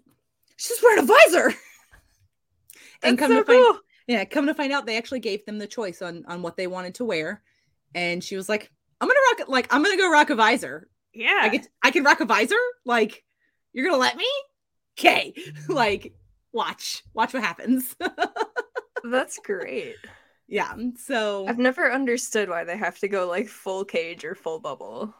she's 0.55 0.77
wearing 0.83 1.03
a 1.03 1.07
visor. 1.07 1.47
and 3.03 3.17
That's 3.17 3.19
come 3.19 3.31
so 3.31 3.39
to 3.39 3.43
find 3.43 3.79
yeah, 4.05 4.23
come 4.25 4.45
to 4.45 4.53
find 4.53 4.71
out 4.71 4.85
they 4.85 4.97
actually 4.97 5.19
gave 5.19 5.43
them 5.47 5.57
the 5.57 5.65
choice 5.65 6.03
on 6.03 6.25
on 6.27 6.43
what 6.43 6.57
they 6.57 6.67
wanted 6.67 6.93
to 6.95 7.05
wear. 7.05 7.41
And 7.95 8.23
she 8.23 8.35
was 8.35 8.47
like, 8.47 8.71
I'm 9.01 9.07
gonna 9.07 9.19
rock 9.31 9.39
it 9.39 9.49
like 9.49 9.73
I'm 9.73 9.81
gonna 9.81 9.97
go 9.97 10.11
rock 10.11 10.29
a 10.29 10.35
visor. 10.35 10.87
Yeah. 11.11 11.39
I 11.41 11.49
get 11.49 11.67
I 11.81 11.89
can 11.89 12.03
rock 12.03 12.19
a 12.19 12.25
visor? 12.25 12.61
Like, 12.85 13.23
you're 13.73 13.87
gonna 13.87 13.97
let 13.97 14.15
me? 14.15 14.27
Okay. 15.01 15.33
like, 15.69 16.13
watch. 16.53 17.03
Watch 17.13 17.33
what 17.33 17.43
happens. 17.43 17.95
That's 19.03 19.39
great. 19.39 19.95
yeah. 20.47 20.73
So 20.97 21.47
I've 21.47 21.57
never 21.57 21.91
understood 21.91 22.49
why 22.49 22.63
they 22.65 22.77
have 22.77 22.99
to 22.99 23.07
go 23.07 23.27
like 23.27 23.47
full 23.47 23.83
cage 23.83 24.23
or 24.23 24.35
full 24.35 24.59
bubble. 24.59 25.13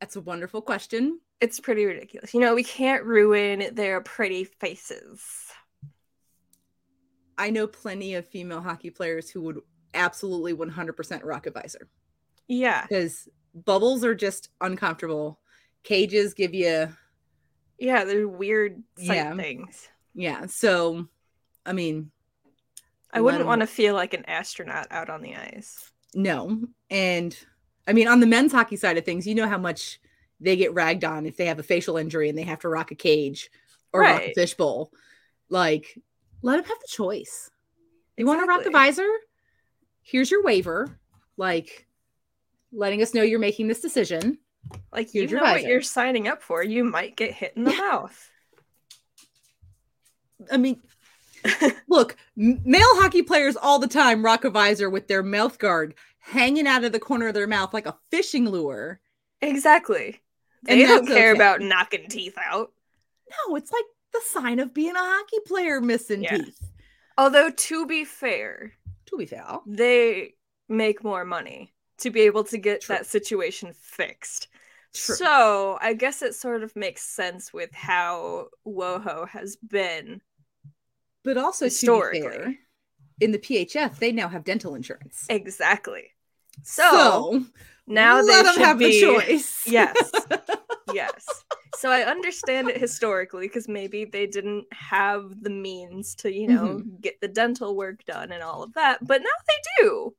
that's 0.00 0.16
a 0.16 0.20
wonderful 0.20 0.60
question. 0.60 1.20
It's 1.40 1.60
pretty 1.60 1.84
ridiculous. 1.84 2.34
You 2.34 2.40
know, 2.40 2.54
we 2.54 2.64
can't 2.64 3.04
ruin 3.04 3.74
their 3.74 4.00
pretty 4.00 4.42
faces. 4.44 5.22
I 7.38 7.50
know 7.50 7.66
plenty 7.66 8.14
of 8.14 8.26
female 8.26 8.60
hockey 8.62 8.90
players 8.90 9.30
who 9.30 9.42
would 9.42 9.60
absolutely 9.94 10.54
100% 10.54 11.20
rock 11.24 11.46
a 11.46 11.50
visor 11.50 11.88
Yeah. 12.48 12.82
because 12.88 13.28
bubbles 13.54 14.04
are 14.04 14.14
just 14.14 14.48
uncomfortable. 14.60 15.38
Cages 15.84 16.34
give 16.34 16.54
you, 16.54 16.88
Yeah, 17.78 18.04
they're 18.04 18.28
weird 18.28 18.82
Yeah. 18.96 19.34
things. 19.36 19.88
yeah. 20.14 20.46
So, 20.46 21.06
I 21.64 21.72
mean, 21.72 22.10
I 23.12 23.20
wouldn't 23.20 23.46
want 23.46 23.60
to 23.62 23.66
feel 23.66 23.94
like 23.94 24.14
an 24.14 24.24
astronaut 24.26 24.86
out 24.90 25.08
on 25.10 25.22
the 25.22 25.34
ice. 25.36 25.90
no. 26.14 26.60
And 26.90 27.36
I 27.88 27.92
mean, 27.92 28.08
on 28.08 28.20
the 28.20 28.26
men's 28.26 28.52
hockey 28.52 28.76
side 28.76 28.96
of 28.98 29.04
things, 29.04 29.26
you 29.26 29.34
know 29.34 29.48
how 29.48 29.58
much 29.58 30.00
they 30.40 30.56
get 30.56 30.74
ragged 30.74 31.04
on 31.04 31.24
if 31.26 31.36
they 31.36 31.46
have 31.46 31.58
a 31.58 31.62
facial 31.62 31.96
injury 31.96 32.28
and 32.28 32.36
they 32.36 32.42
have 32.42 32.60
to 32.60 32.68
rock 32.68 32.90
a 32.90 32.94
cage 32.94 33.50
or 33.92 34.00
rock 34.02 34.22
a 34.22 34.32
fishbowl. 34.34 34.92
Like, 35.48 35.98
let 36.42 36.56
them 36.56 36.64
have 36.64 36.78
the 36.80 36.88
choice. 36.88 37.50
You 38.16 38.26
want 38.26 38.40
to 38.40 38.46
rock 38.46 38.64
the 38.64 38.70
visor? 38.70 39.06
Here's 40.02 40.30
your 40.30 40.42
waiver. 40.42 40.98
Like, 41.36 41.86
letting 42.72 43.02
us 43.02 43.14
know 43.14 43.22
you're 43.22 43.38
making 43.38 43.68
this 43.68 43.80
decision. 43.80 44.38
Like 44.92 45.14
you 45.14 45.26
know 45.26 45.42
what 45.42 45.62
you're 45.62 45.82
signing 45.82 46.28
up 46.28 46.42
for. 46.42 46.62
You 46.62 46.84
might 46.84 47.16
get 47.16 47.32
hit 47.32 47.52
in 47.56 47.64
the 47.64 47.72
Yeah. 47.72 47.78
mouth. 47.78 48.30
I 50.50 50.56
mean, 50.56 50.82
look, 51.88 52.16
male 52.36 52.82
hockey 53.00 53.22
players 53.22 53.56
all 53.56 53.78
the 53.78 53.86
time 53.88 54.24
rock 54.24 54.44
a 54.44 54.50
visor 54.50 54.90
with 54.90 55.08
their 55.08 55.22
mouth 55.22 55.58
guard 55.58 55.94
hanging 56.18 56.66
out 56.66 56.84
of 56.84 56.92
the 56.92 57.00
corner 57.00 57.28
of 57.28 57.34
their 57.34 57.46
mouth 57.46 57.72
like 57.72 57.86
a 57.86 57.96
fishing 58.10 58.48
lure. 58.48 59.00
Exactly. 59.40 60.20
And 60.68 60.80
They 60.80 60.84
don't 60.86 61.06
care 61.06 61.30
okay. 61.30 61.38
about 61.38 61.60
knocking 61.60 62.08
teeth 62.08 62.36
out. 62.44 62.72
No, 63.48 63.56
it's 63.56 63.72
like 63.72 63.84
the 64.12 64.20
sign 64.24 64.58
of 64.58 64.74
being 64.74 64.96
a 64.96 64.98
hockey 64.98 65.38
player 65.46 65.80
missing 65.80 66.22
Yeah. 66.22 66.38
teeth. 66.38 66.70
Although 67.18 67.50
to 67.50 67.86
be 67.86 68.04
fair, 68.04 68.72
To 69.06 69.16
be 69.16 69.26
fair. 69.26 69.60
they 69.66 70.34
make 70.68 71.04
more 71.04 71.24
money 71.24 71.72
to 71.98 72.10
be 72.10 72.22
able 72.22 72.44
to 72.44 72.58
get 72.58 72.82
True. 72.82 72.96
that 72.96 73.06
situation 73.06 73.72
fixed. 73.72 74.48
True. 74.94 75.16
So 75.16 75.78
I 75.80 75.94
guess 75.94 76.22
it 76.22 76.34
sort 76.34 76.62
of 76.62 76.74
makes 76.76 77.02
sense 77.02 77.52
with 77.52 77.72
how 77.74 78.48
WoHo 78.66 79.28
has 79.28 79.56
been. 79.56 80.20
But 81.24 81.36
also, 81.36 81.64
Historically. 81.66 82.58
in 83.20 83.32
the 83.32 83.38
PHF, 83.38 83.98
they 83.98 84.12
now 84.12 84.28
have 84.28 84.44
dental 84.44 84.74
insurance. 84.74 85.26
Exactly. 85.28 86.12
So, 86.62 87.44
now 87.86 88.20
let 88.22 88.26
they 88.26 88.42
them 88.42 88.60
have 88.60 88.78
be, 88.78 88.86
the 89.00 89.00
choice. 89.00 89.62
Yes. 89.66 89.96
yes. 90.86 91.44
So 91.74 91.90
I 91.90 92.02
understand 92.02 92.70
it 92.70 92.78
historically 92.80 93.48
because 93.48 93.68
maybe 93.68 94.04
they 94.06 94.26
didn't 94.26 94.66
have 94.72 95.42
the 95.42 95.50
means 95.50 96.14
to, 96.16 96.32
you 96.32 96.48
know, 96.48 96.78
Mm-hmm. 96.78 96.96
get 97.00 97.20
the 97.20 97.28
dental 97.28 97.76
work 97.76 98.04
done 98.04 98.32
and 98.32 98.42
all 98.42 98.62
of 98.62 98.72
that, 98.74 99.06
but 99.06 99.20
now 99.20 99.28
they 99.48 99.84
do. 99.84 100.14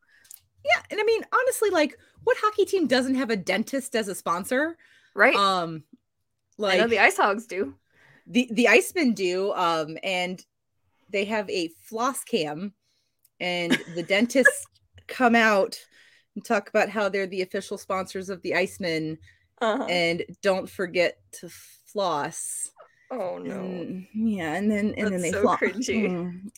Yeah, 0.75 0.81
and 0.91 0.99
I 0.99 1.03
mean, 1.03 1.23
honestly, 1.33 1.69
like, 1.69 1.97
what 2.23 2.37
hockey 2.39 2.65
team 2.65 2.87
doesn't 2.87 3.15
have 3.15 3.29
a 3.29 3.35
dentist 3.35 3.95
as 3.95 4.07
a 4.07 4.15
sponsor? 4.15 4.77
Right? 5.15 5.35
Um, 5.35 5.83
like 6.57 6.75
I 6.75 6.77
know 6.81 6.87
the 6.87 6.99
Ice 6.99 7.17
Hogs 7.17 7.45
do. 7.47 7.75
the 8.25 8.47
the 8.51 8.65
Icemen 8.65 9.13
do, 9.15 9.53
um, 9.53 9.97
and 10.03 10.43
they 11.09 11.25
have 11.25 11.49
a 11.49 11.69
floss 11.83 12.23
cam, 12.23 12.73
and 13.39 13.77
the 13.95 14.03
dentists 14.07 14.65
come 15.07 15.35
out 15.35 15.77
and 16.35 16.43
talk 16.43 16.69
about 16.69 16.89
how 16.89 17.09
they're 17.09 17.27
the 17.27 17.41
official 17.41 17.77
sponsors 17.77 18.29
of 18.29 18.41
the 18.41 18.51
Icemen, 18.51 19.17
Uh-huh. 19.61 19.85
and 19.89 20.23
don't 20.41 20.69
forget 20.69 21.17
to 21.39 21.49
floss. 21.85 22.69
oh 23.11 23.37
no. 23.37 23.59
And, 23.61 24.05
yeah, 24.13 24.53
and 24.55 24.69
then 24.69 24.93
and 24.97 25.13
then 25.13 25.21
they 25.21 25.31
so 25.31 25.41
floss, 25.43 25.59
cringy. 25.59 26.05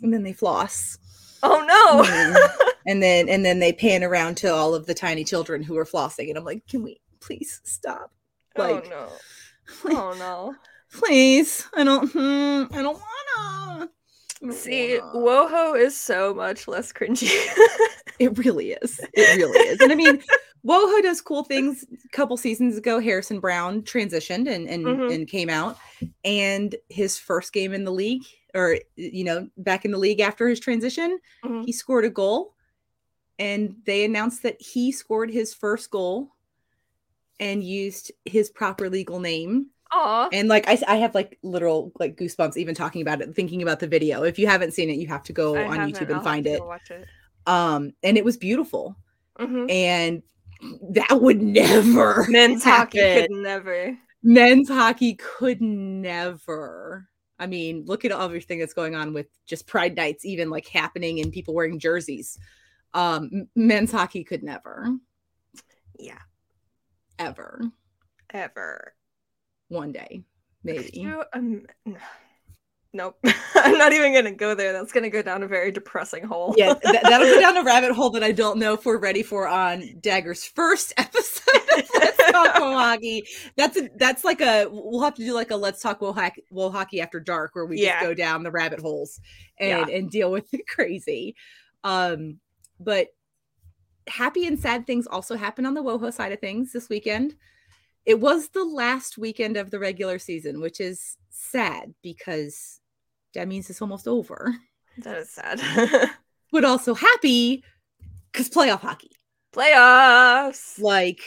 and 0.02 0.14
then 0.14 0.24
they 0.24 0.34
floss, 0.34 0.98
Oh 1.44 1.64
no. 1.66 2.04
Mm. 2.04 2.70
and 2.88 3.02
then 3.04 3.30
and 3.30 3.44
then 3.46 3.60
they 3.60 3.74
pan 3.74 4.04
around 4.04 4.36
to 4.38 4.54
all 4.54 4.74
of 4.76 4.86
the 4.86 4.94
tiny 4.94 5.24
children 5.24 5.64
who 5.64 5.78
are 5.78 5.86
flossing, 5.86 6.30
and 6.30 6.38
I'm 6.38 6.44
like, 6.46 6.66
can 6.68 6.84
we 6.84 7.00
please 7.20 7.62
stop? 7.64 8.12
oh 8.58 8.62
Like, 8.74 8.90
no. 8.90 9.08
Oh 9.86 10.16
no. 10.18 10.56
please, 10.92 11.68
I 11.76 11.84
don't, 11.84 12.12
hmm, 12.12 12.74
I 12.76 12.82
don't 12.82 12.98
wanna. 13.00 13.90
I 14.42 14.46
don't 14.46 14.54
See, 14.54 14.98
wanna. 15.00 15.14
WoHo 15.20 15.80
is 15.80 16.00
so 16.00 16.34
much 16.34 16.68
less 16.68 16.92
cringy. 16.94 17.32
It 18.20 18.38
really 18.38 18.72
is. 18.74 19.00
It 19.14 19.38
really 19.38 19.58
is. 19.60 19.80
And 19.80 19.94
I 19.94 19.96
mean, 19.96 20.22
WoHo 20.68 21.02
does 21.02 21.22
cool 21.22 21.46
things. 21.46 21.86
A 22.04 22.10
couple 22.10 22.36
seasons 22.36 22.76
ago, 22.78 23.00
Harrison 23.00 23.40
Browne 23.40 23.82
transitioned 23.84 24.50
and 24.54 24.68
and, 24.68 24.84
Mhm. 24.86 25.14
and 25.16 25.26
came 25.26 25.50
out, 25.50 25.78
and 26.26 26.76
his 26.90 27.18
first 27.18 27.54
game 27.54 27.72
in 27.74 27.86
the 27.86 27.94
league, 27.94 28.24
or 28.54 28.78
you 28.96 29.24
know, 29.24 29.48
back 29.58 29.86
in 29.86 29.92
the 29.92 29.98
league 29.98 30.20
after 30.20 30.48
his 30.48 30.60
transition, 30.60 31.20
Mhm. 31.44 31.66
he 31.66 31.72
scored 31.72 32.06
a 32.06 32.10
goal, 32.10 32.56
and 33.38 33.76
they 33.86 34.04
announced 34.06 34.44
that 34.44 34.62
he 34.62 34.92
scored 34.92 35.32
his 35.32 35.54
first 35.54 35.90
goal, 35.92 36.30
and 37.40 37.64
used 37.64 38.12
his 38.26 38.50
proper 38.50 38.90
legal 38.90 39.20
name. 39.20 39.68
Aw. 39.92 40.30
And 40.34 40.50
like 40.50 40.68
I, 40.68 40.78
I 40.88 40.96
have 40.98 41.16
like 41.16 41.40
literal 41.42 41.92
like 42.00 42.16
goosebumps 42.16 42.58
even 42.58 42.76
talking 42.76 43.02
about 43.02 43.22
it, 43.22 43.34
thinking 43.36 43.62
about 43.64 43.80
the 43.80 43.88
video. 43.88 44.24
If 44.24 44.38
you 44.38 44.46
haven't 44.46 44.74
seen 44.74 44.90
it, 44.90 44.98
you 44.98 45.08
have 45.08 45.24
to 45.24 45.34
go 45.34 45.56
I 45.56 45.66
on. 45.66 45.92
YouTube 45.92 46.10
I'll 46.10 46.16
and 46.16 46.24
find 46.24 46.46
it. 46.46 46.64
Watch 46.64 46.92
it. 46.92 47.08
Um, 47.48 47.94
and 48.04 48.18
it 48.18 48.24
was 48.24 48.38
beautiful 48.38 48.96
Mhm. 49.40 49.72
and 49.72 50.22
that 50.92 51.20
would 51.22 51.42
never 51.42 52.28
Men's 52.30 52.64
hockey 52.64 53.00
could 53.00 53.32
never. 53.32 53.98
men's 54.22 54.68
hockey 54.70 55.16
could 55.16 55.60
never 55.62 57.09
i 57.40 57.48
mean 57.48 57.84
look 57.86 58.06
at 58.06 58.12
everything 58.12 58.60
that's 58.60 58.74
going 58.74 58.96
on 58.96 59.14
with 59.14 59.28
just 59.46 59.68
pride 59.68 59.96
nights 59.96 60.26
even 60.26 60.50
like 60.50 60.68
happening 60.68 61.20
and 61.20 61.32
people 61.32 61.54
wearing 61.54 61.80
jerseys. 61.80 62.38
Um 62.94 63.48
men's 63.56 63.92
hockey 63.92 64.24
could 64.24 64.44
never. 64.44 64.88
Yeah. 65.98 66.20
ever. 67.18 67.62
Ever. 68.32 68.94
one 69.70 69.92
day 69.92 70.24
maybe. 70.64 70.90
you, 70.94 71.24
um, 71.34 71.66
nope. 72.94 73.18
I'm 73.56 73.78
not 73.78 73.94
even 73.94 74.14
gonna 74.14 74.32
go 74.32 74.56
there. 74.56 74.74
That's 74.74 74.92
gonna 74.92 75.10
go 75.10 75.22
down 75.22 75.44
a 75.44 75.48
very 75.48 75.72
depressing 75.72 76.24
hole. 76.24 76.54
yeah 76.58 76.74
th- 76.74 77.02
that'll 77.04 77.28
go 77.28 77.40
down 77.40 77.58
a 77.58 77.64
rabbit 77.66 77.92
hole 77.92 78.10
that 78.12 78.24
i 78.24 78.32
don't 78.32 78.58
know 78.58 78.74
if 78.74 78.86
we're 78.86 78.98
ready 79.00 79.22
for 79.24 79.48
on 79.48 79.82
dagger's 80.02 80.44
first 80.46 80.94
episode 80.98 81.56
of 81.78 81.90
let's 82.00 82.32
talk 82.32 82.60
Wo 82.60 82.74
hockey 82.74 83.24
that's 83.58 83.78
a, 83.78 83.90
that's 83.98 84.24
like 84.24 84.42
a 84.42 84.68
we'll 84.72 85.02
have 85.02 85.16
to 85.16 85.26
do 85.26 85.34
like 85.34 85.52
a 85.52 85.56
let's 85.56 85.82
talk 85.82 86.02
Wo 86.02 86.14
hockey, 86.14 86.44
Wo 86.52 86.70
hockey 86.70 87.02
after 87.02 87.20
dark 87.20 87.54
where 87.56 87.66
we 87.66 87.82
Yeah. 87.82 87.94
just 88.00 88.06
go 88.06 88.14
down 88.14 88.44
the 88.44 88.52
rabbit 88.52 88.80
holes 88.80 89.20
and 89.60 89.90
and 89.90 90.10
deal 90.10 90.32
with 90.32 90.50
the 90.52 90.64
crazy 90.68 91.36
um 91.84 92.40
but 92.80 93.08
happy 94.08 94.48
and 94.48 94.58
sad 94.60 94.88
things 94.88 95.06
also 95.06 95.36
happen 95.36 95.66
on 95.66 95.74
the 95.76 95.84
woho 95.84 96.10
side 96.10 96.32
of 96.32 96.40
things 96.40 96.72
this 96.72 96.90
weekend 96.90 97.36
it 98.06 98.20
was 98.20 98.50
the 98.50 98.64
last 98.64 99.18
weekend 99.18 99.58
of 99.58 99.72
the 99.72 99.80
regular 99.80 100.20
season 100.20 100.62
which 100.62 100.80
is 100.80 101.18
sad 101.30 101.94
because 102.02 102.80
that 103.34 103.48
means 103.48 103.70
it's 103.70 103.82
almost 103.82 104.08
over 104.08 104.56
that 105.00 105.18
is 105.18 105.30
sad. 105.30 105.62
but 106.52 106.66
also 106.66 106.94
happy 106.94 107.64
because 108.32 108.50
playoff 108.50 108.82
hockey 108.82 109.12
Playoffs. 109.54 110.80
like 110.80 111.22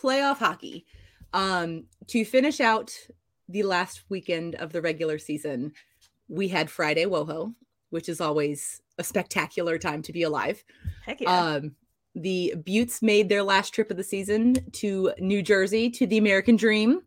playoff 0.00 0.38
hockey 0.38 0.86
um 1.32 1.84
to 2.06 2.24
finish 2.24 2.60
out 2.60 2.92
the 3.48 3.62
last 3.62 4.04
weekend 4.08 4.54
of 4.54 4.72
the 4.72 4.80
regular 4.80 5.18
season 5.18 5.72
we 6.28 6.48
had 6.48 6.70
friday 6.70 7.06
woho 7.06 7.52
which 7.90 8.08
is 8.08 8.20
always 8.20 8.80
a 8.98 9.04
spectacular 9.04 9.78
time 9.78 10.02
to 10.02 10.12
be 10.12 10.22
alive 10.22 10.64
Heck 11.04 11.20
yeah. 11.20 11.30
um 11.30 11.74
the 12.14 12.54
beauts 12.64 13.02
made 13.02 13.28
their 13.28 13.42
last 13.42 13.74
trip 13.74 13.90
of 13.90 13.96
the 13.96 14.04
season 14.04 14.56
to 14.72 15.12
new 15.18 15.42
jersey 15.42 15.90
to 15.90 16.06
the 16.06 16.18
american 16.18 16.56
dream 16.56 17.00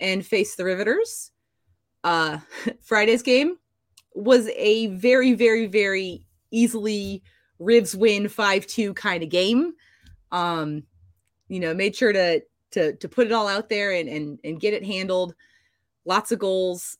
and 0.00 0.24
face 0.24 0.56
the 0.56 0.64
riveters 0.64 1.32
uh 2.04 2.38
friday's 2.82 3.22
game 3.22 3.56
was 4.14 4.48
a 4.56 4.88
very 4.88 5.34
very 5.34 5.66
very 5.66 6.26
easily 6.50 7.22
rivs 7.60 7.94
win 7.94 8.24
5-2 8.24 8.94
kind 8.94 9.22
of 9.22 9.28
game 9.28 9.74
um 10.32 10.82
you 11.48 11.60
know 11.60 11.74
made 11.74 11.94
sure 11.94 12.12
to 12.12 12.42
to 12.70 12.94
to 12.96 13.08
put 13.08 13.26
it 13.26 13.32
all 13.32 13.48
out 13.48 13.68
there 13.68 13.92
and 13.92 14.08
and, 14.08 14.38
and 14.44 14.60
get 14.60 14.74
it 14.74 14.84
handled 14.84 15.34
lots 16.04 16.32
of 16.32 16.38
goals 16.38 16.96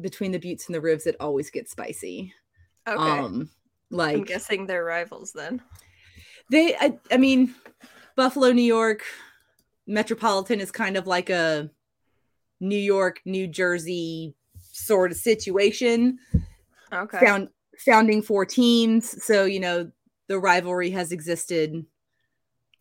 between 0.00 0.32
the 0.32 0.38
beauts 0.38 0.66
and 0.66 0.74
the 0.74 0.80
rivs 0.80 1.06
it 1.06 1.16
always 1.20 1.50
gets 1.50 1.70
spicy 1.70 2.32
okay. 2.86 2.96
um 2.96 3.50
like 3.90 4.16
I'm 4.16 4.24
guessing 4.24 4.66
they're 4.66 4.84
rivals 4.84 5.32
then. 5.32 5.62
They 6.50 6.74
I, 6.76 6.98
I 7.10 7.16
mean 7.16 7.54
buffalo 8.16 8.52
new 8.52 8.62
york 8.62 9.04
Metropolitan 9.88 10.60
is 10.60 10.70
kind 10.70 10.96
of 10.96 11.06
like 11.06 11.30
a 11.30 11.70
New 12.60 12.78
York, 12.78 13.20
New 13.24 13.46
Jersey 13.46 14.34
sort 14.70 15.10
of 15.10 15.16
situation. 15.16 16.18
Okay. 16.92 17.18
Found 17.18 17.48
founding 17.84 18.22
four 18.22 18.44
teams, 18.44 19.24
so 19.24 19.44
you 19.44 19.58
know 19.58 19.90
the 20.28 20.38
rivalry 20.38 20.90
has 20.90 21.10
existed 21.10 21.84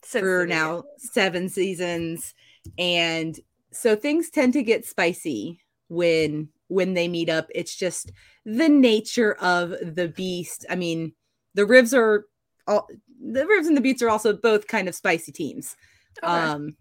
Since 0.04 0.22
for 0.22 0.46
now 0.46 0.84
seven 0.98 1.48
seasons. 1.50 2.34
And 2.78 3.40
so 3.72 3.96
things 3.96 4.30
tend 4.30 4.54
to 4.54 4.64
get 4.64 4.86
spicy 4.86 5.62
when 5.88 6.50
when 6.68 6.94
they 6.94 7.08
meet 7.08 7.30
up. 7.30 7.48
It's 7.56 7.76
just 7.76 8.12
the 8.46 8.68
nature 8.68 9.36
of 9.36 9.70
the 9.82 10.10
beast. 10.10 10.66
I 10.70 10.76
mean 10.76 11.14
the 11.54 11.66
rivs 11.66 11.94
are 11.94 12.26
all 12.68 12.88
the 13.34 13.46
rivs 13.46 13.68
and 13.68 13.76
the 13.76 13.82
beauts 13.82 14.02
are 14.02 14.10
also 14.10 14.34
both 14.34 14.68
kind 14.68 14.88
of 14.88 14.96
spicy 14.96 15.32
teams 15.32 15.76
Okay. 16.24 16.32
um 16.32 16.76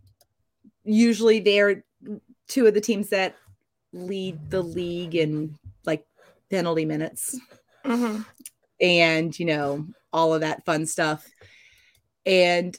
usually 0.84 1.40
they're 1.40 1.84
two 2.48 2.66
of 2.66 2.74
the 2.74 2.80
teams 2.80 3.08
that 3.10 3.34
lead 3.92 4.38
the 4.50 4.62
league 4.62 5.14
in 5.14 5.56
like 5.84 6.04
penalty 6.50 6.84
minutes 6.84 7.38
Mhm. 7.84 8.24
and 8.80 9.38
you 9.38 9.46
know 9.46 9.86
all 10.12 10.32
of 10.34 10.40
that 10.42 10.64
fun 10.64 10.86
stuff 10.86 11.26
and 12.24 12.78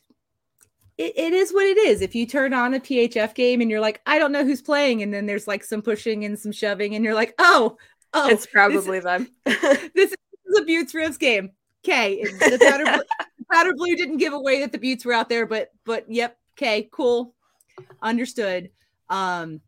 it, 0.97 1.13
it 1.17 1.33
is 1.33 1.53
what 1.53 1.65
it 1.65 1.77
is 1.77 2.01
if 2.01 2.15
you 2.15 2.25
turn 2.25 2.53
on 2.53 2.73
a 2.73 2.79
phf 2.79 3.33
game 3.35 3.61
and 3.61 3.69
you're 3.69 3.79
like 3.81 4.01
i 4.05 4.17
don't 4.17 4.31
know 4.31 4.43
who's 4.43 4.61
playing 4.61 5.03
and 5.03 5.13
then 5.13 5.25
there's 5.25 5.47
like 5.47 5.63
some 5.63 5.81
pushing 5.81 6.25
and 6.25 6.37
some 6.39 6.51
shoving 6.51 6.95
and 6.95 7.03
you're 7.05 7.13
like 7.13 7.33
oh 7.39 7.77
oh 8.13 8.29
it's 8.29 8.45
probably 8.47 8.99
them. 8.99 9.27
this 9.45 10.11
is 10.11 10.57
a 10.59 10.63
beauts 10.63 10.93
rivs 10.93 11.17
game 11.17 11.51
okay 11.85 12.23
the 12.23 12.57
blue, 12.85 13.26
powder 13.51 13.73
blue 13.75 13.95
didn't 13.95 14.17
give 14.17 14.33
away 14.33 14.59
that 14.61 14.71
the 14.71 14.77
beauts 14.77 15.05
were 15.05 15.13
out 15.13 15.29
there 15.29 15.45
but 15.45 15.69
but 15.85 16.05
yep 16.11 16.37
okay 16.57 16.89
cool. 16.91 17.33
Understood. 18.01 18.69
Um 19.09 19.61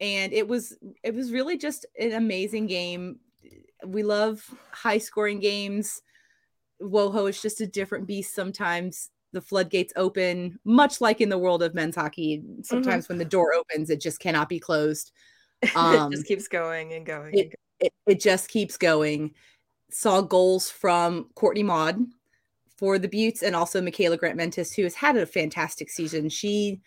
and 0.00 0.32
it 0.32 0.46
was 0.46 0.76
it 1.02 1.14
was 1.14 1.32
really 1.32 1.56
just 1.56 1.86
an 1.98 2.12
amazing 2.12 2.66
game. 2.66 3.18
We 3.84 4.02
love 4.02 4.42
high 4.72 4.98
scoring 4.98 5.40
games. 5.40 6.02
Woho 6.80 7.26
is 7.26 7.40
just 7.40 7.60
a 7.60 7.66
different 7.66 8.06
beast 8.06 8.34
sometimes. 8.34 9.10
The 9.32 9.40
floodgates 9.40 9.92
open 9.96 10.58
much 10.64 11.00
like 11.00 11.20
in 11.20 11.28
the 11.28 11.38
world 11.38 11.62
of 11.62 11.74
men's 11.74 11.96
hockey. 11.96 12.42
Sometimes 12.62 13.08
when 13.08 13.18
the 13.18 13.24
door 13.24 13.52
opens 13.54 13.90
it 13.90 14.00
just 14.00 14.20
cannot 14.20 14.48
be 14.48 14.58
closed. 14.58 15.12
Um, 15.74 16.12
it 16.12 16.16
just 16.16 16.26
keeps 16.26 16.46
going 16.46 16.92
and 16.92 17.06
going. 17.06 17.32
it- 17.32 17.40
and 17.40 17.50
going. 17.50 17.54
it, 17.80 17.92
it 18.06 18.20
just 18.20 18.48
keeps 18.50 18.76
going. 18.76 19.32
Saw 19.90 20.20
goals 20.20 20.68
from 20.68 21.30
Courtney 21.34 21.62
Maud 21.62 22.04
for 22.76 22.98
the 22.98 23.08
Beauts 23.08 23.42
and 23.42 23.54
also 23.54 23.80
Mikyla 23.80 24.18
Grant 24.18 24.36
Mentis, 24.36 24.72
who 24.72 24.82
has 24.82 24.94
had 24.94 25.16
a 25.16 25.26
fantastic 25.26 25.90
season. 25.90 26.28
She 26.28 26.80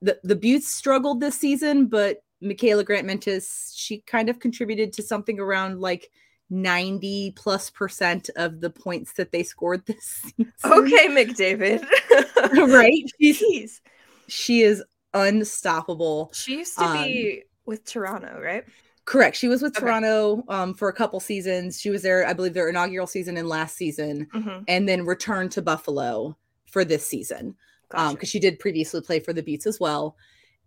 the, 0.00 0.18
the 0.22 0.36
Beauts 0.36 0.68
struggled 0.68 1.20
this 1.20 1.34
season, 1.38 1.86
but 1.86 2.22
Mikyla 2.42 2.84
Grant 2.84 3.06
Mentis, 3.06 3.72
she 3.76 4.00
kind 4.06 4.28
of 4.28 4.38
contributed 4.38 4.92
to 4.94 5.02
something 5.02 5.40
around 5.40 5.80
like 5.80 6.10
90 6.50 7.32
plus 7.36 7.68
percent 7.68 8.30
of 8.36 8.60
the 8.60 8.70
points 8.70 9.12
that 9.14 9.32
they 9.32 9.42
scored 9.42 9.84
this 9.86 10.04
season. 10.36 10.52
Okay, 10.64 11.08
McDavid. 11.08 11.84
right? 12.72 13.02
She's, 13.20 13.42
Jeez. 13.52 13.80
she 14.28 14.62
is 14.62 14.82
unstoppable. 15.14 16.30
She 16.32 16.58
used 16.58 16.78
to 16.78 16.84
Um, 16.84 17.02
be 17.04 17.42
with 17.66 17.84
Toronto, 17.84 18.40
right? 18.40 18.64
Correct. 19.08 19.36
She 19.36 19.48
was 19.48 19.62
with 19.62 19.74
Okay. 19.76 19.80
Toronto 19.80 20.44
um, 20.48 20.74
for 20.74 20.88
a 20.88 20.92
couple 20.92 21.18
seasons. 21.20 21.80
She 21.80 21.88
was 21.88 22.02
there, 22.02 22.26
I 22.26 22.34
believe, 22.34 22.52
their 22.52 22.68
inaugural 22.68 23.06
season 23.06 23.38
and 23.38 23.48
last 23.48 23.76
season. 23.76 24.28
Mm-hmm. 24.34 24.64
and 24.68 24.88
then 24.88 25.06
returned 25.06 25.52
to 25.52 25.62
Buffalo 25.62 26.36
for 26.70 26.84
this 26.84 27.06
season 27.06 27.56
um 27.94 28.14
because 28.14 28.28
she 28.28 28.38
did 28.38 28.58
previously 28.58 29.00
play 29.00 29.18
for 29.20 29.32
the 29.32 29.42
Beauts 29.42 29.66
as 29.66 29.80
well. 29.80 30.14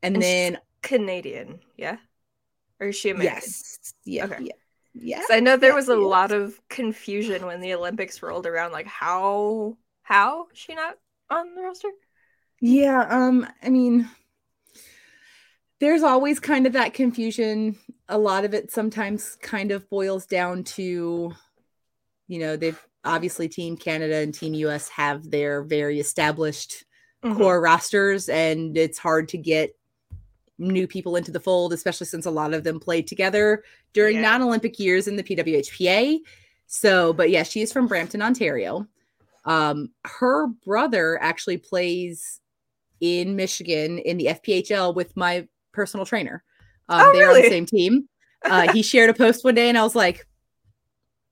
And, 0.01 0.15
And 0.15 0.23
then 0.23 0.57
Canadian, 0.81 1.61
yeah? 1.77 1.97
Or 2.79 2.87
is 2.89 2.95
she 2.97 3.11
American? 3.11 3.53
yes, 3.53 3.93
yeah, 4.05 4.25
Okay. 4.25 4.39
yeah. 4.93 5.19
'Cause 5.19 5.29
I 5.31 5.39
know 5.39 5.57
there 5.57 5.73
Yeah, 5.73 5.75
was 5.75 5.89
a 5.89 5.95
yes. 5.95 6.09
lot 6.09 6.31
of 6.31 6.59
confusion 6.69 7.45
when 7.45 7.61
the 7.61 7.73
Olympics 7.75 8.21
rolled 8.23 8.47
around. 8.47 8.71
Like, 8.73 8.87
how 8.87 9.77
how 10.03 10.49
she 10.53 10.75
not 10.75 10.99
on 11.29 11.55
the 11.55 11.61
roster? 11.63 11.89
Yeah, 12.59 13.07
um, 13.09 13.47
I 13.61 13.69
mean, 13.69 14.09
there's 15.81 16.03
always 16.03 16.39
kind 16.39 16.67
of 16.67 16.73
that 16.73 16.93
confusion. 16.93 17.75
A 18.07 18.17
lot 18.17 18.45
of 18.45 18.53
it 18.53 18.71
sometimes 18.71 19.35
kind 19.41 19.71
of 19.71 19.89
boils 19.89 20.27
down 20.27 20.63
to, 20.63 21.33
you 22.27 22.39
know, 22.39 22.55
they've 22.55 22.79
obviously 23.03 23.49
Team 23.49 23.75
Canada 23.75 24.17
and 24.17 24.31
Team 24.33 24.53
US 24.53 24.87
have 24.89 25.31
their 25.31 25.63
very 25.63 25.99
established 25.99 26.85
Mhm. 27.23 27.35
core 27.35 27.59
rosters, 27.59 28.29
and 28.29 28.77
it's 28.77 28.99
hard 28.99 29.27
to 29.29 29.37
get 29.37 29.75
new 30.59 30.87
people 30.87 31.15
into 31.15 31.31
the 31.31 31.39
fold, 31.39 31.73
especially 31.73 32.05
since 32.05 32.27
a 32.27 32.31
lot 32.31 32.53
of 32.53 32.63
them 32.63 32.79
played 32.79 33.07
together 33.07 33.63
during 33.93 34.17
Yeah. 34.17 34.21
non-Olympic 34.21 34.79
years 34.79 35.07
in 35.07 35.15
the 35.15 35.23
PWHPA. 35.23 36.21
So, 36.67 37.11
but 37.11 37.31
yeah, 37.31 37.41
she 37.41 37.61
is 37.61 37.73
from 37.73 37.87
Brampton, 37.87 38.21
Ontario. 38.21 38.87
Um, 39.45 39.89
her 40.05 40.45
brother 40.45 41.19
actually 41.19 41.57
plays 41.57 42.39
in 42.99 43.35
Michigan 43.35 43.97
in 43.97 44.17
the 44.17 44.27
FPHL 44.27 44.93
with 44.93 45.17
my 45.17 45.47
personal 45.73 46.05
trainer. 46.05 46.43
Um, 46.89 46.99
Oh, 47.03 47.11
they're 47.13 47.29
on 47.29 47.35
the 47.37 47.43
same 47.43 47.65
team. 47.65 48.07
Uh, 48.47 48.67
he 48.67 48.83
shared 48.83 49.09
a 49.09 49.13
post 49.13 49.43
one 49.43 49.55
day, 49.55 49.69
and 49.69 49.77
I 49.77 49.83
was 49.83 49.95
like, 49.95 50.27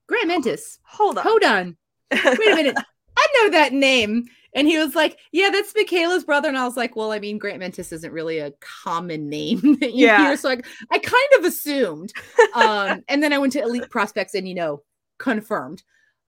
"Grant 0.07 0.27
Mentis, 0.27 0.79
Hold 0.83 1.17
on. 1.17 1.23
hold 1.23 1.43
on, 1.43 1.77
wait 2.11 2.51
a 2.51 2.53
minute, 2.55 2.75
I 3.17 3.27
know 3.43 3.49
that 3.51 3.73
name." 3.73 4.25
And 4.55 4.67
he 4.67 4.79
was 4.79 4.95
like, 4.95 5.19
"Yeah, 5.31 5.49
that's 5.51 5.73
Mikyla's 5.73 6.23
brother." 6.23 6.47
And 6.47 6.57
I 6.57 6.65
was 6.65 6.75
like, 6.75 6.95
"Well, 6.95 7.11
I 7.11 7.19
mean, 7.19 7.37
Grant 7.37 7.59
Mentis 7.59 7.91
isn't 7.91 8.11
really 8.11 8.39
a 8.39 8.51
common 8.61 9.29
name 9.29 9.59
that 9.79 9.93
you 9.93 10.07
Yeah. 10.07 10.17
hear, 10.17 10.37
so 10.37 10.49
I, 10.49 10.57
I 10.91 10.97
kind 10.99 11.29
of 11.37 11.45
assumed." 11.45 12.13
Um, 12.53 13.03
and 13.07 13.21
then 13.21 13.31
I 13.33 13.37
went 13.37 13.53
to 13.53 13.61
Elite 13.61 13.89
Prospects, 13.89 14.33
and 14.33 14.47
you 14.47 14.55
know, 14.55 14.83
confirmed. 15.19 15.83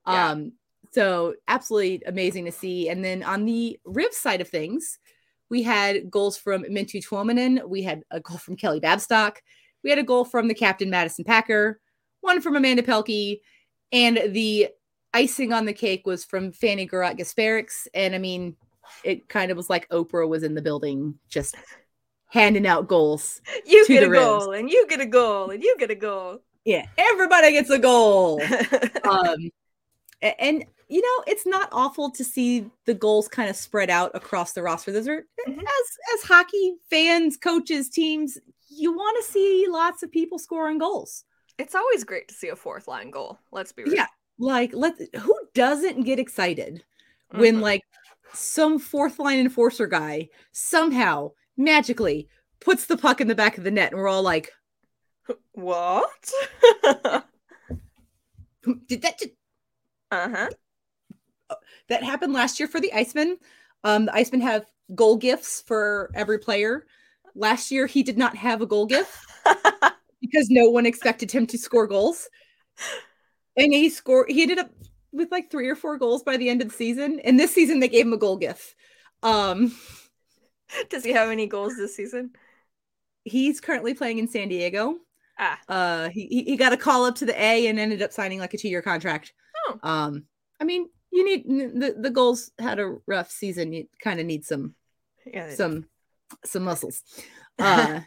Yeah. 0.06 0.32
Um, 0.32 0.54
so 0.92 1.36
absolutely 1.48 2.04
amazing 2.06 2.46
to 2.46 2.52
see. 2.52 2.90
And 2.90 3.04
then 3.04 3.24
on 3.24 3.46
the 3.46 3.80
Riv 3.86 4.14
side 4.14 4.42
of 4.42 4.50
things, 4.50 5.00
we 5.52 5.62
had 5.62 6.10
goals 6.10 6.38
from 6.38 6.64
Minttu 6.64 7.06
Tuominen. 7.06 7.68
We 7.68 7.84
had 7.84 8.04
a 8.10 8.22
goal 8.22 8.38
from 8.38 8.56
Kelly 8.56 8.80
Babstock. 8.80 9.36
We 9.84 9.90
had 9.90 10.00
a 10.00 10.04
goal 10.04 10.24
from 10.24 10.48
the 10.48 10.56
captain 10.56 10.90
Madison 10.90 11.26
Packer, 11.26 11.82
one 12.22 12.42
from 12.42 12.56
Amanda 12.56 12.82
Pelkey, 12.82 13.42
and 13.92 14.18
the 14.30 14.70
icing 15.14 15.52
on 15.52 15.66
the 15.66 15.74
cake 15.74 16.08
was 16.08 16.24
from 16.24 16.54
Fanni 16.54 16.90
Garát 16.90 17.20
Gasparics. 17.20 17.86
And 17.94 18.16
I 18.16 18.18
mean, 18.18 18.56
it 19.04 19.28
kind 19.28 19.52
of 19.52 19.58
was 19.58 19.70
like 19.70 19.90
Oprah 19.90 20.28
was 20.28 20.44
in 20.44 20.56
the 20.56 20.62
building 20.62 21.16
just 21.28 21.56
handing 22.28 22.66
out 22.66 22.88
goals. 22.88 23.42
you 23.66 23.86
get 23.88 24.04
a 24.04 24.10
rivs. 24.10 24.46
goal, 24.46 24.54
and 24.54 24.70
you 24.70 24.88
get 24.88 25.02
a 25.02 25.06
goal, 25.06 25.50
and 25.50 25.62
you 25.62 25.76
get 25.78 25.92
a 25.92 25.96
goal. 25.96 26.42
Yeah, 26.64 26.86
everybody 26.98 27.52
gets 27.52 27.70
a 27.70 27.80
goal. 27.80 28.42
um 29.04 29.52
and 30.22 30.64
you 30.92 31.02
know 31.02 31.24
it's 31.26 31.46
not 31.48 31.70
awful 31.72 32.12
to 32.12 32.24
see 32.24 32.70
the 32.86 32.94
goals 32.94 33.28
kind 33.28 33.50
of 33.50 33.56
spread 33.56 33.90
out 33.90 34.12
across 34.14 34.52
the 34.54 34.62
roster 34.62 34.92
those 34.92 35.08
are 35.08 35.26
Mhm. 35.48 35.60
as 35.60 35.88
as 36.14 36.22
hockey 36.24 36.76
fans 36.90 37.38
coaches 37.38 37.90
teams 37.90 38.38
you 38.70 38.92
want 38.92 39.18
to 39.26 39.32
see 39.32 39.68
lots 39.70 40.04
of 40.04 40.12
people 40.12 40.38
scoring 40.38 40.78
goals 40.78 41.24
it's 41.58 41.76
always 41.76 42.04
great 42.04 42.28
to 42.28 42.34
see 42.34 42.48
a 42.48 42.56
fourth 42.56 42.88
line 42.88 43.12
goal. 43.12 43.38
Let's 43.52 43.72
be 43.72 43.84
real. 43.84 43.94
yeah 43.96 44.08
like 44.40 44.72
let's. 44.74 45.00
who 45.20 45.38
doesn't 45.54 46.02
get 46.04 46.18
excited 46.20 46.84
when 47.32 47.58
Mhm. 47.58 47.62
like 47.62 47.82
some 48.34 48.80
fourth 48.80 49.20
line 49.20 49.40
enforcer 49.40 49.86
guy 49.88 50.30
somehow 50.54 51.32
magically 51.58 52.28
puts 52.60 52.86
the 52.86 52.98
puck 52.98 53.22
in 53.22 53.28
the 53.28 53.36
back 53.36 53.58
of 53.58 53.64
the 53.64 53.72
net 53.72 53.92
and 53.92 54.02
we're 54.02 54.08
all 54.08 54.24
like 54.24 54.52
what? 55.54 56.32
did 58.88 59.02
that 59.02 59.20
just 59.20 59.32
uh 60.12 60.30
huh. 60.30 60.50
That 61.90 62.04
happened 62.04 62.34
last 62.34 62.60
year 62.60 62.68
for 62.68 62.80
the 62.80 62.92
Icemen. 62.94 63.36
Um, 63.84 64.06
the 64.06 64.12
Icemen 64.12 64.42
have 64.42 64.66
goal 64.96 65.18
gifts 65.18 65.62
for 65.66 66.12
every 66.14 66.38
player. 66.40 66.86
Last 67.36 67.72
year, 67.72 67.88
he 67.88 68.04
did 68.04 68.18
not 68.18 68.36
have 68.36 68.62
a 68.62 68.66
goal 68.66 68.86
gift 68.86 69.18
because 70.22 70.50
no 70.50 70.70
one 70.70 70.86
expected 70.86 71.32
him 71.32 71.48
to 71.48 71.58
score 71.58 71.88
goals, 71.88 72.30
and 73.58 73.74
he 73.74 73.90
scored. 73.90 74.30
He 74.30 74.42
ended 74.42 74.60
up 74.60 74.70
with 75.12 75.32
like 75.32 75.50
three 75.52 75.68
or 75.68 75.76
four 75.76 75.98
goals 75.98 76.24
by 76.24 76.38
the 76.38 76.50
end 76.50 76.62
of 76.62 76.70
the 76.70 76.74
season. 76.74 77.20
And 77.22 77.40
this 77.40 77.54
season, 77.54 77.80
they 77.80 77.88
gave 77.90 78.06
him 78.06 78.14
a 78.14 78.18
goal 78.18 78.38
gift. 78.38 78.76
Um, 79.24 79.74
Does 80.90 81.04
he 81.04 81.12
have 81.12 81.30
any 81.30 81.48
goals 81.48 81.76
this 81.78 81.96
season? 81.96 82.32
he's 83.24 83.62
currently 83.62 83.94
playing 83.94 84.18
in 84.18 84.28
San 84.28 84.48
Diego. 84.50 84.96
Ah, 85.38 85.60
Uh, 85.70 86.10
he 86.10 86.44
he- 86.48 86.56
got 86.58 86.74
a 86.74 86.78
call 86.78 87.06
up 87.06 87.16
to 87.16 87.26
the 87.26 87.40
A 87.40 87.68
and 87.68 87.78
ended 87.80 88.02
up 88.02 88.12
signing 88.12 88.40
like 88.40 88.54
a 88.56 88.58
two 88.58 88.68
year 88.68 88.82
contract. 88.82 89.32
Oh. 89.68 89.80
Um, 89.84 90.26
I 90.60 90.64
mean, 90.64 90.90
you 91.12 91.26
need 91.26 91.46
the 91.48 91.96
the 92.00 92.10
Gulls 92.10 92.52
had 92.60 92.80
a 92.80 92.98
rough 93.08 93.30
season. 93.32 93.74
You 93.74 93.88
kind 94.04 94.20
of 94.20 94.26
need 94.26 94.46
some 94.46 94.76
yeah. 95.26 95.54
some 95.54 95.86
some 96.46 96.64
muscles. 96.64 97.04
Uh 97.60 98.02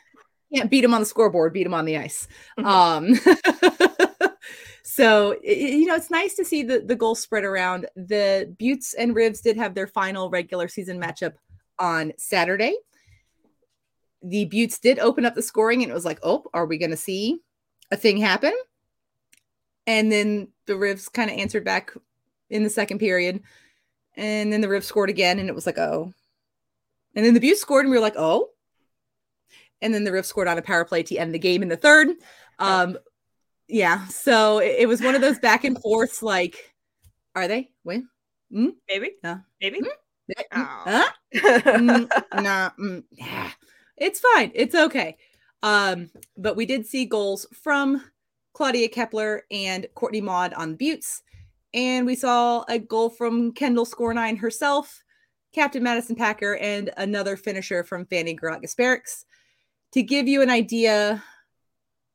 can't 0.55 0.71
beat 0.71 0.85
him 0.85 0.95
on 0.95 1.01
the 1.01 1.07
scoreboard, 1.07 1.53
beat 1.53 1.67
him 1.67 1.75
on 1.75 1.85
the 1.85 1.97
ice. 1.99 2.29
Mhm. 2.59 2.65
Um 2.67 4.31
so 4.83 5.33
i- 5.33 5.37
i- 5.47 5.75
you 5.79 5.87
know 5.87 5.95
it's 5.97 6.11
nice 6.11 6.35
to 6.37 6.45
see 6.45 6.63
the 6.63 6.81
the 6.81 6.95
goals 6.97 7.21
spread 7.21 7.45
around. 7.45 7.87
The 7.97 8.55
Beauts 8.59 8.95
and 8.95 9.15
Rivs 9.15 9.43
did 9.43 9.57
have 9.57 9.75
their 9.75 9.87
final 9.87 10.31
regular 10.31 10.69
season 10.69 11.01
matchup 11.01 11.35
on 11.79 12.13
Saturday. 12.19 12.75
the 14.23 14.45
Beauts 14.47 14.79
did 14.79 14.99
open 14.99 15.27
up 15.27 15.35
the 15.35 15.43
scoring, 15.43 15.83
and 15.83 15.91
it 15.91 15.95
was 15.95 16.05
like, 16.07 16.19
oh, 16.23 16.45
are 16.55 16.65
we 16.67 16.79
going 16.79 16.91
to 16.93 16.97
see 16.97 17.41
a 17.91 17.97
thing 17.97 18.17
happen? 18.17 18.55
And 19.87 20.11
then 20.11 20.49
the 20.67 20.73
Rivs 20.75 21.13
kind 21.13 21.31
of 21.31 21.37
answered 21.37 21.65
back 21.65 21.93
in 22.51 22.63
the 22.63 22.71
second 22.71 22.99
period. 22.99 23.43
And 24.17 24.53
then 24.53 24.61
the 24.61 24.69
Rivs 24.69 24.85
scored 24.85 25.11
again, 25.11 25.39
and 25.39 25.49
it 25.49 25.55
was 25.55 25.67
like, 25.67 25.79
oh. 25.79 26.13
And 27.15 27.25
then 27.25 27.35
the 27.35 27.41
Beauts 27.41 27.61
scored, 27.61 27.85
and 27.85 27.91
we 27.91 27.97
were 27.97 28.03
like, 28.03 28.17
oh. 28.17 28.49
And 29.83 29.93
then 29.93 30.05
the 30.05 30.11
Rivs 30.11 30.27
scored 30.27 30.49
on 30.49 30.59
a 30.59 30.63
power 30.63 30.85
play 30.85 31.03
to 31.05 31.17
end 31.17 31.35
the 31.35 31.39
game 31.39 31.63
in 31.63 31.69
the 31.69 31.77
third. 31.77 32.09
Um, 32.59 32.97
yeah. 33.69 34.07
So 34.07 34.59
it, 34.59 34.77
it 34.81 34.89
was 34.89 35.03
one 35.03 35.15
of 35.15 35.21
those 35.21 35.39
back 35.39 35.65
and 35.65 35.81
forths, 35.81 36.23
like, 36.23 36.75
are 37.35 37.49
they? 37.49 37.71
When? 37.83 38.09
Mm? 38.55 38.75
Maybe. 38.89 39.13
No. 39.23 39.41
Maybe. 39.61 39.81
Mm? 39.81 39.89
Oh. 40.53 40.83
Huh? 40.85 41.11
Mm, 41.35 42.43
nah, 42.43 42.71
mm, 42.81 43.05
yeah. 43.11 43.51
It's 43.97 44.21
fine. 44.21 44.53
It's 44.55 44.75
okay. 44.75 45.17
Um, 45.63 46.11
but 46.37 46.57
we 46.57 46.67
did 46.67 46.87
see 46.87 47.05
goals 47.05 47.47
from 47.53 48.03
Claudia 48.55 48.89
Kepler 48.89 49.43
and 49.51 49.87
Courtney 49.95 50.21
Maud 50.21 50.55
on 50.55 50.71
the 50.71 50.77
Beauts. 50.77 51.23
And 51.75 52.07
we 52.07 52.15
saw 52.15 52.65
a 52.69 52.79
goal 52.79 53.11
from 53.11 53.53
Kendall 53.53 53.85
Score 53.85 54.15
Nine 54.15 54.37
herself, 54.37 55.03
Captain 55.53 55.83
Madison 55.83 56.15
Packer, 56.17 56.57
and 56.57 56.91
another 56.97 57.37
finisher 57.37 57.83
from 57.85 58.07
Fanni 58.07 58.39
Garát 58.39 58.63
Gasparics. 58.63 59.25
To 59.93 60.03
give 60.03 60.27
you 60.29 60.41
an 60.41 60.51
idea, 60.51 61.23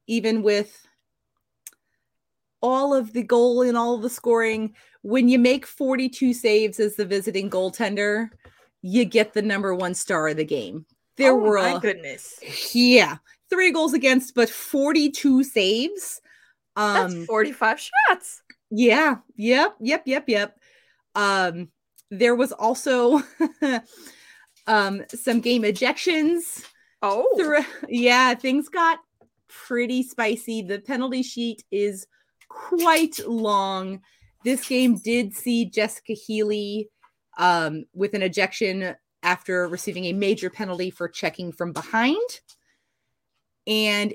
even 0.08 0.42
with 0.44 0.82
all 2.62 2.94
of 2.94 3.14
the 3.14 3.24
goal 3.24 3.62
and 3.62 3.78
all 3.78 3.96
of 3.96 4.02
the 4.02 4.10
scoring, 4.10 4.74
when 5.02 5.30
you 5.30 5.40
make 5.40 5.66
42 5.66 6.34
saves 6.34 6.80
as 6.80 6.96
the 6.96 7.06
visiting 7.06 7.50
goaltender, 7.50 8.30
you 8.82 9.06
get 9.06 9.34
the 9.34 9.42
number 9.42 9.76
one 9.76 9.94
star 9.94 10.30
of 10.30 10.38
the 10.38 10.46
game. 10.46 10.86
There 11.18 11.34
oh 11.34 11.38
were 11.38 11.58
my 11.62 11.72
a- 11.76 11.80
goodness. 11.80 12.40
yeah, 12.74 13.18
three 13.50 13.72
goals 13.72 13.94
against, 13.94 14.36
but 14.36 14.50
42 14.50 15.44
saves. 15.44 16.22
That's 16.76 17.14
Um, 17.14 17.26
45 17.26 17.80
shots. 18.08 18.42
Yeah, 18.70 19.18
yep, 19.36 19.76
yep, 19.80 20.04
yep, 20.06 20.26
yep. 20.28 20.60
Um, 21.16 21.70
there 22.12 22.36
was 22.36 22.52
also 22.52 23.22
um 24.68 25.04
some 25.10 25.42
game 25.42 25.64
ejections. 25.64 26.64
Oh. 27.02 27.36
Through, 27.38 27.66
yeah, 27.90 28.34
things 28.36 28.70
got 28.70 29.00
pretty 29.48 30.04
spicy. 30.04 30.62
The 30.62 30.80
penalty 30.80 31.24
sheet 31.24 31.64
is 31.72 32.08
quite 32.50 33.20
long. 33.28 34.02
This 34.44 34.68
game 34.68 34.98
did 34.98 35.36
see 35.36 35.66
Jessica 35.66 36.14
Healy 36.14 36.90
um, 37.38 37.86
with 37.94 38.14
an 38.14 38.22
ejection 38.22 38.96
after 39.24 39.68
receiving 39.68 40.06
a 40.06 40.14
major 40.14 40.50
penalty 40.50 40.92
for 40.92 41.08
checking 41.08 41.52
from 41.52 41.74
behind. 41.74 42.40
And 43.68 44.14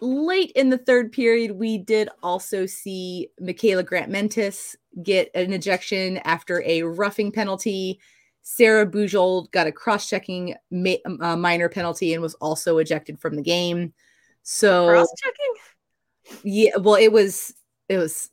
late 0.00 0.52
in 0.52 0.70
the 0.70 0.78
third 0.78 1.12
period, 1.12 1.52
we 1.52 1.78
did 1.78 2.08
also 2.22 2.66
see 2.66 3.28
Mikyla 3.40 3.84
Grant 3.84 4.10
Mentis 4.10 4.76
get 5.02 5.30
an 5.34 5.52
ejection 5.52 6.18
after 6.18 6.62
a 6.64 6.82
roughing 6.82 7.32
penalty. 7.32 8.00
Sarah 8.42 8.86
Bujold 8.86 9.50
got 9.50 9.66
a 9.66 9.72
cross 9.72 10.08
checking 10.08 10.54
ma- 10.70 10.94
uh, 11.20 11.36
minor 11.36 11.68
penalty 11.68 12.14
and 12.14 12.22
was 12.22 12.34
also 12.34 12.78
ejected 12.78 13.20
from 13.20 13.36
the 13.36 13.42
game. 13.42 13.92
So, 14.42 14.88
Cross 14.88 15.12
checking? 15.22 16.42
yeah, 16.44 16.76
well, 16.78 16.96
it 16.96 17.12
was, 17.12 17.54
it 17.88 17.98
was 17.98 18.30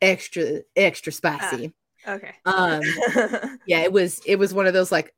extra, 0.00 0.60
extra 0.74 1.12
spicy. 1.12 1.72
Okay. 2.06 2.32
Um, 2.46 2.80
yeah, 3.66 3.80
it 3.80 3.92
was 3.92 4.20
it 4.24 4.38
was 4.38 4.54
one 4.54 4.66
of 4.66 4.72
those 4.72 4.90
like 4.90 5.12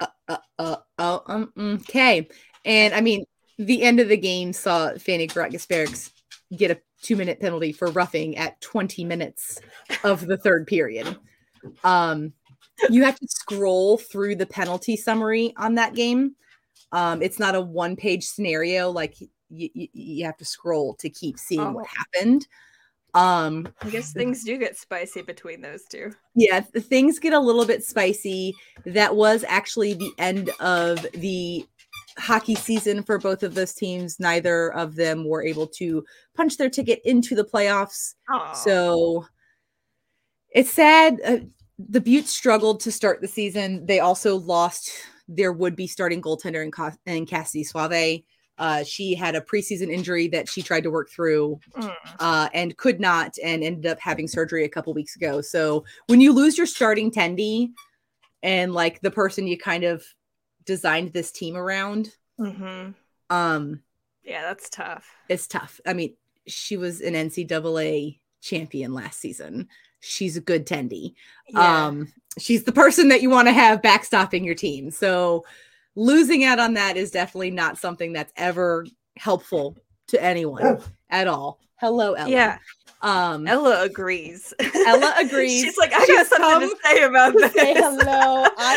uh, 0.00 0.06
uh, 0.28 0.36
uh, 0.58 0.76
oh, 0.98 1.22
um, 1.26 1.52
okay. 1.58 2.28
And 2.64 2.92
I 2.94 3.00
mean, 3.00 3.24
the 3.66 3.82
end 3.82 4.00
of 4.00 4.08
the 4.08 4.16
game 4.16 4.52
saw 4.52 4.90
Fanni 4.92 5.30
Gasparics 5.30 6.10
get 6.56 6.70
a 6.70 6.80
two 7.02 7.16
minute 7.16 7.40
penalty 7.40 7.72
for 7.72 7.88
roughing 7.92 8.36
at 8.36 8.60
20 8.60 9.04
minutes 9.04 9.60
of 10.04 10.26
the 10.26 10.36
third 10.36 10.66
period. 10.66 11.16
Um, 11.84 12.32
you 12.88 13.04
have 13.04 13.18
to 13.18 13.26
scroll 13.28 13.98
through 13.98 14.36
the 14.36 14.46
penalty 14.46 14.96
summary 14.96 15.52
on 15.56 15.74
that 15.76 15.94
game. 15.94 16.34
Um, 16.92 17.22
it's 17.22 17.38
not 17.38 17.54
a 17.54 17.60
one 17.60 17.96
page 17.96 18.24
scenario, 18.24 18.90
like 18.90 19.20
you, 19.20 19.28
you, 19.74 19.88
you 19.92 20.24
have 20.24 20.36
to 20.38 20.44
scroll 20.44 20.94
to 20.94 21.08
keep 21.10 21.38
seeing 21.38 21.72
what 21.74 21.86
Oh. 21.86 21.98
happened. 22.14 22.46
Um, 23.12 23.68
I 23.82 23.90
guess 23.90 24.12
things 24.12 24.44
do 24.44 24.56
get 24.56 24.76
spicy 24.76 25.22
between 25.22 25.60
those 25.60 25.82
two. 25.84 26.12
yeah, 26.36 26.60
th- 26.60 26.84
things 26.84 27.18
get 27.18 27.32
a 27.32 27.40
little 27.40 27.64
bit 27.66 27.82
spicy. 27.84 28.54
That 28.86 29.16
was 29.16 29.44
actually 29.48 29.94
the 29.94 30.12
end 30.16 30.50
of 30.60 31.04
the 31.14 31.66
hockey 32.18 32.54
season 32.54 33.02
for 33.02 33.18
both 33.18 33.42
of 33.42 33.54
those 33.54 33.72
teams. 33.74 34.18
Neither 34.20 34.72
of 34.74 34.96
them 34.96 35.24
were 35.24 35.42
able 35.42 35.66
to 35.68 36.04
punch 36.34 36.56
their 36.56 36.70
ticket 36.70 37.00
into 37.04 37.34
the 37.34 37.44
playoffs. 37.44 38.14
Oh. 38.30 38.52
So 38.54 39.26
it's 40.50 40.72
sad. 40.72 41.20
Uh, 41.24 41.38
the 41.78 42.00
Beauts 42.00 42.30
struggled 42.30 42.80
to 42.80 42.92
start 42.92 43.20
the 43.20 43.28
season. 43.28 43.86
They 43.86 44.00
also 44.00 44.36
lost 44.36 44.90
their 45.28 45.52
would-be 45.52 45.86
starting 45.86 46.20
goaltender 46.20 46.62
in, 46.62 46.70
Ca- 46.70 46.96
in 47.06 47.24
Kassidy 47.24 47.64
Sauvé. 47.70 48.24
Uh, 48.58 48.84
she 48.84 49.14
had 49.14 49.34
a 49.34 49.40
preseason 49.40 49.90
injury 49.90 50.28
that 50.28 50.46
she 50.46 50.60
tried 50.60 50.82
to 50.82 50.90
work 50.90 51.08
through 51.08 51.58
Mm. 51.76 51.96
uh, 52.18 52.48
and 52.52 52.76
could 52.76 53.00
not 53.00 53.34
and 53.42 53.64
ended 53.64 53.86
up 53.86 53.98
having 53.98 54.28
surgery 54.28 54.64
a 54.64 54.68
couple 54.68 54.92
weeks 54.92 55.16
ago. 55.16 55.40
So 55.40 55.84
when 56.08 56.20
you 56.20 56.32
lose 56.34 56.58
your 56.58 56.66
starting 56.66 57.10
tendy 57.10 57.70
and 58.42 58.74
like 58.74 59.00
the 59.00 59.10
person 59.10 59.46
you 59.46 59.56
kind 59.56 59.84
of 59.84 60.04
designed 60.70 61.12
this 61.12 61.32
team 61.32 61.56
around, 61.56 62.14
Mhm. 62.38 62.94
um, 63.28 63.82
Yeah, 64.22 64.42
that's 64.42 64.70
tough. 64.70 65.04
it's 65.28 65.48
tough. 65.48 65.80
I 65.84 65.92
mean, 65.94 66.14
she 66.46 66.76
was 66.76 67.00
an 67.00 67.14
NCAA 67.16 68.20
champion 68.40 68.94
last 68.94 69.18
season. 69.20 69.66
She's 69.98 70.36
a 70.36 70.40
good 70.40 70.66
tendy. 70.66 71.14
Yeah. 71.48 71.86
Um, 71.86 72.12
she's 72.38 72.62
the 72.62 72.72
person 72.72 73.08
that 73.08 73.20
you 73.20 73.30
want 73.30 73.48
to 73.48 73.52
have 73.52 73.82
backstopping 73.82 74.44
your 74.44 74.54
team. 74.54 74.92
So 74.92 75.44
losing 75.96 76.44
out 76.44 76.60
on 76.60 76.74
that 76.74 76.96
is 76.96 77.10
definitely 77.10 77.50
not 77.50 77.76
something 77.78 78.12
that's 78.12 78.32
ever 78.36 78.86
helpful 79.16 79.76
to 80.08 80.22
anyone 80.22 80.80
at 81.10 81.26
all. 81.26 81.58
Hello, 81.80 82.12
Ella. 82.14 82.30
yeah. 82.30 82.58
Um, 83.02 83.46
Ella 83.48 83.82
agrees. 83.82 84.52
Ella 84.60 85.14
agrees. 85.18 85.62
She's 85.64 85.78
like, 85.78 85.92
I 85.94 86.04
She's 86.04 86.28
got 86.28 86.40
something 86.40 86.68
to 86.70 86.76
say 86.84 87.02
about 87.02 87.32
to 87.32 87.38
this. 87.38 87.52
say 87.54 87.74
hello. 87.74 88.46
I 88.58 88.74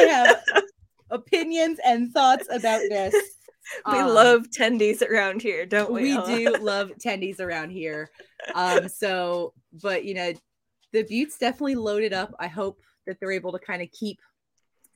have 0.53 0.63
opinions 1.13 1.80
and 1.86 2.12
thoughts 2.12 2.47
about 2.52 2.82
this. 2.89 3.13
we 3.88 3.99
Um, 3.99 4.10
love 4.10 4.47
tendies 4.49 5.02
around 5.02 5.41
here, 5.41 5.65
don't 5.65 5.91
we? 5.91 6.17
we 6.17 6.26
do 6.26 6.56
love 6.60 6.91
tendies 7.04 7.39
around 7.39 7.69
here. 7.69 8.10
Um, 8.54 8.88
so, 9.02 9.54
but 9.82 10.04
you 10.04 10.13
know, 10.15 10.34
the 10.91 11.04
Beauts 11.04 11.38
definitely 11.38 11.76
loaded 11.76 12.12
up. 12.13 12.34
I 12.39 12.47
hope 12.47 12.80
that 13.08 13.19
they're 13.19 13.32
able 13.32 13.52
to 13.54 13.60
kind 13.60 13.82
of 13.82 13.89
keep 13.91 14.19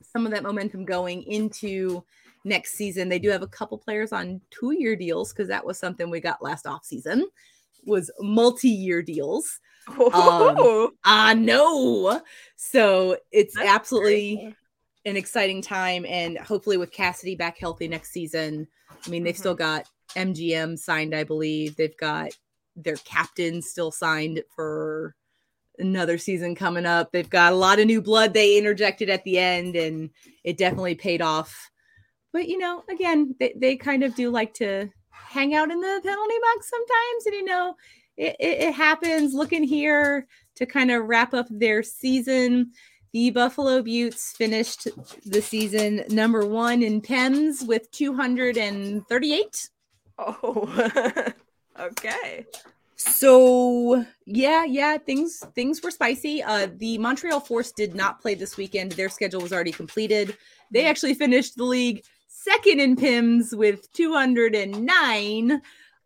some 0.02 0.26
of 0.26 0.32
that 0.32 0.42
momentum 0.42 0.84
going 0.84 1.22
into 1.24 2.04
next 2.44 2.72
season. 2.74 3.08
They 3.08 3.18
do 3.18 3.30
have 3.30 3.42
a 3.42 3.48
couple 3.48 3.78
players 3.78 4.12
on 4.12 4.40
two-year 4.50 4.96
deals 4.96 5.32
because 5.32 5.48
that 5.48 5.64
was 5.64 5.78
something 5.78 6.08
we 6.08 6.20
got 6.20 6.42
last 6.42 6.66
off 6.66 6.84
season 6.84 7.26
was 7.84 8.10
multi-year 8.20 9.02
deals. 9.02 9.60
Oh, 9.88 10.90
I 11.04 11.34
know. 11.34 12.20
So 12.56 13.16
it's 13.32 13.54
That's 13.54 13.68
absolutely 13.68 14.36
great. 14.36 14.54
An 15.04 15.16
exciting 15.16 15.62
time 15.62 16.04
and 16.06 16.38
hopefully 16.38 16.76
with 16.76 16.92
Kassidy 16.92 17.36
back 17.36 17.58
healthy 17.58 17.88
next 17.88 18.10
season. 18.10 18.66
I 19.06 19.10
mean, 19.10 19.22
they've 19.24 19.36
still 19.36 19.54
Mhm. 19.54 19.58
got 19.58 19.88
MGM 20.16 20.76
signed, 20.76 21.14
I 21.14 21.24
believe. 21.24 21.76
They've 21.76 21.96
got 21.96 22.36
their 22.76 22.96
captain 22.96 23.62
still 23.62 23.90
signed 23.90 24.42
for 24.54 25.14
another 25.78 26.18
season 26.18 26.54
coming 26.54 26.86
up. 26.86 27.12
They've 27.12 27.28
got 27.28 27.52
a 27.52 27.56
lot 27.56 27.78
of 27.78 27.86
new 27.86 28.02
blood 28.02 28.34
they 28.34 28.58
interjected 28.58 29.08
at 29.08 29.24
the 29.24 29.38
end 29.38 29.76
and 29.76 30.10
it 30.44 30.56
definitely 30.58 30.94
paid 30.94 31.22
off. 31.22 31.70
But 32.32 32.48
you 32.48 32.58
know, 32.58 32.84
again, 32.90 33.34
they, 33.38 33.54
they 33.56 33.76
kind 33.76 34.02
of 34.02 34.14
do 34.14 34.30
like 34.30 34.54
to 34.54 34.90
hang 35.10 35.54
out 35.54 35.70
in 35.70 35.80
the 35.80 36.00
penalty 36.02 36.34
box 36.42 36.68
sometimes 36.70 37.26
and 37.26 37.34
you 37.34 37.44
know, 37.44 37.76
it, 38.16 38.36
it, 38.40 38.60
it 38.68 38.74
happens. 38.74 39.34
Looking 39.34 39.62
here 39.62 40.26
to 40.56 40.66
kind 40.66 40.90
of 40.90 41.04
wrap 41.06 41.34
up 41.34 41.46
their 41.50 41.82
season. 41.82 42.72
The 43.12 43.30
Buffalo 43.30 43.82
Beauts 43.82 44.32
finished 44.32 44.86
the 45.24 45.40
season 45.40 46.04
number 46.10 46.44
one 46.44 46.82
in 46.82 47.00
PIMS 47.00 47.64
with 47.64 47.90
238. 47.90 49.70
oh, 50.18 51.32
okay. 51.80 52.46
So 52.96 54.04
yeah, 54.26 54.64
yeah, 54.64 54.98
things 54.98 55.42
things 55.54 55.80
were 55.82 55.92
spicy. 55.92 56.42
Uh 56.42 56.66
the 56.76 56.98
Montreal 56.98 57.40
Force 57.40 57.72
did 57.72 57.94
not 57.94 58.20
play 58.20 58.34
this 58.34 58.56
weekend. 58.56 58.92
Their 58.92 59.08
schedule 59.08 59.40
was 59.40 59.52
already 59.52 59.72
completed. 59.72 60.36
They 60.72 60.84
actually 60.84 61.14
finished 61.14 61.56
the 61.56 61.64
league 61.64 62.02
second 62.26 62.80
in 62.80 62.96
PIMS 62.96 63.54
with 63.54 63.90
209. 63.92 65.62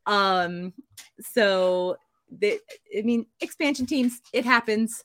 Um 0.06 0.74
so 1.20 1.96
they 2.30 2.58
I 2.96 3.02
mean 3.02 3.26
expansion 3.40 3.86
teams, 3.86 4.20
it 4.34 4.44
happens. 4.44 5.02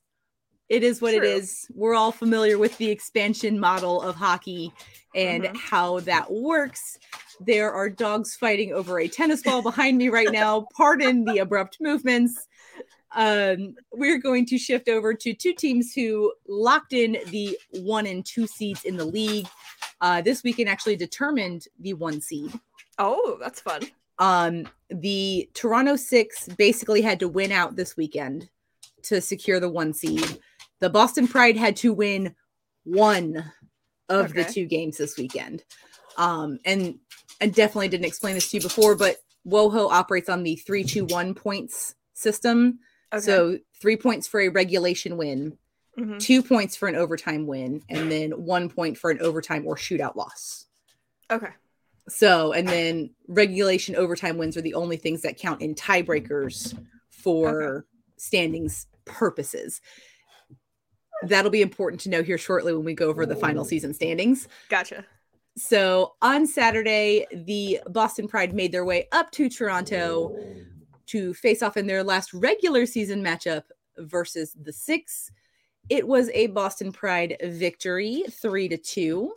It 0.70 0.84
is 0.84 1.01
what 1.01 1.13
True. 1.15 1.24
it 1.26 1.30
is. 1.30 1.68
We're 1.74 1.95
all 1.95 2.11
familiar 2.11 2.57
with 2.57 2.78
the 2.78 2.89
expansion 2.89 3.59
model 3.59 4.01
of 4.01 4.15
hockey 4.15 4.74
and 5.15 5.43
Mhm. 5.45 5.55
how 5.55 5.99
that 6.01 6.30
works. 6.30 6.99
There 7.39 7.72
are 7.72 7.89
dogs 7.89 8.36
fighting 8.36 8.74
over 8.74 8.99
a 8.99 9.07
tennis 9.07 9.41
ball 9.43 9.61
behind 9.61 9.97
me 9.97 10.09
right 10.09 10.32
now. 10.32 10.68
Pardon 10.76 11.24
the 11.24 11.38
abrupt 11.39 11.78
movements. 11.80 12.47
Um, 13.15 13.76
we're 13.93 14.18
going 14.18 14.45
to 14.47 14.57
shift 14.57 14.89
over 14.89 15.13
to 15.13 15.34
two 15.34 15.53
teams 15.53 15.93
who 15.93 16.34
locked 16.47 16.91
in 16.91 17.18
the 17.32 17.57
one 17.72 18.05
and 18.05 18.26
two 18.26 18.45
seeds 18.45 18.84
in 18.84 18.97
the 18.97 19.05
league. 19.05 19.47
Uh, 20.01 20.22
this 20.22 20.43
weekend 20.43 20.68
actually 20.70 20.97
determined 20.97 21.68
the 21.80 21.93
one 21.93 22.20
seed. 22.20 22.51
Oh, 22.99 23.38
that's 23.39 23.61
fun. 23.61 23.84
Um, 24.20 24.68
the 24.89 25.49
Toronto 25.53 25.95
Six 25.95 26.47
basically 26.57 27.01
had 27.01 27.20
to 27.22 27.30
win 27.30 27.51
out 27.51 27.76
this 27.76 27.95
weekend 27.95 28.49
to 29.03 29.22
secure 29.22 29.59
the 29.59 29.70
one 29.70 29.93
seed. 29.93 30.39
The 30.80 30.89
Boston 30.89 31.28
Pride 31.28 31.57
had 31.57 31.75
to 31.78 31.93
win 31.93 32.36
one 32.84 33.51
of 34.09 34.34
the 34.34 34.43
two 34.45 34.65
games 34.65 34.97
this 34.97 35.17
weekend. 35.17 35.63
Um, 36.17 36.59
and 36.65 36.99
I 37.41 37.47
definitely 37.47 37.89
didn't 37.89 38.05
explain 38.05 38.36
this 38.36 38.49
to 38.51 38.57
you 38.57 38.63
before, 38.63 38.95
but 38.95 39.17
WoHo 39.47 39.89
operates 39.91 40.30
on 40.30 40.43
the 40.43 40.55
three, 40.55 40.84
two, 40.84 41.05
one 41.05 41.34
points 41.34 41.95
system. 42.13 42.80
Okay. 43.13 43.21
So 43.21 43.59
three 43.82 43.97
points 43.97 44.28
for 44.28 44.39
a 44.39 44.49
regulation 44.49 45.17
win, 45.17 45.57
Mhm. 45.97 46.19
two 46.19 46.43
points 46.43 46.75
for 46.75 46.88
an 46.88 46.95
overtime 46.95 47.47
win, 47.47 47.82
and 47.89 48.11
then 48.11 48.32
one 48.32 48.69
point 48.69 48.97
for 48.97 49.09
an 49.09 49.19
overtime 49.19 49.65
or 49.65 49.75
shootout 49.75 50.15
loss. 50.15 50.65
okay. 51.30 51.51
So, 52.09 52.53
and 52.53 52.65
then 52.69 53.09
regulation 53.28 53.93
overtime 53.95 54.38
wins 54.38 54.55
are 54.55 54.61
the 54.61 54.75
only 54.75 54.95
things 54.95 55.23
that 55.23 55.38
count 55.38 55.61
in 55.61 55.75
tiebreakers 55.75 56.73
for 57.09 57.86
standings 58.15 58.88
purposes. 59.03 59.82
That'll 61.24 61.51
be 61.51 61.61
important 61.61 62.01
to 62.01 62.09
know 62.09 62.24
here 62.24 62.38
shortly 62.38 62.74
when 62.74 62.86
we 62.86 62.93
go 62.93 63.09
over 63.09 63.26
the 63.26 63.36
final 63.36 63.65
season 63.65 63.93
standings. 63.93 64.47
Gotcha. 64.70 65.05
So, 65.55 66.13
on 66.22 66.45
Saturday, 66.45 67.26
the 67.34 67.80
Boston 67.88 68.28
Pride 68.28 68.53
made 68.53 68.72
their 68.72 68.86
way 68.86 69.07
up 69.11 69.32
to 69.32 69.49
Toronto 69.49 70.36
to 71.07 71.34
face 71.34 71.63
off 71.63 71.78
in 71.78 71.88
their 71.88 72.03
last 72.03 72.34
regular 72.34 72.86
season 72.86 73.24
matchup 73.24 73.63
versus 73.97 74.55
the 74.61 74.72
Six. 74.72 75.32
It 75.89 76.07
was 76.07 76.30
a 76.34 76.47
Boston 76.47 76.91
Pride 76.91 77.38
victory, 77.43 78.24
three 78.30 78.68
to 78.68 78.78
two. 78.78 79.34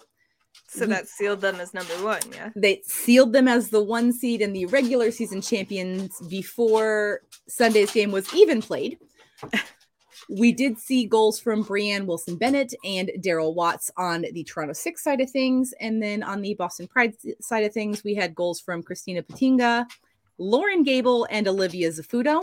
So 0.69 0.87
that 0.87 1.09
sealed 1.09 1.41
them 1.41 1.57
as 1.57 1.75
number 1.75 1.95
one, 2.05 2.21
yeah. 2.33 2.51
they 2.55 2.83
sealed 2.85 3.33
them 3.33 3.49
as 3.49 3.71
the 3.71 3.83
one 3.83 4.13
seed 4.13 4.43
and 4.43 4.55
the 4.55 4.67
regular 4.67 5.11
season 5.11 5.41
champions 5.41 6.21
before 6.29 7.23
Sunday's 7.49 7.93
game 7.93 8.13
was 8.13 8.33
even 8.35 8.61
played. 8.61 8.99
We 10.31 10.53
did 10.53 10.79
see 10.79 11.07
goals 11.07 11.41
from 11.41 11.65
Brianne 11.65 12.07
Wilson 12.07 12.37
Bennett 12.37 12.73
and 12.85 13.11
Daryl 13.19 13.53
Watts 13.53 13.91
on 13.97 14.25
the 14.33 14.45
Toronto 14.45 14.75
Six 14.75 15.03
side 15.03 15.21
of 15.21 15.29
things. 15.29 15.75
And 15.81 16.01
then 16.01 16.23
on 16.23 16.41
the 16.41 16.55
Boston 16.55 16.87
Pride 16.87 17.15
side 17.41 17.65
of 17.65 17.73
things, 17.73 18.05
we 18.05 18.15
had 18.15 18.33
goals 18.33 18.61
from 18.61 18.81
Christina 18.81 19.25
Putigna, 19.25 19.87
Loren 20.39 20.85
Gabel, 20.85 21.27
and 21.31 21.49
Olivia 21.49 21.91
Zafuto. 21.91 22.41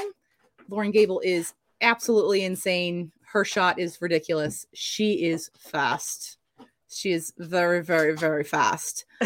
Loren 0.68 0.92
Gabel 0.92 1.22
is 1.22 1.54
absolutely 1.80 2.44
insane. 2.44 3.14
Her 3.22 3.46
shot 3.46 3.80
is 3.80 4.02
ridiculous. 4.02 4.66
She 4.74 5.26
is 5.26 5.50
fast. 5.58 6.38
She 6.90 7.12
is 7.12 7.32
very, 7.38 7.82
very, 7.82 8.16
very 8.16 8.44
fast. 8.44 9.06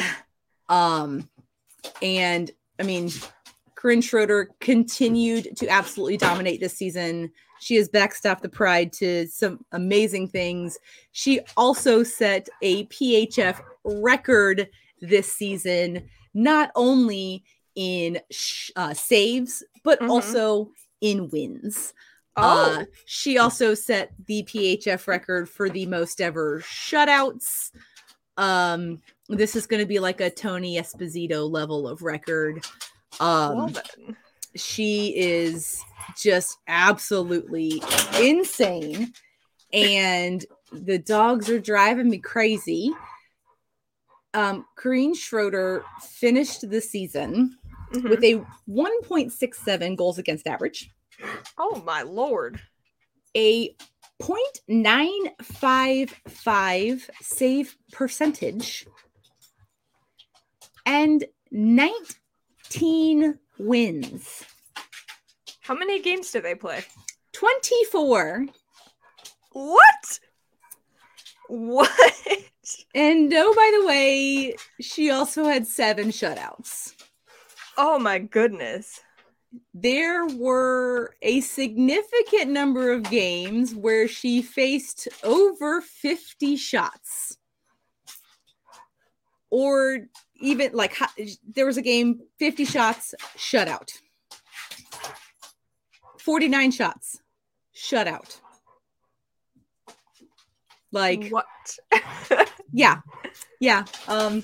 Um, 0.69 1.27
and 2.01 2.49
I 2.79 2.83
mean, 2.83 3.11
Corinne 3.75 4.01
Schroeder 4.01 4.51
continued 4.61 5.57
to 5.57 5.67
absolutely 5.67 6.15
dominate 6.15 6.61
this 6.61 6.77
season. 6.77 7.31
She 7.61 7.75
has 7.75 7.87
backstopped 7.89 8.41
the 8.41 8.49
pride 8.49 8.91
to 8.93 9.27
some 9.27 9.63
amazing 9.71 10.29
things. 10.29 10.79
She 11.11 11.41
also 11.55 12.01
set 12.01 12.49
a 12.63 12.85
PHF 12.87 13.61
record 13.83 14.67
this 14.99 15.31
season, 15.31 16.09
not 16.33 16.71
only 16.75 17.43
in 17.75 18.19
sh- 18.31 18.71
uh, 18.75 18.95
saves, 18.95 19.63
but 19.83 19.99
Mhm. 19.99 20.09
also 20.09 20.71
in 21.01 21.29
wins. 21.29 21.93
Oh, 22.35 22.79
Uh, 22.81 22.85
she 23.05 23.37
also 23.37 23.75
set 23.75 24.11
the 24.25 24.41
PHF 24.43 25.07
record 25.07 25.47
for 25.47 25.69
the 25.69 25.85
most 25.85 26.19
ever 26.19 26.61
shutouts. 26.61 27.69
Um, 28.37 29.03
this 29.29 29.55
is 29.55 29.67
going 29.67 29.81
to 29.81 29.85
be 29.85 29.99
like 29.99 30.19
a 30.19 30.31
Tony 30.31 30.77
Esposito 30.77 31.47
level 31.49 31.87
of 31.87 32.01
record. 32.01 32.65
Um, 33.19 33.71
well. 33.73 33.73
She 34.55 35.13
is 35.15 35.81
just 36.17 36.57
absolutely 36.67 37.81
insane, 38.19 39.13
and 39.71 40.43
the 40.71 40.97
dogs 40.97 41.47
are 41.49 41.59
driving 41.59 42.09
me 42.09 42.17
crazy. 42.17 42.91
Um, 44.33 44.65
Corinne 44.75 45.13
Schroeder 45.13 45.83
finished 46.01 46.67
the 46.69 46.81
season 46.81 47.57
Mhm. 47.93 48.09
with 48.09 48.23
a 48.23 48.43
1.67 48.67 49.95
goals 49.97 50.17
against 50.17 50.47
average. 50.47 50.89
Oh 51.57 51.81
my 51.85 52.01
lord. 52.03 52.61
a 53.35 53.75
0.955 54.21 57.09
save 57.21 57.77
percentage 57.93 58.85
and 60.85 61.23
19 61.51 63.39
wins. 63.61 64.43
How 65.61 65.75
many 65.75 66.01
games 66.01 66.31
do 66.31 66.41
they 66.41 66.55
play? 66.55 66.83
24. 67.33 68.47
What? 69.53 70.19
What? 71.47 71.91
And 72.95 73.33
oh, 73.33 73.53
by 73.55 73.79
the 73.79 73.85
way, 73.87 74.55
she 74.79 75.09
also 75.11 75.45
had 75.45 75.67
seven 75.67 76.09
shutouts. 76.09 76.93
Oh 77.77 77.99
my 77.99 78.19
goodness. 78.19 79.01
There 79.73 80.25
were 80.27 81.15
a 81.21 81.41
significant 81.41 82.51
number 82.51 82.91
of 82.91 83.03
games 83.03 83.75
where 83.75 84.07
she 84.07 84.41
faced 84.41 85.07
over 85.23 85.81
50 85.81 86.55
shots. 86.55 87.37
Or 89.49 90.07
even 90.41 90.71
like 90.73 90.95
there 91.47 91.65
was 91.65 91.77
a 91.77 91.81
game 91.81 92.21
50 92.39 92.65
shots 92.65 93.15
shutout. 93.37 93.91
49 96.19 96.71
shots 96.71 97.19
shutout. 97.75 98.39
Like 100.91 101.29
what? 101.29 101.45
yeah. 102.73 103.01
Yeah. 103.59 103.85
Um 104.07 104.43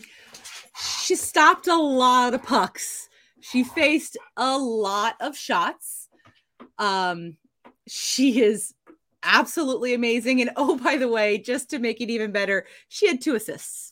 she 0.79 1.15
stopped 1.15 1.67
a 1.67 1.75
lot 1.75 2.33
of 2.33 2.43
pucks. 2.43 3.09
She 3.39 3.63
faced 3.63 4.17
a 4.35 4.57
lot 4.57 5.15
of 5.19 5.37
shots. 5.37 6.09
Um 6.77 7.37
she 7.87 8.41
is 8.41 8.73
absolutely 9.23 9.93
amazing 9.93 10.41
and 10.41 10.51
oh 10.55 10.77
by 10.77 10.97
the 10.97 11.07
way, 11.07 11.37
just 11.37 11.69
to 11.71 11.79
make 11.79 12.01
it 12.01 12.09
even 12.09 12.31
better, 12.31 12.65
she 12.87 13.07
had 13.07 13.21
two 13.21 13.35
assists. 13.35 13.91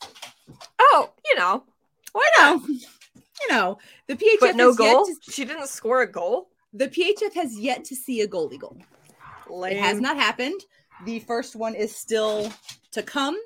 oh, 0.80 1.12
you 1.26 1.36
know. 1.36 1.64
Not? 2.16 2.62
know, 2.62 2.68
you 2.68 3.48
know, 3.50 3.78
the 4.08 4.16
PHF 4.16 4.40
But 4.40 4.56
no 4.56 4.70
has 4.70 4.80
yet 4.80 4.94
goal? 4.94 5.06
to- 5.06 5.32
She 5.32 5.46
didn't 5.46 5.68
score 5.68 6.02
a 6.02 6.12
goal? 6.12 6.50
the 6.74 6.88
PHF 6.90 7.34
has 7.36 7.58
yet 7.58 7.86
to 7.86 7.96
see 7.96 8.20
a 8.22 8.28
goalie 8.28 8.60
goal. 8.60 8.78
It 9.64 9.78
has 9.78 10.00
not 10.02 10.18
happened. 10.18 10.60
The 11.06 11.20
first 11.20 11.56
one 11.56 11.74
is 11.76 11.96
still 11.96 12.52
to 12.92 13.02
come. 13.04 13.38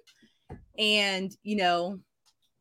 And, 0.79 1.35
you 1.43 1.55
know, 1.57 1.99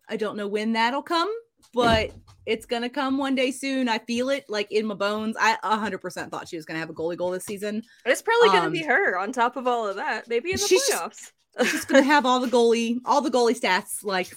I 0.09 0.16
don't 0.16 0.36
know 0.36 0.46
when 0.48 0.72
that'll 0.74 1.02
come, 1.02 1.30
but 1.72 2.11
it's 2.46 2.66
going 2.66 2.82
to 2.82 2.88
come 2.90 3.16
one 3.16 3.34
day 3.34 3.50
soon. 3.50 3.88
I 3.88 3.98
feel 3.98 4.28
it 4.30 4.44
like 4.48 4.70
in 4.72 4.84
my 4.86 4.94
bones. 4.94 5.36
I 5.40 5.56
100% 5.64 6.30
thought 6.30 6.48
she 6.48 6.56
was 6.56 6.64
going 6.66 6.74
to 6.76 6.80
have 6.80 6.90
a 6.90 6.94
goalie 6.94 7.16
goal 7.16 7.30
this 7.30 7.44
season. 7.44 7.82
It's 8.04 8.22
probably 8.22 8.48
gonna 8.48 8.66
Um, 8.66 8.72
be 8.72 8.82
her 8.82 9.18
on 9.18 9.32
top 9.32 9.56
of 9.56 9.66
all 9.66 9.86
of 9.86 9.96
that. 9.96 10.28
Maybe 10.28 10.50
in 10.50 10.56
the 10.59 10.66
she's 10.66 10.86
just- 10.88 10.92
playoffs. 11.02 11.32
She's 11.70 11.84
going 11.86 12.02
to 12.02 12.06
have 12.06 12.24
all 12.26 12.38
the 12.40 12.46
goalie, 12.48 12.98
all 13.04 13.20
the 13.20 13.30
goalie 13.30 13.59
stats, 13.59 14.04
like 14.04 14.28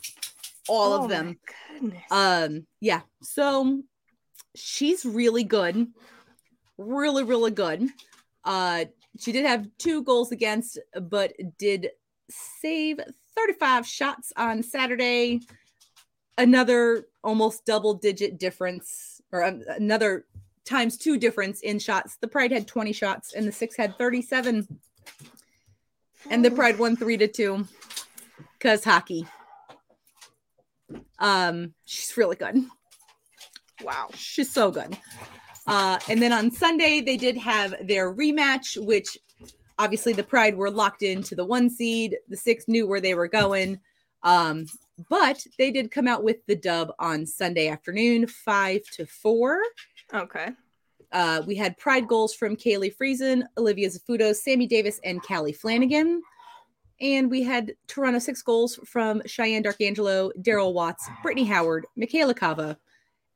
all 0.67 0.93
Oh 0.93 1.03
of 1.03 1.09
them. 1.09 1.39
Um, 2.09 2.67
yeah. 2.79 3.01
So 3.21 3.81
she's 4.55 5.05
really 5.05 5.43
good. 5.43 5.87
Really, 6.77 7.23
really 7.23 7.51
good. 7.51 7.87
Uh 8.43 8.85
she 9.19 9.31
did 9.31 9.45
have 9.45 9.67
two 9.77 10.03
goals 10.03 10.31
against, 10.31 10.79
but 10.99 11.33
did 11.57 11.89
save 12.29 12.99
35 13.35 13.85
shots 13.85 14.31
on 14.37 14.63
Saturday. 14.63 15.41
Another 16.37 17.07
almost 17.23 17.65
double 17.65 17.93
digit 17.93 18.39
difference, 18.39 19.21
or 19.31 19.43
um, 19.43 19.63
another 19.67 20.25
times 20.65 20.97
two 20.97 21.17
difference 21.17 21.61
in 21.61 21.79
shots. 21.79 22.17
The 22.21 22.27
Pride 22.27 22.51
had 22.51 22.67
20 22.67 22.93
shots 22.93 23.33
and 23.33 23.47
the 23.47 23.51
Six 23.51 23.75
had 23.75 23.97
37. 23.97 24.67
And 26.29 26.45
the 26.45 26.51
Pride 26.51 26.79
won 26.79 26.95
three 26.95 27.17
to 27.17 27.27
two 27.27 27.67
because 28.57 28.83
hockey. 28.83 29.27
Um, 31.21 31.73
she's 31.85 32.17
really 32.17 32.35
good. 32.35 32.65
Wow. 33.81 34.09
She's 34.13 34.51
so 34.51 34.71
good. 34.71 34.97
Uh, 35.67 35.99
and 36.09 36.21
then 36.21 36.33
on 36.33 36.51
Sunday, 36.51 36.99
they 36.99 37.15
did 37.15 37.37
have 37.37 37.75
their 37.87 38.13
rematch, 38.13 38.83
which 38.83 39.17
obviously 39.79 40.13
the 40.13 40.23
Pride 40.23 40.57
were 40.57 40.71
locked 40.71 41.03
into 41.03 41.35
the 41.35 41.45
one 41.45 41.69
seed. 41.69 42.17
The 42.27 42.35
six 42.35 42.67
knew 42.67 42.87
where 42.87 42.99
they 42.99 43.13
were 43.13 43.27
going. 43.27 43.79
Um, 44.23 44.65
but 45.09 45.45
they 45.57 45.71
did 45.71 45.91
come 45.91 46.07
out 46.07 46.23
with 46.23 46.45
the 46.47 46.55
dub 46.55 46.91
on 46.99 47.25
Sunday 47.25 47.69
afternoon, 47.69 48.27
five 48.27 48.81
to 48.93 49.05
four. 49.05 49.61
Okay. 50.13 50.49
Uh, 51.11 51.41
we 51.45 51.55
had 51.55 51.77
pride 51.77 52.07
goals 52.07 52.33
from 52.33 52.55
Kaylee 52.55 52.95
Friesen, 52.95 53.43
Olivia 53.57 53.89
Zafuto, 53.89 54.35
Sammy 54.35 54.67
Davis, 54.67 54.99
and 55.03 55.21
Kali 55.21 55.53
Flanagan. 55.53 56.21
And 57.01 57.31
we 57.31 57.41
had 57.41 57.73
Toronto 57.87 58.19
six 58.19 58.43
goals 58.43 58.79
from 58.85 59.21
Shiann 59.21 59.65
Darkangelo, 59.65 60.31
Daryl 60.39 60.73
Watts, 60.73 61.09
Brittany 61.23 61.45
Howard, 61.45 61.87
Michela 61.95 62.35
Cava, 62.35 62.77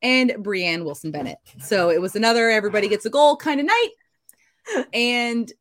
and 0.03 0.29
Brianne 0.37 0.85
Wilson 0.85 1.11
Bennett. 1.11 1.39
So 1.59 1.89
it 1.89 1.99
was 1.99 2.15
another 2.15 2.49
everybody 2.49 2.87
gets 2.87 3.05
a 3.05 3.09
goal 3.09 3.35
kind 3.35 3.59
of 3.59 3.65
night. 3.65 3.89
And 4.93 5.51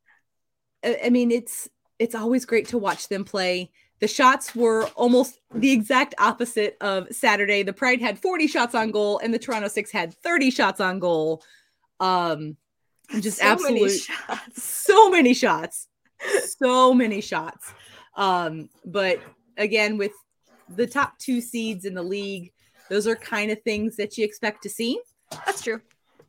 I 0.85 1.01
I 1.07 1.11
mean, 1.11 1.31
it's 1.31 1.69
it's 1.99 2.15
always 2.15 2.45
great 2.45 2.69
to 2.69 2.79
watch 2.79 3.09
them 3.09 3.25
play. 3.25 3.71
The 4.01 4.09
shots 4.09 4.55
were 4.55 4.87
almost 4.97 5.41
the 5.55 5.73
exact 5.73 6.15
opposite 6.19 6.77
of 6.83 7.09
Saturday. 7.11 7.63
The 7.63 7.73
Pride 7.73 8.03
had 8.03 8.19
40 8.19 8.49
shots 8.49 8.75
on 8.75 8.91
goal, 8.91 9.19
and 9.19 9.33
the 9.33 9.39
Toronto 9.39 9.69
Six 9.69 9.91
had 9.91 10.13
30 10.13 10.51
shots 10.51 10.81
on 10.81 10.99
goal. 10.99 11.43
Um, 12.01 12.57
just 13.21 13.39
So 13.39 13.57
many 13.57 13.89
shots. 13.89 14.63
so 14.63 15.11
many 15.11 15.33
shots 15.33 15.89
so 16.61 16.95
many 16.95 17.21
shots 17.21 17.73
um 18.17 18.69
but 18.85 19.19
again 19.57 19.97
with 19.99 20.13
the 20.77 20.87
top 20.87 21.19
two 21.19 21.41
seeds 21.41 21.85
in 21.85 21.95
the 21.95 22.03
league 22.03 22.53
those 22.91 23.07
are 23.07 23.17
kind 23.17 23.51
of 23.51 23.61
things 23.63 23.97
that 23.97 24.17
you 24.19 24.25
expect 24.25 24.63
to 24.63 24.69
see 24.69 25.01
That's 25.47 25.63
true. 25.63 25.81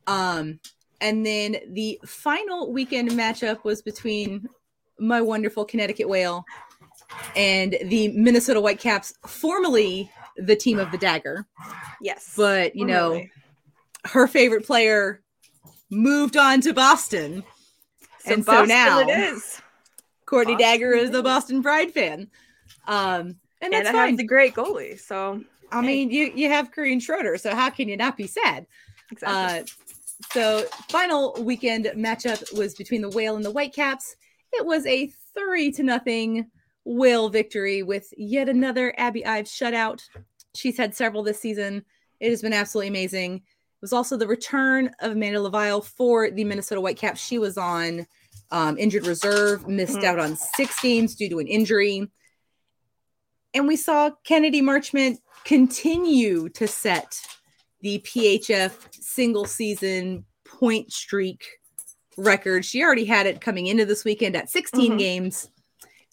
um 0.06 0.58
and 1.00 1.24
then 1.26 1.56
the 1.72 1.98
final 2.06 2.72
weekend 2.72 3.10
matchup 3.10 3.62
was 3.64 3.82
between 3.82 4.48
my 4.98 5.20
wonderful 5.20 5.64
connecticut 5.64 6.08
whale 6.08 6.44
and 7.36 7.76
the 7.84 8.08
minnesota 8.08 8.60
whitecaps 8.60 9.14
formerly 9.26 10.10
the 10.38 10.56
team 10.56 10.78
of 10.78 10.90
the 10.90 10.98
dagger 10.98 11.46
Yes. 12.00 12.32
but 12.36 12.74
you 12.76 12.84
know 12.84 13.22
her 14.06 14.26
favorite 14.26 14.66
player 14.66 15.22
moved 15.90 16.36
on 16.36 16.60
to 16.62 16.72
boston 16.74 17.42
and 18.26 18.44
so 18.44 18.64
now- 18.64 19.00
it 19.00 19.08
is. 19.08 19.60
Courtney 20.26 20.54
Boston 20.54 20.70
Dagger 20.70 20.92
is 20.92 21.10
the. 21.10 21.22
Boston 21.22 21.62
Pride 21.62 21.92
fan. 21.92 22.28
Um, 22.86 23.36
and 23.60 23.72
that's 23.72 23.88
and 23.88 23.96
I 23.96 24.00
fine. 24.00 24.08
have 24.10 24.16
the 24.18 24.24
great 24.24 24.54
goalie. 24.54 24.98
So 24.98 25.42
I 25.72 25.80
mean, 25.80 26.10
you 26.10 26.32
you 26.34 26.48
have 26.50 26.72
Corinne 26.72 27.00
Schroeder, 27.00 27.38
so 27.38 27.54
how 27.54 27.70
can 27.70 27.88
you 27.88 27.96
not 27.96 28.16
be 28.16 28.26
sad? 28.26 28.66
exactly. 29.10 29.60
Uh, 29.60 29.64
so 30.32 30.64
final 30.88 31.36
weekend 31.40 31.86
matchup 31.96 32.56
was 32.56 32.74
between 32.74 33.02
the 33.02 33.10
Whale 33.10 33.36
and 33.36 33.44
the 33.44 33.50
Whitecaps. 33.50 34.16
It 34.52 34.64
was 34.64 34.86
a 34.86 35.10
three 35.34 35.70
to 35.72 35.82
nothing 35.82 36.50
Whale 36.84 37.28
victory 37.28 37.82
with 37.82 38.12
yet 38.16 38.48
another 38.48 38.94
Abbie 38.96 39.26
Ives 39.26 39.50
shutout. 39.50 40.02
She's 40.54 40.76
had 40.76 40.94
several 40.94 41.22
this 41.22 41.40
season. 41.40 41.84
It 42.20 42.30
has 42.30 42.42
been 42.42 42.52
absolutely 42.52 42.88
amazing. 42.88 43.34
It 43.36 43.82
was 43.82 43.92
also 43.92 44.16
the 44.16 44.26
return 44.26 44.90
of 45.00 45.12
Amanda 45.12 45.40
Leveille 45.40 45.84
for 45.84 46.30
the 46.30 46.44
Minnesota 46.44 46.80
Whitecaps. 46.80 47.20
She 47.20 47.38
was 47.38 47.58
on 47.58 48.06
um, 48.50 48.78
injured 48.78 49.06
reserve, 49.06 49.66
missed 49.68 49.96
Mhm. 49.98 50.04
out 50.04 50.18
on 50.18 50.36
six 50.36 50.80
games 50.80 51.14
due 51.14 51.28
to 51.28 51.38
an 51.38 51.46
injury. 51.48 52.08
And 53.54 53.66
we 53.66 53.76
saw 53.76 54.10
Kennedy 54.24 54.60
Marchment 54.60 55.18
continue 55.44 56.48
to 56.50 56.66
set 56.68 57.20
the 57.80 57.98
PHF 58.00 58.88
single 58.92 59.44
season 59.46 60.24
point 60.44 60.92
streak 60.92 61.44
record. 62.16 62.64
She 62.64 62.82
already 62.82 63.04
had 63.04 63.26
it 63.26 63.40
coming 63.40 63.66
into 63.66 63.84
this 63.84 64.04
weekend 64.04 64.36
at 64.36 64.50
16 64.50 64.92
Mhm. 64.92 64.98
games. 64.98 65.48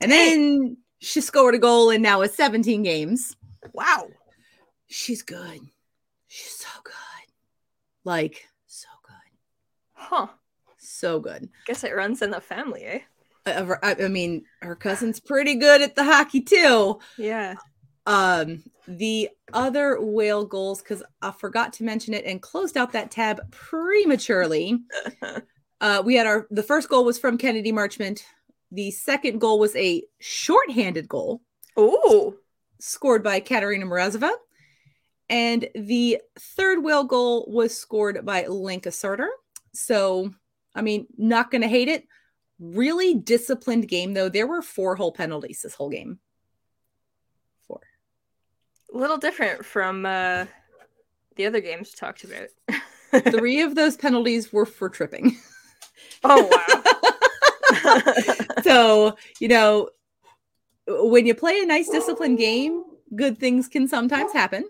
And 0.02 0.12
then 0.12 0.78
she 1.00 1.22
scored 1.22 1.56
a 1.56 1.60
goal 1.60 1.90
and 1.90 2.02
now 2.04 2.22
it's 2.22 2.36
17 2.36 2.84
games. 2.84 3.36
wow. 3.74 4.10
She's 4.88 5.22
good. 5.22 5.62
She's 6.28 6.52
so 6.58 6.68
good. 6.84 6.94
Like, 8.04 8.48
so 8.68 8.90
good. 9.04 9.16
Huh. 9.94 10.28
So 11.04 11.20
good. 11.20 11.50
Guess 11.66 11.84
it 11.84 11.94
runs 11.94 12.22
in 12.22 12.32
the 12.32 12.40
family, 12.40 12.84
eh? 12.86 13.00
I, 13.46 13.76
I- 13.84 14.04
I 14.06 14.08
mean, 14.08 14.46
her 14.62 14.74
cousin's 14.76 15.20
pretty 15.20 15.56
good 15.56 15.82
at 15.82 15.96
the 15.96 16.04
hockey 16.06 16.40
too. 16.40 17.00
Yeah. 17.18 17.56
Um, 18.06 18.64
the 18.88 19.30
other 19.52 19.98
whale 20.00 20.46
goals, 20.46 20.82
because 20.82 21.04
I 21.22 21.32
forgot 21.32 21.74
to 21.74 21.84
mention 21.84 22.14
it 22.14 22.24
and 22.26 22.42
closed 22.42 22.78
out 22.78 22.94
that 22.94 23.12
tab 23.12 23.42
prematurely. 23.52 24.80
Uh, 25.82 26.02
we 26.06 26.16
had 26.16 26.26
our 26.26 26.48
the 26.50 26.64
first 26.64 26.88
goal 26.88 27.04
was 27.04 27.20
from 27.20 27.38
Kennedy 27.38 27.74
Marchment. 27.74 28.22
The 28.72 28.90
second 28.92 29.42
goal 29.42 29.60
was 29.60 29.76
a 29.76 30.02
shorthanded 30.22 31.10
goal 31.10 31.42
Oh, 31.76 32.36
scored 32.80 33.22
by 33.22 33.42
Kateřina 33.42 33.84
Mrázová. 33.84 34.32
And 35.30 35.68
the 35.76 36.22
third 36.40 36.84
whale 36.86 37.04
goal 37.04 37.46
was 37.52 37.78
scored 37.78 38.26
by 38.26 38.46
Lenka 38.48 38.92
Serdar. 38.94 39.28
So, 39.74 40.32
I 40.76 40.82
mean, 40.82 41.08
not 41.18 41.52
going 41.52 41.62
to 41.62 41.68
hate 41.68 41.88
it. 41.88 42.08
Really 42.60 43.14
disciplined 43.16 43.88
game, 43.88 44.14
though. 44.14 44.30
There 44.30 44.48
were 44.48 44.62
four 44.62 44.96
whole 44.96 45.12
penalties 45.12 45.62
this 45.62 45.76
whole 45.76 45.90
game. 45.90 46.20
Four. 47.68 47.82
A 48.94 48.98
little 48.98 49.18
different 49.18 49.66
from 49.66 50.06
uh 50.06 50.46
the 51.36 51.46
other 51.46 51.62
games 51.62 51.92
we 51.92 52.00
talked 52.00 52.24
about. 52.24 52.50
Three 53.32 53.62
of 53.62 53.76
those 53.76 53.98
penalties 53.98 54.54
were 54.54 54.66
for 54.66 54.90
tripping. 54.90 55.38
oh 56.24 56.44
wow. 56.44 56.84
so, 58.64 59.16
you 59.40 59.48
know, 59.48 59.90
when 60.88 61.26
you 61.26 61.34
play 61.36 61.60
a 61.60 61.66
nice 61.66 61.90
disciplined 61.90 62.38
game, 62.38 62.84
good 63.16 63.40
things 63.40 63.68
can 63.68 63.88
sometimes 63.88 64.32
happen. 64.34 64.66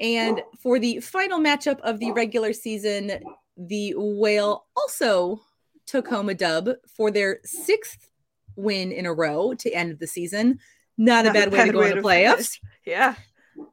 And 0.00 0.42
for 0.60 0.78
the 0.78 1.00
final 1.00 1.38
matchup 1.38 1.80
of 1.80 2.00
the 2.00 2.12
regular 2.12 2.52
season, 2.52 3.12
the 3.56 3.94
Whale 3.96 4.66
also 4.76 5.40
took 5.86 6.08
home 6.08 6.28
a 6.28 6.34
dub 6.34 6.70
for 6.96 7.10
their 7.10 7.40
sixth 7.44 8.08
win 8.56 8.92
in 8.92 9.06
a 9.06 9.12
row 9.12 9.54
to 9.54 9.70
end 9.70 9.98
the 9.98 10.06
season. 10.06 10.58
Not 10.96 11.26
a 11.26 11.32
bad 11.32 11.52
way 11.52 11.66
to 11.66 11.72
go 11.72 11.82
into 11.82 12.02
playoffs. 12.02 12.58
Yeah. 12.86 13.14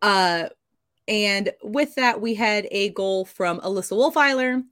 Uh, 0.02 0.50
and 1.08 1.52
with 1.64 1.96
that, 1.96 2.22
we 2.22 2.34
had 2.36 2.68
a 2.72 2.90
goal 2.90 3.26
from 3.26 3.60
Alyssa 3.60 3.94
Wohlfeiler, 3.94 4.64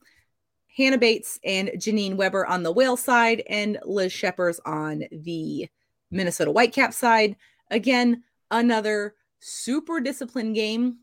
Hannah 0.76 0.98
Bates, 0.98 1.40
and 1.44 1.70
Janine 1.76 2.16
Weber 2.16 2.46
on 2.46 2.64
the 2.64 2.72
whale 2.72 2.98
side, 2.98 3.44
and 3.50 3.78
Liz 3.86 4.14
Schepers 4.14 4.60
on 4.66 5.04
the 5.12 5.68
Minnesota 6.12 6.52
Whitecap 6.52 6.94
side. 6.94 7.36
Again, 7.70 8.24
another 8.50 9.16
super 9.40 10.00
disciplined 10.00 10.56
game. 10.56 11.00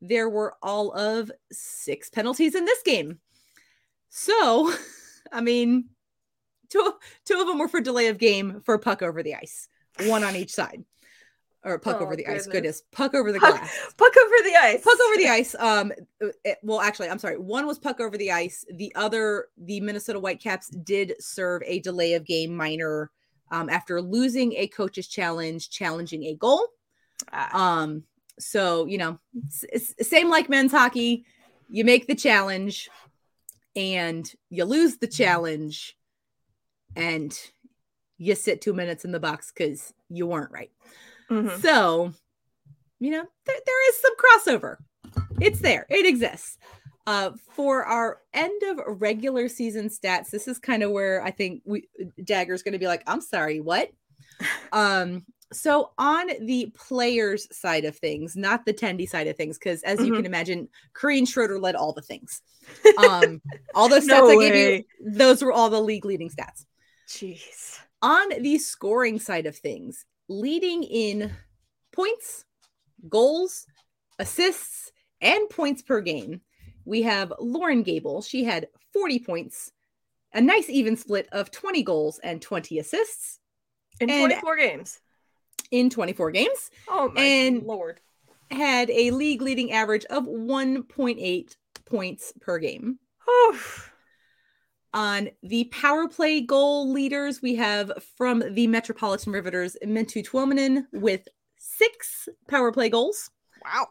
There 0.00 0.28
were 0.28 0.54
all 0.62 0.92
of 0.92 1.30
six 1.52 2.08
penalties 2.10 2.54
in 2.54 2.64
this 2.64 2.82
game. 2.82 3.18
So, 4.08 4.72
I 5.32 5.40
mean, 5.40 5.90
two, 6.68 6.94
two 7.24 7.40
of 7.40 7.46
them 7.46 7.58
were 7.58 7.68
for 7.68 7.80
delay 7.80 8.08
of 8.08 8.18
game 8.18 8.62
for 8.64 8.78
puck 8.78 9.02
over 9.02 9.22
the 9.22 9.34
ice, 9.34 9.68
one 10.06 10.24
on 10.24 10.36
each 10.36 10.52
side. 10.52 10.84
Or 11.62 11.78
puck 11.78 11.98
Oh, 12.00 12.04
over 12.04 12.16
the 12.16 12.26
ice. 12.26 12.46
goodness. 12.46 12.80
Goodness. 12.80 12.82
Puck 12.90 13.14
over 13.14 13.32
the 13.32 13.38
Puck- 13.38 13.50
glass 13.58 13.92
Puck 13.98 14.14
over 14.16 14.34
the 14.48 14.56
ice. 14.56 14.82
puck 14.82 14.98
over 15.06 15.16
the 15.18 15.28
ice 15.30 15.54
um 15.56 15.92
it- 16.42 16.56
well 16.62 16.80
actually 16.80 17.10
i'm 17.10 17.18
sorry 17.18 17.36
one 17.36 17.66
was 17.66 17.78
puck 17.78 18.00
over 18.00 18.16
the 18.16 18.32
ice 18.32 18.64
the 18.72 18.90
other 18.96 19.48
the 19.58 19.78
minnesota 19.82 20.18
whitecaps 20.18 20.68
did 20.70 21.14
serve 21.20 21.60
a 21.66 21.80
delay 21.80 22.14
of 22.14 22.24
game 22.24 22.56
minor 22.56 23.10
um, 23.50 23.68
after 23.68 24.00
losing 24.00 24.54
a 24.54 24.68
coach's 24.68 25.06
challenge 25.06 25.68
challenging 25.68 26.24
a 26.24 26.34
goal 26.34 26.66
Ah, 27.30 27.82
um 27.82 28.04
so 28.40 28.86
you 28.86 28.98
know 28.98 29.18
it's, 29.46 29.94
it's 29.96 30.08
same 30.08 30.28
like 30.28 30.48
men's 30.48 30.72
hockey 30.72 31.24
you 31.68 31.84
make 31.84 32.06
the 32.06 32.14
challenge 32.14 32.90
and 33.76 34.32
you 34.48 34.64
lose 34.64 34.96
the 34.96 35.06
challenge 35.06 35.96
and 36.96 37.38
you 38.18 38.34
sit 38.34 38.60
two 38.60 38.72
minutes 38.72 39.04
in 39.04 39.12
the 39.12 39.20
box 39.20 39.52
because 39.52 39.92
you 40.08 40.26
weren't 40.26 40.50
right 40.50 40.70
mhm. 41.30 41.60
so, 41.60 42.12
you 42.98 43.10
know, 43.10 43.24
there, 43.46 43.56
there 43.64 43.88
is 43.88 44.00
some 44.00 44.14
crossover. 44.16 44.76
It's 45.40 45.60
there. 45.60 45.86
It 45.88 46.06
exists. 46.06 46.58
Uh, 47.06 47.30
for 47.54 47.84
our 47.84 48.18
end 48.34 48.62
of 48.64 49.00
regular 49.00 49.48
season 49.48 49.88
stats, 49.88 50.30
this 50.30 50.46
is 50.46 50.58
kind 50.58 50.82
of 50.82 50.90
where 50.90 51.22
I 51.24 51.30
think 51.30 51.62
we 51.64 51.88
Dagger's 52.20 52.62
going 52.62 52.74
to 52.74 52.78
be 52.78 52.86
like, 52.86 53.02
"I'm 53.06 53.22
sorry, 53.22 53.58
what?" 53.58 53.90
um, 54.72 55.24
so 55.52 55.90
on 55.98 56.28
the 56.46 56.72
players 56.76 57.48
side 57.56 57.84
of 57.84 57.96
things, 57.96 58.36
not 58.36 58.64
the 58.64 58.72
tendy 58.74 59.08
side 59.08 59.26
of 59.26 59.36
things, 59.36 59.58
because 59.58 59.82
as 59.82 59.98
you 60.00 60.12
Mhm. 60.12 60.16
can 60.16 60.26
imagine, 60.26 60.68
Corinne 60.92 61.26
Schroeder 61.26 61.58
led 61.58 61.74
all 61.74 61.92
the 61.92 62.02
things. 62.02 62.42
Um, 62.98 63.42
all 63.74 63.88
those 63.88 64.04
stats 64.04 64.08
No 64.08 64.30
I 64.30 64.48
gave 64.48 64.54
you, 64.54 64.84
those 65.00 65.42
were 65.42 65.52
all 65.52 65.70
the 65.70 65.80
league 65.80 66.04
leading 66.04 66.30
stats 66.30 66.66
Jeez. 67.08 67.80
on 68.02 68.28
the 68.42 68.58
scoring 68.58 69.18
side 69.18 69.46
of 69.46 69.56
things, 69.56 70.04
leading 70.28 70.84
in 70.84 71.32
points, 71.92 72.44
goals, 73.08 73.66
assists, 74.20 74.92
and 75.20 75.48
points 75.50 75.82
per 75.82 76.00
game, 76.00 76.42
we 76.84 77.02
have 77.02 77.32
Loren 77.40 77.82
Gabel. 77.82 78.22
She 78.22 78.44
had 78.44 78.68
40 78.92 79.18
points, 79.18 79.72
a 80.32 80.40
nice 80.40 80.68
even 80.68 80.96
split 80.96 81.28
of 81.32 81.50
20 81.50 81.82
goals 81.82 82.18
and 82.22 82.40
20 82.40 82.78
assists 82.78 83.38
In 84.00 84.08
And- 84.08 84.30
24 84.30 84.56
games. 84.56 85.00
In 85.70 85.88
24 85.90 86.30
games, 86.32 86.70
Oh 86.88 87.10
my 87.14 87.20
And- 87.22 87.62
lord. 87.62 88.00
had 88.50 88.90
a 88.90 89.12
league 89.12 89.40
leading 89.40 89.70
average 89.70 90.04
of 90.06 90.24
1.8 90.26 91.56
points 91.84 92.32
per 92.40 92.58
game. 92.58 92.98
Oof. 93.48 93.92
On 94.92 95.30
the 95.42 95.64
power 95.66 96.08
play 96.08 96.40
goal 96.40 96.90
leaders, 96.90 97.40
we 97.40 97.54
have 97.54 97.92
from 98.16 98.42
the 98.54 98.66
Metropolitan 98.66 99.32
Riveters, 99.32 99.76
Minttu 99.84 100.24
Tuominen 100.26 100.86
with 100.92 101.28
six 101.56 102.28
power 102.48 102.72
play 102.72 102.88
goals. 102.88 103.30
Wow. 103.64 103.90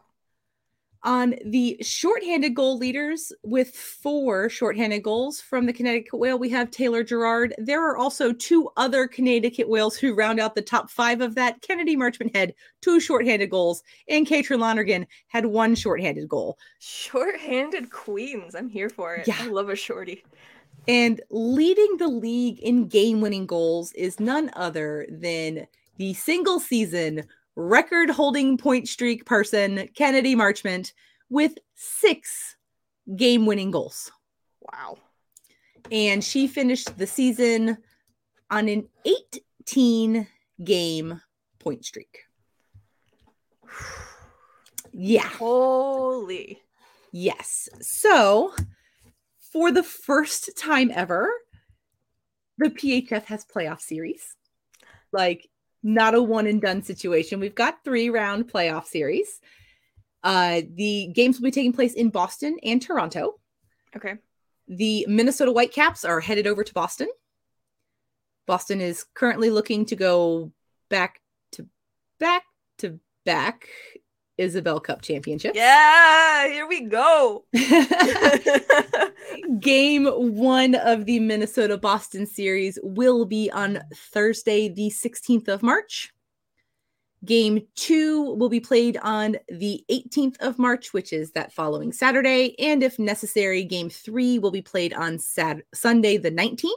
On 1.02 1.34
the 1.46 1.78
shorthanded 1.80 2.54
goal 2.54 2.76
leaders 2.76 3.32
with 3.42 3.74
four 3.74 4.50
shorthanded 4.50 5.02
goals 5.02 5.40
from 5.40 5.64
the 5.64 5.72
Connecticut 5.72 6.18
Whale, 6.18 6.38
we 6.38 6.50
have 6.50 6.70
Taylor 6.70 7.02
Girard. 7.02 7.54
There 7.56 7.82
are 7.88 7.96
also 7.96 8.34
two 8.34 8.68
other 8.76 9.08
Connecticut 9.08 9.66
Whales 9.66 9.96
who 9.96 10.14
round 10.14 10.40
out 10.40 10.54
the 10.54 10.60
top 10.60 10.90
five 10.90 11.22
of 11.22 11.34
that. 11.36 11.62
Kennedy 11.62 11.96
Marchment 11.96 12.36
had 12.36 12.52
two 12.82 13.00
shorthanded 13.00 13.48
goals, 13.48 13.82
and 14.08 14.26
Katrin 14.26 14.60
Lonergan 14.60 15.06
had 15.28 15.46
one 15.46 15.74
shorthanded 15.74 16.28
goal. 16.28 16.58
Short-handed 16.80 17.90
queens. 17.90 18.54
I'm 18.54 18.68
here 18.68 18.90
for 18.90 19.14
it. 19.14 19.26
I 19.40 19.46
love 19.46 19.70
a 19.70 19.76
shorty. 19.76 20.22
And 20.86 21.22
leading 21.30 21.96
the 21.96 22.08
league 22.08 22.58
in 22.60 22.88
game 22.88 23.22
winning 23.22 23.46
goals 23.46 23.92
is 23.92 24.20
none 24.20 24.50
other 24.54 25.06
than 25.10 25.66
the 25.96 26.14
single 26.14 26.60
season 26.60 27.24
record 27.56 28.10
holding 28.10 28.56
point 28.56 28.88
streak 28.88 29.26
person, 29.26 29.88
Kennedy 29.94 30.34
Marchment, 30.34 30.92
with 31.28 31.54
six 31.74 32.56
game 33.16 33.46
winning 33.46 33.70
goals. 33.70 34.10
Wow. 34.60 34.98
And 35.90 36.22
she 36.22 36.46
finished 36.46 36.96
the 36.98 37.06
season 37.06 37.78
on 38.50 38.68
an 38.68 38.88
18 39.04 40.26
game 40.62 41.20
point 41.58 41.84
streak. 41.84 42.20
Yeah. 44.92 45.28
Holy. 45.28 46.60
Yes. 47.12 47.68
So, 47.80 48.54
for 49.52 49.72
the 49.72 49.82
first 49.82 50.56
time 50.56 50.90
ever, 50.94 51.30
the 52.58 52.70
PHF 52.70 53.24
has 53.24 53.44
playoff 53.44 53.80
series. 53.80 54.36
Like, 55.12 55.48
not 55.82 56.14
a 56.14 56.22
one 56.22 56.46
and 56.46 56.60
done 56.60 56.82
situation. 56.82 57.40
We've 57.40 57.54
got 57.54 57.84
three 57.84 58.10
round 58.10 58.48
playoff 58.48 58.86
series. 58.86 59.40
Uh, 60.22 60.62
the 60.74 61.10
games 61.14 61.38
will 61.38 61.44
be 61.44 61.50
taking 61.50 61.72
place 61.72 61.94
in 61.94 62.10
Boston 62.10 62.56
and 62.62 62.80
Toronto. 62.80 63.40
Okay. 63.96 64.16
The 64.68 65.06
Minnesota 65.08 65.50
Whitecaps 65.50 66.04
are 66.04 66.20
headed 66.20 66.46
over 66.46 66.62
to 66.62 66.74
Boston. 66.74 67.08
Boston 68.46 68.80
is 68.80 69.04
currently 69.14 69.50
looking 69.50 69.86
to 69.86 69.96
go 69.96 70.52
back 70.88 71.20
to 71.52 71.66
back 72.18 72.44
to 72.78 73.00
back 73.24 73.68
Isobel 74.40 74.82
Cup 74.82 75.02
Championship. 75.02 75.54
Yeah, 75.54 76.48
here 76.48 76.66
we 76.66 76.82
go. 76.82 77.44
Game 79.60 80.06
one 80.06 80.74
of 80.74 81.04
the 81.04 81.20
Minnesota 81.20 81.76
Boston 81.76 82.26
series 82.26 82.78
will 82.82 83.24
be 83.24 83.50
on 83.50 83.80
Thursday, 83.94 84.68
the 84.68 84.90
16th 84.90 85.48
of 85.48 85.62
March. 85.62 86.12
Game 87.24 87.66
two 87.76 88.34
will 88.34 88.48
be 88.48 88.60
played 88.60 88.96
on 89.02 89.36
the 89.48 89.84
18th 89.90 90.36
of 90.40 90.58
March, 90.58 90.94
which 90.94 91.12
is 91.12 91.32
that 91.32 91.52
following 91.52 91.92
Saturday. 91.92 92.58
And 92.58 92.82
if 92.82 92.98
necessary, 92.98 93.62
game 93.62 93.90
three 93.90 94.38
will 94.38 94.50
be 94.50 94.62
played 94.62 94.94
on 94.94 95.18
Sat- 95.18 95.62
Sunday, 95.74 96.16
the 96.16 96.30
19th. 96.30 96.70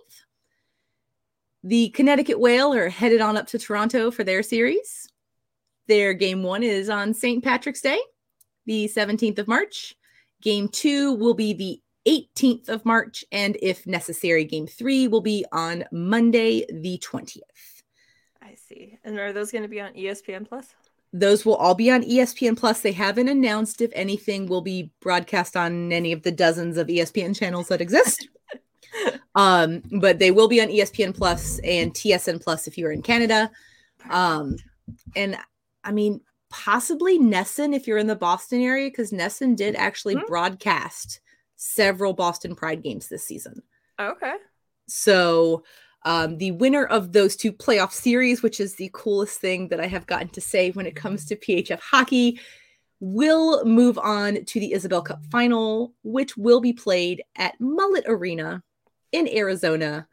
The 1.64 1.89
Connecticut 1.91 2.41
Whale 2.41 2.74
are 2.74 2.89
headed 2.89 3.22
on 3.22 3.38
up 3.38 3.47
to 3.47 3.57
Toronto 3.57 4.11
for 4.11 4.26
their 4.26 4.43
series. 4.43 5.07
Their 5.88 6.14
game 6.14 6.44
one 6.44 6.64
is 6.64 6.90
on 6.90 7.14
St. 7.14 7.44
Patrick's 7.44 7.82
Day, 7.82 8.00
the 8.66 8.90
17th 8.94 9.40
of 9.40 9.48
March. 9.48 9.96
Game 10.42 10.68
two 10.68 11.14
will 11.14 11.34
be 11.34 11.54
the 11.54 11.82
18th 12.08 12.70
of 12.70 12.86
March. 12.86 13.24
And 13.32 13.58
if 13.62 13.86
necessary, 13.88 14.46
game 14.46 14.68
three 14.68 15.08
will 15.08 15.22
be 15.22 15.46
on 15.52 15.86
Monday, 15.92 16.66
the 16.70 16.98
20th. 17.00 17.42
I 18.42 18.56
see. 18.56 18.98
And 19.04 19.18
are 19.18 19.34
those 19.34 19.52
going 19.52 19.64
to 19.64 19.70
be 19.70 19.82
on 19.82 19.94
ESPN 19.94 20.48
Plus? 20.48 20.74
Those 21.12 21.46
will 21.46 21.56
all 21.56 21.76
be 21.76 21.92
on 21.92 22.04
ESPN 22.04 22.58
Plus. 22.58 22.82
They 22.82 22.92
haven't 22.92 23.28
announced 23.28 23.82
if 23.82 23.92
anything 23.94 24.48
will 24.48 24.62
be 24.62 24.92
broadcast 25.00 25.56
on 25.56 25.92
any 25.92 26.12
of 26.12 26.24
the 26.24 26.32
dozens 26.32 26.78
of 26.78 26.88
ESPN 26.88 27.38
channels 27.38 27.68
that 27.68 27.82
exist. 27.82 28.28
um, 29.36 29.84
but 30.00 30.20
they 30.20 30.32
will 30.32 30.48
be 30.48 30.62
on 30.62 30.70
ESPN 30.70 31.16
Plus 31.16 31.60
and 31.60 31.94
TSN 31.94 32.44
Plus 32.44 32.68
if 32.68 32.78
you're 32.78 32.92
in 32.92 33.02
Canada. 33.02 33.52
Um, 34.10 34.58
and 35.16 35.38
I 35.84 35.92
mean, 35.92 36.22
possibly 36.50 37.18
NESN 37.20 37.76
if 37.76 37.88
you're 37.88 37.98
in 37.98 38.08
the 38.08 38.16
Boston 38.16 38.62
area, 38.62 38.90
because 38.90 39.12
NESN 39.12 39.56
did 39.56 39.76
actually 39.76 40.16
Hmm. 40.16 40.26
broadcast 40.28 41.20
several 41.56 42.14
Boston 42.14 42.56
Pride 42.56 42.84
games 42.84 43.08
this 43.08 43.26
season. 43.26 43.64
okay. 44.00 44.34
So 44.88 45.64
um, 46.06 46.38
the 46.38 46.52
winner 46.52 46.86
of 46.86 47.14
those 47.14 47.36
two 47.38 47.54
playoff 47.54 47.92
series, 47.94 48.44
which 48.44 48.60
is 48.60 48.76
the 48.76 48.90
coolest 48.94 49.40
thing 49.40 49.70
that 49.70 49.80
I 49.80 49.88
have 49.88 50.06
gotten 50.06 50.28
to 50.30 50.42
say 50.42 50.72
when 50.72 50.86
it 50.86 50.96
comes 50.96 51.26
to 51.26 51.36
PHF 51.38 51.80
hockey, 51.80 52.40
will 53.00 53.64
move 53.66 53.98
on 53.98 54.44
to 54.46 54.60
the 54.60 54.74
Isobel 54.74 55.06
Cup 55.06 55.26
final, 55.32 55.94
which 56.04 56.36
will 56.36 56.60
be 56.60 56.74
played 56.74 57.24
at 57.38 57.60
Mullet 57.62 58.04
Arena 58.08 58.62
in 59.14 59.28
Arizona 59.30 60.08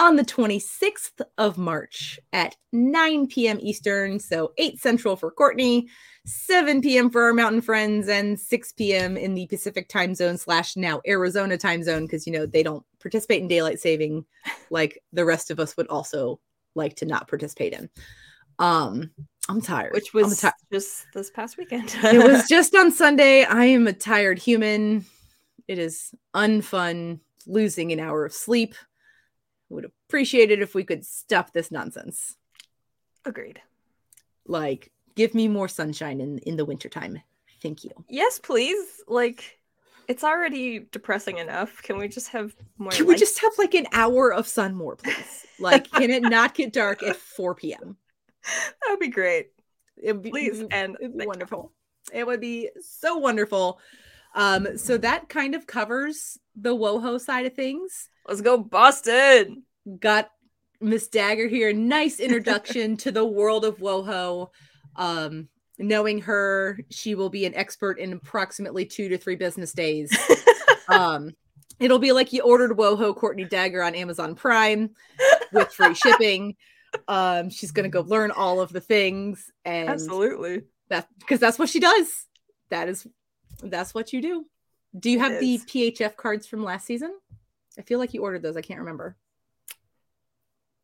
on 0.00 0.16
the 0.16 0.24
26th 0.24 1.20
of 1.36 1.58
March 1.58 2.18
at 2.32 2.56
9 2.72 3.26
p.m. 3.26 3.58
Eastern, 3.60 4.18
so 4.18 4.52
8 4.56 4.80
Central 4.80 5.14
for 5.14 5.30
Courtney, 5.30 5.88
7 6.24 6.80
p.m. 6.80 7.10
for 7.10 7.22
our 7.24 7.34
mountain 7.34 7.60
friends, 7.60 8.08
and 8.08 8.40
6 8.40 8.72
p.m. 8.72 9.18
in 9.18 9.34
the 9.34 9.46
Pacific 9.48 9.88
time 9.88 10.14
zone 10.14 10.38
slash 10.38 10.74
now 10.74 11.02
Arizona 11.06 11.58
time 11.58 11.82
zone 11.82 12.06
because 12.06 12.26
you 12.26 12.32
know 12.32 12.46
they 12.46 12.62
don't 12.62 12.84
participate 12.98 13.42
in 13.42 13.48
daylight 13.48 13.78
saving 13.78 14.24
like 14.70 15.02
the 15.12 15.24
rest 15.24 15.50
of 15.50 15.60
us 15.60 15.76
would 15.76 15.88
also 15.88 16.40
like 16.74 16.96
to 16.96 17.04
not 17.04 17.28
participate 17.28 17.74
in. 17.74 17.90
Um, 18.58 19.10
I'm 19.50 19.60
tired. 19.60 19.92
Which 19.92 20.14
was 20.14 20.40
ti- 20.40 20.48
just 20.72 21.06
this 21.12 21.30
past 21.30 21.58
weekend. 21.58 21.94
it 22.02 22.26
was 22.26 22.46
just 22.48 22.74
on 22.74 22.90
Sunday. 22.90 23.44
I 23.44 23.66
am 23.66 23.86
a 23.86 23.92
tired 23.92 24.38
human. 24.38 25.04
It 25.68 25.78
is 25.78 26.14
unfun 26.34 27.20
losing 27.46 27.92
an 27.92 28.00
hour 28.00 28.24
of 28.24 28.32
sleep. 28.32 28.74
Would 29.70 29.84
appreciate 30.08 30.50
it 30.50 30.60
if 30.60 30.74
we 30.74 30.84
could 30.84 31.06
stop 31.06 31.52
this 31.52 31.70
nonsense. 31.70 32.36
agreed. 33.24 33.60
Like, 34.46 34.90
give 35.14 35.34
me 35.34 35.48
more 35.48 35.68
sunshine 35.68 36.20
in 36.20 36.38
in 36.40 36.56
the 36.56 36.64
wintertime. 36.64 37.20
Thank 37.62 37.84
you. 37.84 37.90
Yes, 38.08 38.38
please. 38.38 39.02
Like, 39.06 39.58
it's 40.08 40.24
already 40.24 40.80
depressing 40.90 41.38
enough. 41.38 41.82
Can 41.82 41.98
we 41.98 42.08
just 42.08 42.28
have 42.28 42.54
more? 42.78 42.90
Can 42.90 43.06
we 43.06 43.16
just 43.16 43.38
have 43.40 43.52
like 43.58 43.74
an 43.74 43.86
hour 43.92 44.32
of 44.32 44.46
sun 44.48 44.74
more, 44.74 44.96
please? 44.96 45.46
Like, 45.60 45.90
can 45.92 46.10
it 46.10 46.22
not 46.22 46.54
get 46.54 46.72
dark 46.72 47.02
at 47.02 47.16
4 47.16 47.54
p.m.? 47.54 47.98
That 48.44 48.88
would 48.88 48.98
be 48.98 49.08
great. 49.08 49.50
It 50.02 50.14
would 50.14 50.22
be, 50.22 50.30
Please, 50.30 50.64
and 50.70 50.96
it'd 50.98 51.12
be 51.12 51.18
thank 51.18 51.22
you. 51.24 51.28
wonderful. 51.28 51.72
It 52.14 52.26
would 52.26 52.40
be 52.40 52.70
so 52.80 53.18
wonderful. 53.18 53.78
Um, 54.34 54.78
so 54.78 54.96
that 54.96 55.28
kind 55.28 55.54
of 55.54 55.66
covers 55.66 56.38
the 56.56 56.74
WoHo 56.74 57.20
side 57.20 57.44
of 57.44 57.52
things. 57.52 58.08
Let's 58.30 58.42
go, 58.42 58.58
Boston. 58.58 59.64
got 59.98 60.30
Miss 60.80 61.08
Dagger 61.08 61.48
here. 61.48 61.72
Nice 61.72 62.20
introduction 62.20 62.96
to 62.98 63.10
the 63.10 63.24
world 63.24 63.64
of 63.64 63.78
WoHo. 63.78 64.50
Um, 64.94 65.48
knowing 65.80 66.20
her, 66.20 66.78
she 66.90 67.16
will 67.16 67.28
be 67.28 67.44
an 67.44 67.56
expert 67.56 67.98
in 67.98 68.12
approximately 68.12 68.84
two 68.86 69.08
to 69.08 69.18
three 69.18 69.34
business 69.36 69.72
days. 69.72 70.16
Um, 70.88 71.36
it'll 71.78 72.00
be 72.00 72.10
like 72.10 72.32
you 72.32 72.42
ordered 72.42 72.72
WoHo 72.72 73.14
Courtney 73.14 73.44
Dagger 73.44 73.80
on 73.80 73.94
Amazon 73.94 74.34
Prime 74.34 74.90
with 75.52 75.72
free 75.72 75.94
shipping. 76.04 76.56
Um, 77.06 77.48
she's 77.48 77.70
gonna 77.70 77.88
go 77.88 78.00
learn 78.00 78.32
all 78.32 78.60
of 78.60 78.72
the 78.72 78.80
things 78.80 79.52
and 79.64 79.88
Absolutely. 79.88 80.62
that 80.88 81.06
because 81.20 81.38
that's 81.38 81.60
what 81.60 81.68
she 81.68 81.78
does. 81.78 82.26
That 82.70 82.88
is 82.88 83.06
that's 83.62 83.94
what 83.94 84.12
you 84.12 84.20
do. 84.20 84.46
Do 84.98 85.10
you 85.10 85.20
have 85.20 85.38
the. 85.38 85.58
PHF 85.58 86.16
cards 86.16 86.48
from 86.48 86.64
last 86.64 86.86
season? 86.86 87.12
I 87.78 87.82
feel 87.82 87.98
like 87.98 88.14
you 88.14 88.22
ordered 88.22 88.42
those. 88.42 88.56
I 88.56 88.62
can't 88.62 88.80
remember. 88.80 89.16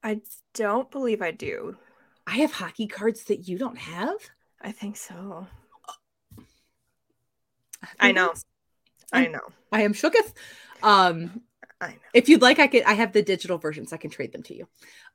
I 0.02 0.20
don't 0.54 0.90
believe 0.90 1.20
I 1.20 1.32
do. 1.32 1.76
I 2.26 2.38
have 2.38 2.52
hockey 2.52 2.86
cards 2.86 3.24
that 3.24 3.48
you 3.48 3.58
don't 3.58 3.78
have. 3.78 4.16
I 4.60 4.72
think 4.72 4.96
so. 4.96 5.46
have 7.80 7.96
I 8.00 8.12
know. 8.12 8.32
I 9.12 9.26
know. 9.26 9.40
I 9.72 9.82
am 9.82 9.92
shooketh. 9.94 10.32
Um, 10.82 11.42
I 11.80 11.88
know. 11.88 11.96
if 12.14 12.28
you'd 12.28 12.42
like, 12.42 12.58
I 12.58 12.66
could. 12.66 12.82
I 12.84 12.94
have 12.94 13.12
the 13.12 13.22
digital 13.22 13.58
versions. 13.58 13.92
I 13.92 13.96
can 13.96 14.10
trade 14.10 14.32
them 14.32 14.42
to 14.44 14.54
you. 14.56 14.68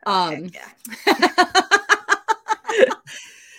Okay, 0.07 0.35
Um, 0.35 0.49
yeah. 0.53 1.27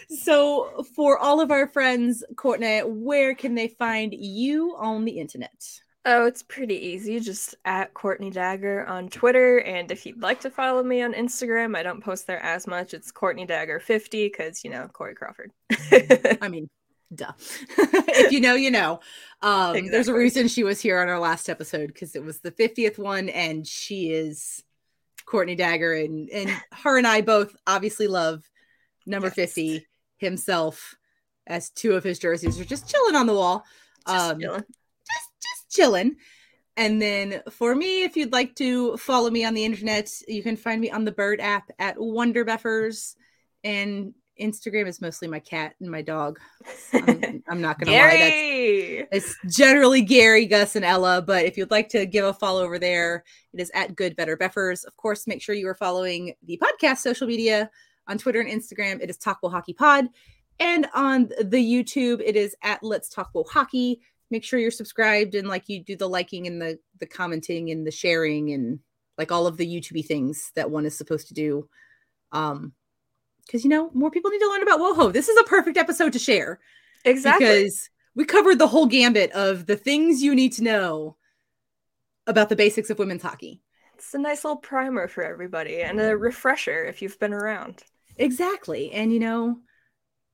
so, 0.23 0.85
for 0.95 1.19
all 1.19 1.41
of 1.41 1.51
our 1.51 1.67
friends, 1.67 2.25
Courtney, 2.37 2.81
where 2.81 3.35
can 3.35 3.55
they 3.55 3.69
find 3.69 4.15
you 4.15 4.75
on 4.77 5.05
the 5.05 5.19
internet? 5.19 5.81
Oh, 6.05 6.27
it's 6.27 6.43
pretty 6.43 6.75
easy. 6.75 7.21
Just 7.21 7.55
at 7.65 7.95
Courtney 7.95 8.31
Dagger 8.31 8.85
on 8.87 9.09
Twitter. 9.09 9.59
And 9.59 9.91
if 9.93 10.05
you'd 10.05 10.21
like 10.21 10.41
to 10.41 10.51
follow 10.51 10.83
me 10.83 11.01
on 11.03 11.13
Instagram, 11.13 11.77
I 11.77 11.85
don't 11.85 12.03
post 12.03 12.27
there 12.27 12.43
as 12.43 12.67
much. 12.67 12.93
It's 12.93 13.13
Courtney 13.13 13.47
Dagger50 13.47 14.11
because, 14.11 14.65
you 14.65 14.71
know, 14.71 14.89
Corey 14.89 15.15
Crawford. 15.15 15.53
I 15.71 16.49
mean, 16.51 16.69
duh. 17.15 17.31
if 17.79 18.33
you 18.33 18.41
know, 18.41 18.57
you 18.57 18.73
know. 18.73 18.99
Um, 19.43 19.77
exactly. 19.77 19.91
There's 19.91 20.09
a 20.09 20.15
reason 20.15 20.49
she 20.49 20.65
was 20.65 20.81
here 20.81 21.01
on 21.01 21.09
our 21.09 21.21
last 21.21 21.49
episode 21.49 21.87
because 21.89 22.17
it 22.17 22.25
was 22.25 22.41
the 22.41 22.51
50th 22.51 22.99
one 22.99 23.29
and 23.29 23.65
she 23.65 24.11
is 24.11 24.65
Courtney 25.25 25.55
Dagger. 25.55 25.95
And, 25.95 26.29
and 26.31 26.51
her 26.83 26.99
and 26.99 27.07
I 27.07 27.21
both 27.21 27.55
obviously 27.65 28.09
love 28.09 28.43
number 29.07 29.29
yes. 29.29 29.37
50 29.37 29.87
himself 30.17 30.97
as 31.47 31.71
two 31.71 31.93
of 31.93 32.03
his 32.03 32.19
jerseys 32.19 32.59
are 32.59 32.65
just 32.65 32.91
chilling 32.91 33.15
on 33.15 33.27
the 33.27 33.35
wall. 33.35 33.65
Just 34.09 34.31
um, 34.33 34.41
chilling 34.41 34.65
chilling. 35.73 36.17
And 36.77 37.03
then 37.03 37.43
for 37.51 37.75
me, 37.75 38.05
if 38.05 38.17
you'd 38.17 38.33
like 38.33 38.55
to 38.57 38.97
follow 38.97 39.31
me 39.31 39.45
on 39.45 39.55
the 39.55 39.65
internet, 39.65 40.11
you 40.27 40.43
can 40.43 40.57
find 40.57 40.81
me 40.81 40.91
on 40.91 41.05
the 41.05 41.13
Bird 41.13 41.41
app 41.41 41.71
at 41.79 41.97
Wonder 41.99 42.45
Beffers. 42.45 43.15
And 43.63 44.15
Instagram 44.41 44.87
is 44.87 45.01
mostly 45.01 45.29
my 45.29 45.39
cat 45.39 45.75
and 45.81 45.91
my 45.91 46.03
dog. 46.03 46.39
I'm, 46.93 47.43
I'm 47.49 47.61
not 47.61 47.79
gonna 47.79 47.93
lie. 47.93 49.07
That's 49.11 49.37
it's 49.45 49.57
generally 49.57 50.03
Gary, 50.03 50.47
Gus, 50.47 50.75
and 50.75 50.85
Ella. 50.85 51.23
But 51.23 51.45
if 51.45 51.57
you'd 51.57 51.71
like 51.71 51.89
to 51.91 52.07
give 52.07 52.25
a 52.25 52.33
follow 52.33 52.65
over 52.65 52.79
there, 52.79 53.25
it 53.53 53.61
is 53.61 53.71
at 53.75 53.95
Good 53.95 54.17
Better 54.17 54.37
Beffers. 54.37 54.85
Of 54.87 54.97
course, 54.97 55.27
make 55.27 55.43
sure 55.43 55.55
you 55.55 55.69
are 55.69 55.75
following 55.75 56.35
the 56.43 56.61
podcast 56.63 56.99
social 56.99 57.27
media 57.27 57.71
on 58.09 58.19
Twitter 58.19 58.41
and 58.41 58.51
Instagram. 58.51 59.01
It 59.01 59.11
is 59.11 59.19
Talk 59.19 59.41
Hockey 59.45 59.75
Pod. 59.75 60.09
And 60.59 60.87
on 60.95 61.29
the 61.41 61.59
YouTube, 61.59 62.23
it 62.25 62.37
is 62.37 62.55
at 62.63 62.83
Let's 62.83 63.09
Talk 63.09 63.31
Hockey 63.51 64.01
make 64.33 64.43
sure 64.43 64.59
you're 64.59 64.73
subscribed 64.73 65.37
and 65.37 65.47
like 65.47 65.69
you 65.69 65.85
do 65.85 65.95
the 65.95 66.09
liking 66.09 66.49
and 66.49 66.61
the 66.61 66.79
the 66.99 67.07
commenting 67.07 67.71
and 67.71 67.87
the 67.87 67.93
sharing 67.93 68.53
and 68.53 68.81
like 69.19 69.31
all 69.31 69.47
of 69.47 69.59
the 69.59 69.67
YouTube 69.67 70.05
things 70.07 70.51
that 70.57 70.71
one 70.71 70.87
is 70.87 70.97
supposed 70.97 71.29
to 71.29 71.35
do. 71.35 71.69
Um, 72.33 72.73
because 73.47 73.63
you 73.63 73.71
know 73.71 73.91
more 73.93 74.11
people 74.11 74.31
need 74.31 74.41
to 74.41 74.49
learn 74.49 74.63
about 74.63 74.81
WoHo. 74.81 75.13
This 75.13 75.29
is 75.29 75.39
a 75.39 75.45
perfect 75.45 75.77
episode 75.77 76.15
to 76.15 76.19
share. 76.19 76.59
Exactly. 77.05 77.47
Because 77.47 77.91
we 78.15 78.25
covered 78.25 78.59
the 78.59 78.69
whole 78.69 78.87
gambit 78.87 79.33
of 79.33 79.67
the 79.67 79.77
things 79.77 80.23
you 80.23 80.35
need 80.35 80.53
to 80.55 80.65
know 80.65 81.17
about 82.27 82.49
the 82.49 82.57
basics 82.57 82.91
of 82.91 82.99
women's 82.99 83.23
hockey. 83.23 83.63
It's 83.95 84.15
a 84.15 84.19
nice 84.19 84.45
little 84.45 84.57
primer 84.57 85.09
for 85.09 85.23
everybody 85.23 85.83
and 85.83 86.01
a 86.01 86.17
refresher 86.17 86.85
if 86.85 87.03
you've 87.03 87.19
been 87.19 87.35
around. 87.35 87.83
Exactly. 88.17 88.93
And 88.93 89.13
you 89.13 89.21
know, 89.21 89.59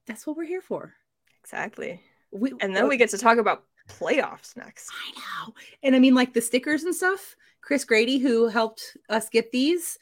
that's 0.06 0.26
what 0.26 0.36
we're 0.36 0.44
here 0.44 0.62
for. 0.62 0.94
Exactly. 1.42 2.02
We, 2.30 2.52
and 2.60 2.76
then 2.76 2.88
we 2.88 2.98
get 2.98 3.10
to 3.10 3.18
talk 3.18 3.38
about 3.38 3.64
playoffs 3.88 4.56
next. 4.56 4.90
I 4.92 5.18
know. 5.18 5.54
And 5.82 5.96
I 5.96 5.98
mean, 5.98 6.14
like 6.14 6.32
the 6.32 6.40
stickers 6.40 6.84
and 6.84 6.94
stuff, 6.94 7.36
Chris 7.60 7.84
Grady, 7.84 8.18
who 8.18 8.48
helped 8.48 8.96
us 9.08 9.28
get 9.28 9.50
these, 9.50 9.98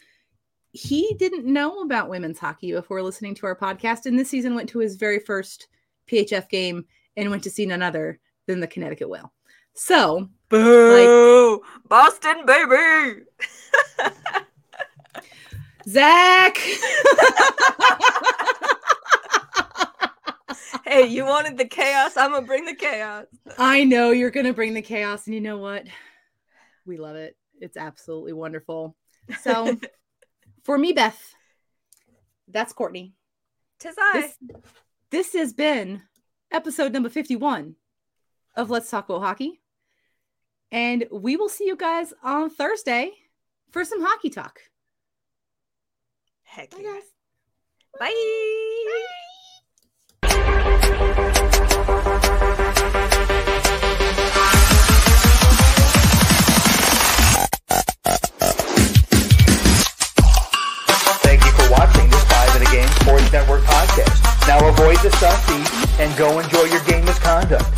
he 0.73 1.15
didn't 1.19 1.47
know 1.51 1.81
about 1.81 2.11
women's 2.11 2.39
hockey 2.39 2.73
before 2.73 3.03
listening 3.03 3.35
to 3.37 3.47
our 3.47 3.57
podcast. 3.57 4.07
And 4.07 4.19
this 4.19 4.31
season 4.31 4.55
went 4.55 4.69
to 4.71 4.79
his 4.79 4.97
very 4.97 5.19
first 5.19 5.69
PHF 6.09 6.49
game 6.49 6.85
and 7.17 7.31
went 7.31 7.43
to 7.45 7.51
see 7.51 7.67
none 7.67 7.83
other 7.83 8.21
than 8.47 8.61
the 8.61 8.67
Connecticut 8.67 9.09
Whale. 9.09 9.33
So, 9.75 10.29
boo, 10.49 11.59
like, 11.59 11.89
Boston, 11.89 12.47
baby. 12.47 13.23
Zach. 15.89 16.59
hey, 20.85 21.07
you 21.07 21.25
wanted 21.25 21.59
the 21.59 21.65
chaos. 21.65 22.17
I'm 22.17 22.33
gonna 22.33 22.47
bring 22.47 22.65
the 22.65 22.75
chaos. 22.75 23.27
I 23.59 23.85
know 23.85 24.11
you're 24.11 24.31
gonna 24.31 24.53
bring 24.53 24.75
the 24.75 24.83
chaos, 24.83 25.27
and 25.27 25.35
you 25.35 25.41
know 25.41 25.59
what? 25.59 25.87
We 26.85 26.97
love 26.97 27.17
it. 27.17 27.37
It's 27.61 27.77
absolutely 27.77 28.33
wonderful. 28.33 28.97
So, 29.43 29.77
for 30.65 30.79
me, 30.79 30.93
Beth, 30.93 31.21
that's 32.49 32.73
Courtney. 32.73 33.15
Tis 33.79 33.97
I. 33.99 34.21
This, 34.21 34.61
this 35.11 35.33
has 35.35 35.53
been 35.53 36.03
episode 36.51 36.93
number 36.93 37.09
51 37.09 37.75
of 38.57 38.71
Let's 38.71 38.91
Talk 38.91 39.09
About 39.09 39.23
Hockey. 39.23 39.61
And 40.73 41.07
we 41.13 41.37
will 41.37 41.49
see 41.49 41.67
you 41.67 41.77
guys 41.77 42.13
on 42.23 42.51
Thursday 42.51 43.13
for 43.71 43.85
some 43.85 44.03
hockey 44.03 44.31
talk. 44.31 44.59
Heck 46.43 46.71
Bye, 46.71 46.79
yeah. 46.83 46.93
guys. 46.95 47.03
Bye. 47.99 48.07
Bye. 48.09 49.26
Sports 63.07 63.33
Network 63.33 63.63
podcast. 63.63 64.49
Now 64.49 64.69
avoid 64.69 64.97
the 64.99 65.11
sussy 65.11 66.01
and 66.01 66.17
go 66.19 66.41
enjoy 66.41 66.65
your 66.65 66.83
game 66.85 67.05
misconduct. 67.05 67.77